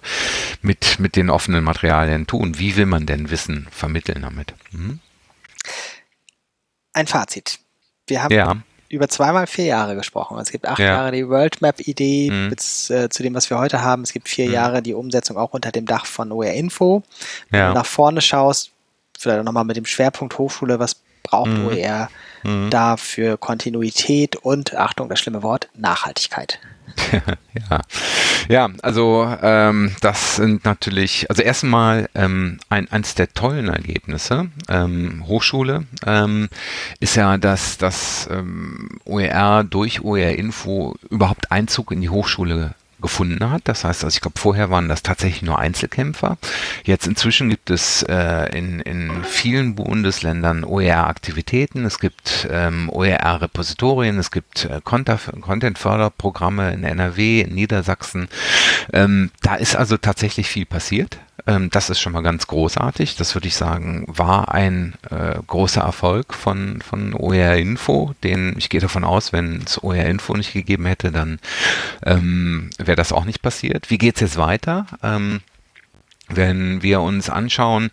mit, 0.61 0.99
mit 0.99 1.15
den 1.15 1.29
offenen 1.29 1.63
Materialien 1.63 2.27
tun? 2.27 2.59
Wie 2.59 2.75
will 2.75 2.85
man 2.85 3.05
denn 3.05 3.29
Wissen 3.29 3.67
vermitteln 3.71 4.23
damit? 4.23 4.53
Mhm. 4.71 4.99
Ein 6.91 7.07
Fazit. 7.07 7.59
Wir 8.07 8.21
haben 8.21 8.33
ja. 8.33 8.57
über 8.89 9.07
zweimal 9.07 9.47
vier 9.47 9.65
Jahre 9.65 9.95
gesprochen. 9.95 10.37
Es 10.39 10.51
gibt 10.51 10.67
acht 10.67 10.79
ja. 10.79 10.87
Jahre 10.87 11.11
die 11.13 11.29
World 11.29 11.61
Map 11.61 11.79
Idee 11.79 12.31
mhm. 12.31 12.49
bis 12.49 12.89
äh, 12.89 13.07
zu 13.09 13.23
dem, 13.23 13.33
was 13.33 13.49
wir 13.49 13.57
heute 13.57 13.81
haben. 13.81 14.03
Es 14.03 14.11
gibt 14.11 14.27
vier 14.27 14.47
mhm. 14.47 14.53
Jahre 14.53 14.81
die 14.81 14.93
Umsetzung 14.93 15.37
auch 15.37 15.53
unter 15.53 15.71
dem 15.71 15.85
Dach 15.85 16.05
von 16.05 16.33
OR 16.33 16.51
Info. 16.51 17.01
Wenn 17.49 17.61
ja. 17.61 17.67
du 17.69 17.75
nach 17.75 17.85
vorne 17.85 18.19
schaust, 18.19 18.72
vielleicht 19.17 19.43
nochmal 19.43 19.65
mit 19.65 19.77
dem 19.77 19.85
Schwerpunkt 19.85 20.37
Hochschule, 20.37 20.79
was 20.79 20.95
braucht 21.23 21.51
mhm. 21.51 21.67
OER 21.67 22.09
mhm. 22.43 22.69
da 22.69 22.97
für 22.97 23.37
Kontinuität 23.37 24.35
und, 24.35 24.75
Achtung, 24.75 25.09
das 25.09 25.19
schlimme 25.19 25.41
Wort, 25.41 25.69
Nachhaltigkeit. 25.75 26.59
ja. 27.69 27.79
ja, 28.49 28.69
also 28.81 29.27
ähm, 29.41 29.95
das 30.01 30.35
sind 30.35 30.65
natürlich, 30.65 31.29
also 31.29 31.41
erstmal 31.41 32.09
ähm, 32.13 32.59
ein, 32.69 32.91
eines 32.91 33.15
der 33.15 33.33
tollen 33.33 33.69
Ergebnisse 33.69 34.49
ähm, 34.69 35.23
Hochschule 35.25 35.85
ähm, 36.05 36.49
ist 36.99 37.15
ja, 37.15 37.37
dass 37.37 37.77
das 37.77 38.27
ähm, 38.31 38.99
OER 39.05 39.63
durch 39.63 40.03
OER 40.03 40.35
Info 40.35 40.95
überhaupt 41.09 41.51
Einzug 41.51 41.91
in 41.91 42.01
die 42.01 42.09
Hochschule 42.09 42.75
gefunden 43.03 43.51
hat. 43.51 43.61
Das 43.65 43.83
heißt, 43.83 44.03
also 44.03 44.15
ich 44.15 44.21
glaube, 44.21 44.39
vorher 44.39 44.71
waren 44.71 44.89
das 44.89 45.03
tatsächlich 45.03 45.43
nur 45.43 45.59
Einzelkämpfer. 45.59 46.37
Jetzt 46.83 47.05
inzwischen 47.05 47.49
gibt 47.49 47.69
es 47.69 48.01
äh, 48.03 48.57
in, 48.57 48.79
in 48.79 49.23
vielen 49.23 49.75
Bundesländern 49.75 50.63
OER-Aktivitäten, 50.63 51.85
es 51.85 51.99
gibt 51.99 52.47
ähm, 52.49 52.89
OER-Repositorien, 52.89 54.17
es 54.17 54.31
gibt 54.31 54.65
äh, 54.65 54.81
Content-Förderprogramme 54.83 56.73
in 56.73 56.83
NRW, 56.83 57.41
in 57.41 57.53
Niedersachsen. 57.53 58.29
Ähm, 58.91 59.29
da 59.41 59.55
ist 59.55 59.75
also 59.75 59.97
tatsächlich 59.97 60.47
viel 60.47 60.65
passiert. 60.65 61.19
Ähm, 61.45 61.69
das 61.69 61.89
ist 61.89 61.99
schon 61.99 62.13
mal 62.13 62.23
ganz 62.23 62.47
großartig. 62.47 63.15
Das 63.15 63.35
würde 63.35 63.47
ich 63.47 63.55
sagen, 63.55 64.05
war 64.07 64.53
ein 64.53 64.93
äh, 65.09 65.35
großer 65.45 65.81
Erfolg 65.81 66.33
von, 66.33 66.81
von 66.81 67.13
OER 67.13 67.55
Info, 67.57 68.13
den 68.23 68.55
ich 68.57 68.69
gehe 68.69 68.79
davon 68.79 69.03
aus, 69.03 69.33
wenn 69.33 69.61
es 69.65 69.83
OER 69.83 70.05
Info 70.05 70.35
nicht 70.35 70.53
gegeben 70.53 70.85
hätte, 70.85 71.11
dann 71.11 71.39
ähm, 72.05 72.69
wäre 72.77 72.92
das 72.95 73.11
auch 73.11 73.25
nicht 73.25 73.41
passiert. 73.41 73.89
Wie 73.89 73.97
geht 73.97 74.15
es 74.15 74.21
jetzt 74.21 74.37
weiter? 74.37 74.85
Ähm, 75.01 75.41
wenn 76.29 76.81
wir 76.81 77.01
uns 77.01 77.29
anschauen, 77.29 77.91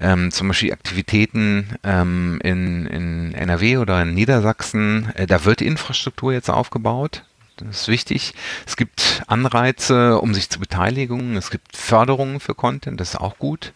ähm, 0.00 0.30
zum 0.30 0.48
Beispiel 0.48 0.72
Aktivitäten 0.72 1.76
ähm, 1.84 2.40
in, 2.42 2.86
in 2.86 3.34
NRW 3.34 3.78
oder 3.78 4.02
in 4.02 4.14
Niedersachsen, 4.14 5.12
äh, 5.14 5.26
da 5.26 5.44
wird 5.44 5.62
Infrastruktur 5.62 6.32
jetzt 6.32 6.50
aufgebaut. 6.50 7.22
Das 7.56 7.82
ist 7.82 7.88
wichtig. 7.88 8.34
Es 8.66 8.76
gibt 8.76 9.22
Anreize, 9.26 10.20
um 10.20 10.32
sich 10.32 10.48
zu 10.48 10.60
beteiligen. 10.60 11.36
Es 11.36 11.50
gibt 11.50 11.76
Förderungen 11.76 12.40
für 12.40 12.54
Content, 12.54 13.00
das 13.00 13.10
ist 13.10 13.20
auch 13.20 13.38
gut. 13.38 13.72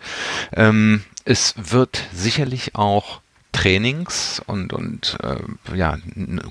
Ähm, 0.53 1.03
es 1.25 1.55
wird 1.57 2.03
sicherlich 2.12 2.75
auch 2.75 3.22
Trainings 3.63 4.43
und, 4.45 4.73
und 4.73 5.17
äh, 5.23 5.77
ja, 5.77 5.97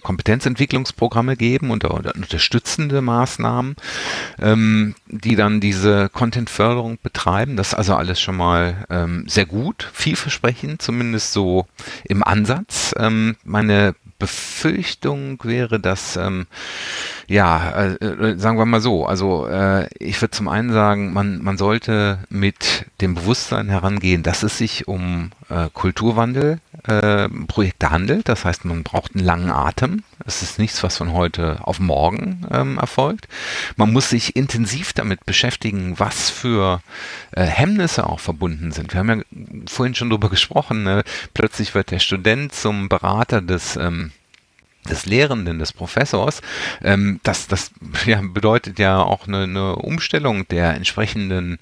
Kompetenzentwicklungsprogramme 0.02 1.36
geben 1.36 1.70
und, 1.70 1.84
und 1.84 2.06
unterstützende 2.06 3.02
Maßnahmen, 3.02 3.76
ähm, 4.40 4.96
die 5.08 5.36
dann 5.36 5.60
diese 5.60 6.08
Content-Förderung 6.08 7.00
betreiben. 7.04 7.58
Das 7.58 7.70
ist 7.70 7.74
also 7.74 7.96
alles 7.96 8.22
schon 8.22 8.38
mal 8.38 8.86
ähm, 8.90 9.26
sehr 9.28 9.46
gut, 9.46 9.90
vielversprechend, 9.92 10.82
zumindest 10.82 11.34
so 11.34 11.66
im 12.06 12.24
Ansatz. 12.24 12.96
Ähm, 12.98 13.36
meine 13.44 13.94
Befürchtung 14.18 15.44
wäre, 15.44 15.80
dass, 15.80 16.16
ähm, 16.16 16.46
ja, 17.32 17.72
äh, 17.72 18.06
äh, 18.06 18.38
sagen 18.38 18.58
wir 18.58 18.66
mal 18.66 18.82
so, 18.82 19.06
also 19.06 19.48
äh, 19.48 19.88
ich 20.00 20.22
würde 20.22 20.32
zum 20.32 20.50
einen 20.50 20.74
sagen, 20.74 21.14
man, 21.14 21.42
man 21.42 21.58
sollte 21.58 22.20
mit 22.30 22.86
dem 23.00 23.16
Bewusstsein 23.16 23.70
herangehen, 23.70 24.22
dass 24.22 24.44
es 24.44 24.58
sich 24.58 24.90
um 24.90 25.32
äh, 25.48 25.70
Kulturwandel 25.72 26.60
äh, 26.86 27.30
handelt. 27.84 28.28
Das 28.28 28.44
heißt, 28.44 28.66
man 28.66 28.84
braucht 28.84 29.16
einen 29.16 29.24
langen 29.24 29.50
Atem. 29.50 30.04
Es 30.26 30.42
ist 30.42 30.60
nichts, 30.60 30.84
was 30.84 30.98
von 30.98 31.14
heute 31.14 31.60
auf 31.62 31.80
morgen 31.80 32.46
ähm, 32.52 32.78
erfolgt. 32.78 33.30
Man 33.78 33.94
muss 33.94 34.10
sich 34.10 34.36
intensiv 34.36 34.92
damit 34.92 35.26
beschäftigen, 35.26 36.00
was 36.00 36.30
für 36.30 36.82
äh, 37.32 37.44
Hemmnisse 37.44 38.08
auch 38.08 38.20
verbunden 38.20 38.74
sind. 38.74 38.94
Wir 38.94 39.00
haben 39.00 39.10
ja 39.10 39.24
vorhin 39.70 39.96
schon 39.96 40.10
darüber 40.10 40.30
gesprochen. 40.30 40.84
Ne? 40.84 41.04
Plötzlich 41.34 41.76
wird 41.76 41.92
der 41.92 42.00
Student 42.00 42.54
zum 42.54 42.90
Berater 42.90 43.42
des 43.42 43.78
ähm, 43.78 44.12
des 44.90 45.06
Lehrenden, 45.06 45.60
des 45.60 45.74
Professors, 45.74 46.42
ähm, 46.84 47.20
das, 47.24 47.48
das 47.48 47.72
ja, 48.06 48.22
bedeutet 48.22 48.80
ja 48.80 49.02
auch 49.02 49.28
eine, 49.28 49.44
eine 49.44 49.76
Umstellung 49.76 50.48
der 50.48 50.74
entsprechenden 50.74 51.60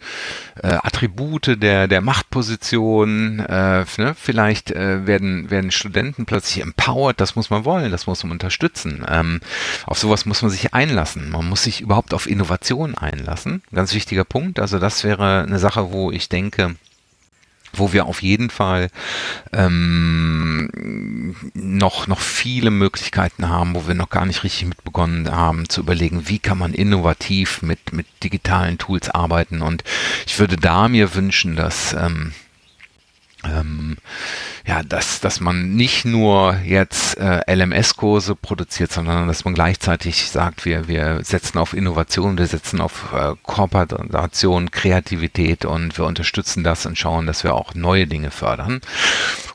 äh, 0.61 0.77
Attribute 0.81 1.61
der, 1.61 1.87
der 1.87 2.01
Machtposition. 2.01 3.39
Äh, 3.39 3.85
ne? 3.97 4.15
Vielleicht 4.15 4.71
äh, 4.71 5.05
werden, 5.05 5.49
werden 5.49 5.71
Studenten 5.71 6.25
plötzlich 6.25 6.63
empowered, 6.63 7.19
das 7.19 7.35
muss 7.35 7.49
man 7.49 7.65
wollen, 7.65 7.91
das 7.91 8.07
muss 8.07 8.23
man 8.23 8.31
unterstützen. 8.31 9.05
Ähm, 9.07 9.41
auf 9.85 9.99
sowas 9.99 10.25
muss 10.25 10.41
man 10.41 10.51
sich 10.51 10.73
einlassen. 10.73 11.29
Man 11.29 11.47
muss 11.47 11.63
sich 11.63 11.81
überhaupt 11.81 12.13
auf 12.13 12.27
Innovation 12.27 12.95
einlassen. 12.95 13.61
Ganz 13.73 13.93
wichtiger 13.93 14.23
Punkt. 14.23 14.59
Also 14.59 14.79
das 14.79 15.03
wäre 15.03 15.43
eine 15.43 15.59
Sache, 15.59 15.91
wo 15.91 16.11
ich 16.11 16.29
denke, 16.29 16.75
wo 17.73 17.93
wir 17.93 18.05
auf 18.05 18.21
jeden 18.21 18.49
Fall 18.49 18.89
ähm, 19.53 21.35
noch, 21.53 22.07
noch 22.07 22.19
viele 22.19 22.71
Möglichkeiten 22.71 23.49
haben, 23.49 23.75
wo 23.75 23.87
wir 23.87 23.95
noch 23.95 24.09
gar 24.09 24.25
nicht 24.25 24.43
richtig 24.43 24.67
mitbegonnen 24.67 25.29
haben 25.31 25.69
zu 25.69 25.81
überlegen, 25.81 26.27
wie 26.27 26.39
kann 26.39 26.57
man 26.57 26.73
innovativ 26.73 27.61
mit, 27.61 27.93
mit 27.93 28.07
digitalen 28.23 28.77
Tools 28.77 29.09
arbeiten. 29.09 29.61
Und 29.61 29.83
ich 30.25 30.39
würde 30.39 30.57
da 30.57 30.87
mir 30.87 31.15
wünschen, 31.15 31.55
dass 31.55 31.93
ähm, 31.93 32.33
ähm, 33.43 33.97
ja, 34.65 34.83
dass, 34.83 35.19
dass 35.19 35.39
man 35.39 35.75
nicht 35.75 36.05
nur 36.05 36.57
jetzt 36.63 37.17
äh, 37.17 37.41
LMS-Kurse 37.53 38.35
produziert, 38.35 38.91
sondern 38.91 39.27
dass 39.27 39.45
man 39.45 39.53
gleichzeitig 39.53 40.29
sagt, 40.29 40.65
wir, 40.65 40.87
wir 40.87 41.19
setzen 41.23 41.57
auf 41.57 41.73
Innovation, 41.73 42.37
wir 42.37 42.47
setzen 42.47 42.81
auf 42.81 43.13
äh, 43.13 43.35
Kooperation, 43.43 44.71
Kreativität 44.71 45.65
und 45.65 45.97
wir 45.97 46.05
unterstützen 46.05 46.63
das 46.63 46.85
und 46.85 46.97
schauen, 46.97 47.25
dass 47.25 47.43
wir 47.43 47.53
auch 47.53 47.73
neue 47.75 48.07
Dinge 48.07 48.31
fördern. 48.31 48.81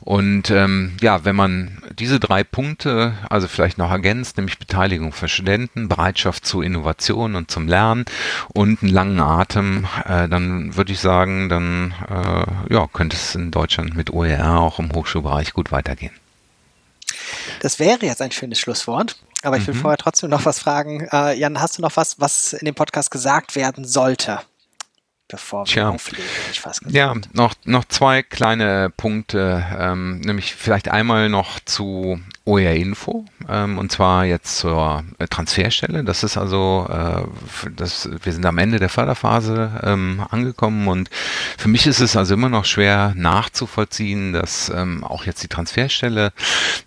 Und 0.01 0.51
ähm, 0.51 0.93
ja, 1.01 1.25
wenn 1.25 1.35
man 1.35 1.77
diese 1.99 2.19
drei 2.19 2.43
Punkte, 2.43 3.13
also 3.29 3.47
vielleicht 3.47 3.77
noch 3.77 3.91
ergänzt, 3.91 4.37
nämlich 4.37 4.59
Beteiligung 4.59 5.11
für 5.11 5.27
Studenten, 5.27 5.87
Bereitschaft 5.87 6.45
zur 6.45 6.63
Innovation 6.63 7.35
und 7.35 7.49
zum 7.49 7.67
Lernen 7.67 8.05
und 8.53 8.81
einen 8.81 8.91
langen 8.91 9.19
Atem, 9.19 9.87
äh, 10.05 10.27
dann 10.27 10.75
würde 10.75 10.91
ich 10.91 10.99
sagen, 10.99 11.49
dann 11.49 11.93
äh, 12.09 12.73
ja, 12.73 12.87
könnte 12.91 13.15
es 13.15 13.35
in 13.35 13.51
Deutschland 13.51 13.95
mit 13.95 14.11
OER 14.11 14.59
auch 14.59 14.79
im 14.79 14.91
Hochschulbereich 14.91 15.53
gut 15.53 15.71
weitergehen. 15.71 16.13
Das 17.61 17.79
wäre 17.79 18.05
jetzt 18.05 18.21
ein 18.21 18.31
schönes 18.31 18.59
Schlusswort. 18.59 19.17
Aber 19.43 19.57
ich 19.57 19.67
will 19.67 19.75
mhm. 19.75 19.79
vorher 19.79 19.97
trotzdem 19.97 20.31
noch 20.31 20.45
was 20.45 20.57
fragen. 20.57 21.07
Äh, 21.11 21.37
Jan, 21.37 21.61
hast 21.61 21.77
du 21.77 21.83
noch 21.83 21.95
was, 21.97 22.19
was 22.19 22.53
in 22.53 22.65
dem 22.65 22.73
Podcast 22.73 23.11
gesagt 23.11 23.55
werden 23.55 23.85
sollte? 23.85 24.39
Bevor 25.27 25.65
wir 25.65 25.73
Tja. 25.73 25.89
auflegen, 25.89 26.25
ich 26.51 26.59
fast 26.61 26.81
Ja, 26.89 27.13
noch, 27.33 27.55
noch 27.65 27.85
zwei 27.85 28.23
kleine 28.23 28.91
Punkte, 28.95 29.65
ähm, 29.77 30.19
nämlich 30.21 30.55
vielleicht 30.55 30.89
einmal 30.89 31.29
noch 31.29 31.59
zu 31.59 32.19
OER 32.45 32.73
Info 32.73 33.25
ähm, 33.49 33.77
und 33.77 33.91
zwar 33.91 34.25
jetzt 34.25 34.57
zur 34.57 35.03
äh, 35.17 35.27
Transferstelle. 35.27 36.03
Das 36.03 36.23
ist 36.23 36.37
also, 36.37 36.87
äh, 36.89 37.69
das, 37.75 38.09
wir 38.23 38.33
sind 38.33 38.45
am 38.45 38.59
Ende 38.59 38.79
der 38.79 38.89
Förderphase 38.89 39.81
ähm, 39.83 40.23
angekommen 40.29 40.87
und 40.87 41.09
für 41.57 41.67
mich 41.67 41.87
ist 41.87 41.99
es 41.99 42.15
also 42.15 42.35
immer 42.35 42.49
noch 42.49 42.65
schwer 42.65 43.13
nachzuvollziehen, 43.15 44.33
dass 44.33 44.69
ähm, 44.69 45.03
auch 45.03 45.25
jetzt 45.25 45.41
die 45.43 45.47
Transferstelle 45.47 46.33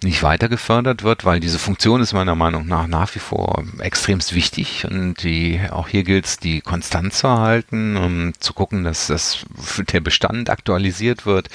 nicht 0.03 0.23
weiter 0.23 0.49
gefördert 0.49 1.03
wird, 1.03 1.25
weil 1.25 1.41
diese 1.41 1.59
Funktion 1.59 2.01
ist 2.01 2.13
meiner 2.13 2.37
Meinung 2.37 2.67
nach 2.67 2.87
nach 2.87 3.15
wie 3.17 3.21
vor 3.21 3.65
extremst 3.81 4.35
wichtig 4.35 4.87
und 4.89 5.23
die 5.23 5.61
auch 5.71 5.89
hier 5.89 6.05
gilt 6.05 6.27
es, 6.27 6.39
die 6.39 6.61
konstant 6.61 7.13
zu 7.15 7.27
erhalten, 7.27 7.97
um 7.97 8.33
zu 8.39 8.53
gucken, 8.53 8.85
dass 8.85 9.09
das 9.09 9.45
der 9.93 10.01
Bestand 10.01 10.51
aktualisiert 10.51 11.27
wird 11.27 11.49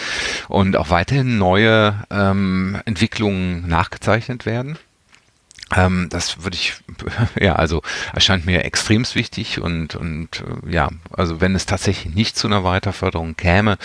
und 0.49 0.75
auch 0.75 0.89
weiterhin 0.89 1.37
neue 1.37 2.03
ähm, 2.09 2.81
Entwicklungen 2.85 3.67
nachgezeichnet 3.93 4.45
werden. 4.45 4.77
Ähm, 5.75 6.07
das 6.09 6.43
würde 6.43 6.55
ich, 6.55 6.73
ja, 7.39 7.55
also 7.55 7.81
erscheint 8.13 8.45
mir 8.45 8.63
extremst 8.63 9.15
wichtig 9.15 9.59
und, 9.59 9.95
und 9.95 10.43
äh, 10.65 10.71
ja, 10.71 10.89
also 11.11 11.41
wenn 11.41 11.55
es 11.55 11.65
tatsächlich 11.65 12.13
nicht 12.13 12.37
zu 12.37 12.47
einer 12.47 12.63
Weiterförderung 12.63 13.35
käme, 13.35 13.77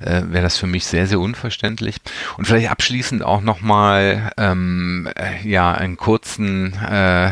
äh, 0.00 0.22
wäre 0.26 0.42
das 0.42 0.56
für 0.56 0.66
mich 0.66 0.86
sehr, 0.86 1.06
sehr 1.06 1.20
unverständlich. 1.20 1.96
Und 2.36 2.46
vielleicht 2.46 2.70
abschließend 2.70 3.22
auch 3.22 3.40
nochmal, 3.40 4.32
ähm, 4.36 5.08
äh, 5.14 5.46
ja, 5.48 5.72
einen 5.72 5.96
kurzen, 5.96 6.74
äh, 6.74 7.30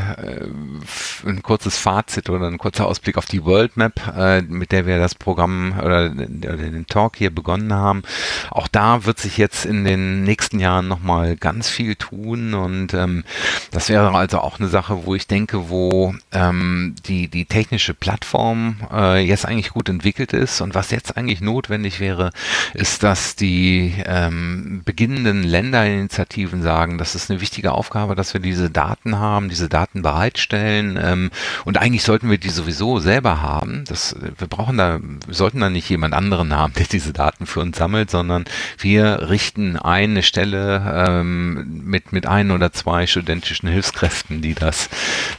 ein 1.26 1.42
kurzes 1.42 1.78
Fazit 1.78 2.30
oder 2.30 2.46
ein 2.46 2.58
kurzer 2.58 2.86
Ausblick 2.86 3.16
auf 3.16 3.26
die 3.26 3.44
World 3.44 3.76
Map, 3.76 4.00
äh, 4.16 4.42
mit 4.42 4.72
der 4.72 4.86
wir 4.86 4.98
das 4.98 5.14
Programm 5.14 5.74
oder, 5.78 6.12
oder 6.12 6.56
den 6.56 6.86
Talk 6.86 7.16
hier 7.16 7.30
begonnen 7.30 7.72
haben. 7.72 8.02
Auch 8.50 8.68
da 8.68 9.04
wird 9.04 9.18
sich 9.18 9.38
jetzt 9.38 9.64
in 9.64 9.84
den 9.84 10.22
nächsten 10.22 10.60
Jahren 10.60 10.88
nochmal 10.88 11.36
ganz 11.36 11.68
viel 11.68 11.96
tun 11.96 12.54
und 12.54 12.94
ähm, 12.94 13.24
das 13.70 13.88
wäre 13.88 13.95
wäre 13.96 14.14
also 14.14 14.40
auch 14.40 14.58
eine 14.58 14.68
Sache, 14.68 15.06
wo 15.06 15.14
ich 15.14 15.26
denke, 15.26 15.70
wo 15.70 16.14
ähm, 16.32 16.94
die, 17.06 17.28
die 17.28 17.46
technische 17.46 17.94
Plattform 17.94 18.76
äh, 18.92 19.24
jetzt 19.24 19.46
eigentlich 19.46 19.70
gut 19.70 19.88
entwickelt 19.88 20.32
ist 20.32 20.60
und 20.60 20.74
was 20.74 20.90
jetzt 20.90 21.16
eigentlich 21.16 21.40
notwendig 21.40 21.98
wäre, 22.00 22.30
ist, 22.74 23.02
dass 23.02 23.36
die 23.36 23.94
ähm, 24.04 24.82
beginnenden 24.84 25.42
Länderinitiativen 25.42 26.62
sagen, 26.62 26.98
das 26.98 27.14
ist 27.14 27.30
eine 27.30 27.40
wichtige 27.40 27.72
Aufgabe, 27.72 28.14
dass 28.14 28.34
wir 28.34 28.40
diese 28.40 28.70
Daten 28.70 29.18
haben, 29.18 29.48
diese 29.48 29.68
Daten 29.68 30.02
bereitstellen 30.02 30.98
ähm, 31.02 31.30
und 31.64 31.78
eigentlich 31.78 32.02
sollten 32.02 32.30
wir 32.30 32.38
die 32.38 32.50
sowieso 32.50 32.98
selber 32.98 33.40
haben. 33.40 33.84
Das, 33.88 34.14
wir 34.20 34.46
brauchen 34.46 34.76
da, 34.76 34.98
wir 35.00 35.34
sollten 35.34 35.60
da 35.60 35.70
nicht 35.70 35.88
jemand 35.88 36.14
anderen 36.14 36.54
haben, 36.54 36.74
der 36.74 36.86
diese 36.86 37.12
Daten 37.12 37.46
für 37.46 37.60
uns 37.60 37.78
sammelt, 37.78 38.10
sondern 38.10 38.44
wir 38.78 39.30
richten 39.30 39.76
eine 39.76 40.22
Stelle 40.22 40.94
ähm, 41.06 41.82
mit, 41.84 42.12
mit 42.12 42.26
ein 42.26 42.50
oder 42.50 42.72
zwei 42.72 43.06
studentischen 43.06 43.68
Hilfskräften, 43.76 44.40
die 44.40 44.54
das, 44.54 44.88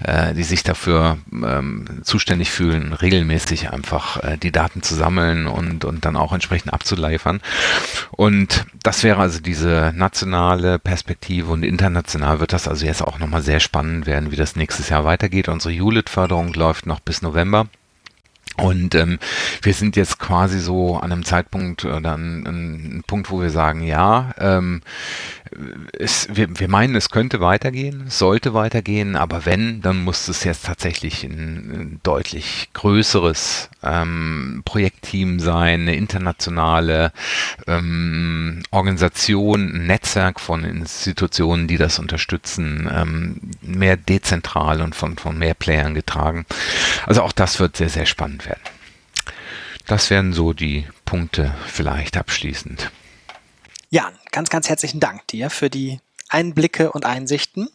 äh, 0.04 0.34
die 0.36 0.44
sich 0.44 0.64
dafür 0.64 1.18
ähm, 1.32 1.86
zuständig 2.04 2.52
fühlen, 2.52 2.94
regelmäßig 2.94 3.72
einfach 3.72 4.24
äh, 4.24 4.38
die 4.38 4.52
Daten 4.52 4.84
zu 4.84 4.94
sammeln 4.94 5.48
und, 5.48 5.86
und 5.86 6.06
dann 6.06 6.16
auch 6.16 6.34
entsprechend 6.34 6.72
abzuliefern. 6.72 7.42
Und 8.12 8.66
das 8.84 9.04
wäre 9.04 9.20
also 9.20 9.40
diese 9.40 9.92
nationale 9.96 10.78
Perspektive 10.78 11.52
und 11.52 11.64
international 11.64 12.40
wird 12.40 12.54
das 12.54 12.68
also 12.68 12.86
jetzt 12.86 13.02
auch 13.02 13.18
nochmal 13.18 13.42
sehr 13.42 13.60
spannend 13.60 14.06
werden, 14.06 14.32
wie 14.32 14.36
das 14.36 14.56
nächstes 14.56 14.90
Jahr 14.90 15.04
weitergeht. 15.04 15.50
Unsere 15.50 15.74
ULIT-Förderung 15.74 16.54
läuft 16.54 16.86
noch 16.86 17.00
bis 17.00 17.24
November. 17.24 17.68
Und 18.58 18.96
ähm, 18.96 19.20
wir 19.62 19.74
sind 19.74 19.96
jetzt 19.96 20.18
quasi 20.18 20.60
so 20.60 20.98
an 20.98 21.12
einem 21.12 21.26
Zeitpunkt 21.26 21.86
oder 21.86 22.14
an, 22.14 22.48
einem 22.48 23.04
Punkt, 23.06 23.30
wo 23.30 23.40
wir 23.42 23.52
sagen, 23.52 23.84
ja, 23.84 24.34
ähm, 24.40 24.82
es, 25.94 26.28
wir, 26.32 26.60
wir 26.60 26.68
meinen, 26.68 26.96
es 26.96 27.10
könnte 27.10 27.40
weitergehen, 27.40 28.06
sollte 28.08 28.54
weitergehen, 28.54 29.16
aber 29.16 29.46
wenn, 29.46 29.82
dann 29.82 30.04
muss 30.04 30.28
es 30.28 30.44
jetzt 30.44 30.66
tatsächlich 30.66 31.24
ein, 31.24 31.32
ein 31.32 32.00
deutlich 32.04 32.70
größeres 32.74 33.70
ähm, 33.84 34.64
Projektteam 34.66 35.40
sein, 35.40 35.82
eine 35.82 35.96
internationale 35.96 37.12
ähm, 37.68 38.64
Organisation, 38.72 39.72
ein 39.74 39.88
Netzwerk 39.88 40.40
von 40.40 40.64
Institutionen, 40.64 41.68
die 41.68 41.78
das 41.78 42.00
unterstützen, 42.00 42.90
ähm, 42.92 43.42
mehr 43.62 43.98
dezentral 43.98 44.82
und 44.82 44.96
von, 44.96 45.18
von 45.18 45.38
mehr 45.38 45.54
Playern 45.54 45.94
getragen. 45.94 46.46
Also 47.06 47.22
auch 47.22 47.32
das 47.32 47.60
wird 47.60 47.78
sehr, 47.78 47.90
sehr 47.90 48.06
spannend 48.06 48.46
werden. 48.46 48.47
Das 49.86 50.10
wären 50.10 50.34
so 50.34 50.54
die 50.54 50.86
Punkte 51.06 51.56
vielleicht 51.66 52.18
abschließend. 52.18 52.92
Ja, 53.90 54.12
ganz, 54.32 54.50
ganz 54.50 54.68
herzlichen 54.68 55.00
Dank 55.00 55.26
dir 55.28 55.50
für 55.50 55.70
die 55.70 56.00
Einblicke 56.30 56.92
und 56.92 57.06
Einsichten. 57.06 57.70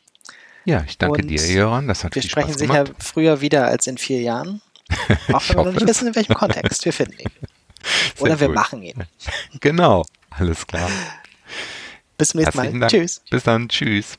Ja, 0.64 0.84
ich 0.86 0.98
danke 0.98 1.22
und 1.22 1.28
dir, 1.28 1.44
Jöran. 1.44 1.88
Das 1.88 2.04
hat 2.04 2.14
wir 2.14 2.22
viel 2.22 2.30
Spaß 2.30 2.44
gemacht. 2.44 2.60
Wir 2.60 2.66
sprechen 2.66 2.86
sicher 2.86 2.94
früher 2.98 3.40
wieder 3.40 3.66
als 3.66 3.86
in 3.86 3.98
vier 3.98 4.20
Jahren. 4.20 4.60
Auch 5.32 5.48
wenn 5.48 5.56
wir 5.56 5.64
noch 5.64 5.72
nicht 5.72 5.88
wissen, 5.88 6.08
in 6.08 6.14
welchem 6.14 6.34
Kontext 6.34 6.84
wir 6.84 6.92
finden 6.92 7.18
ihn. 7.18 7.30
Oder 8.20 8.38
wir 8.38 8.48
gut. 8.48 8.56
machen 8.56 8.82
ihn. 8.82 9.04
Genau, 9.60 10.04
alles 10.30 10.66
klar. 10.66 10.88
Bis 12.18 12.28
zum 12.28 12.40
nächsten 12.40 12.78
Mal. 12.78 12.88
Tschüss. 12.88 13.22
Bis 13.30 13.42
dann. 13.42 13.68
Tschüss. 13.68 14.18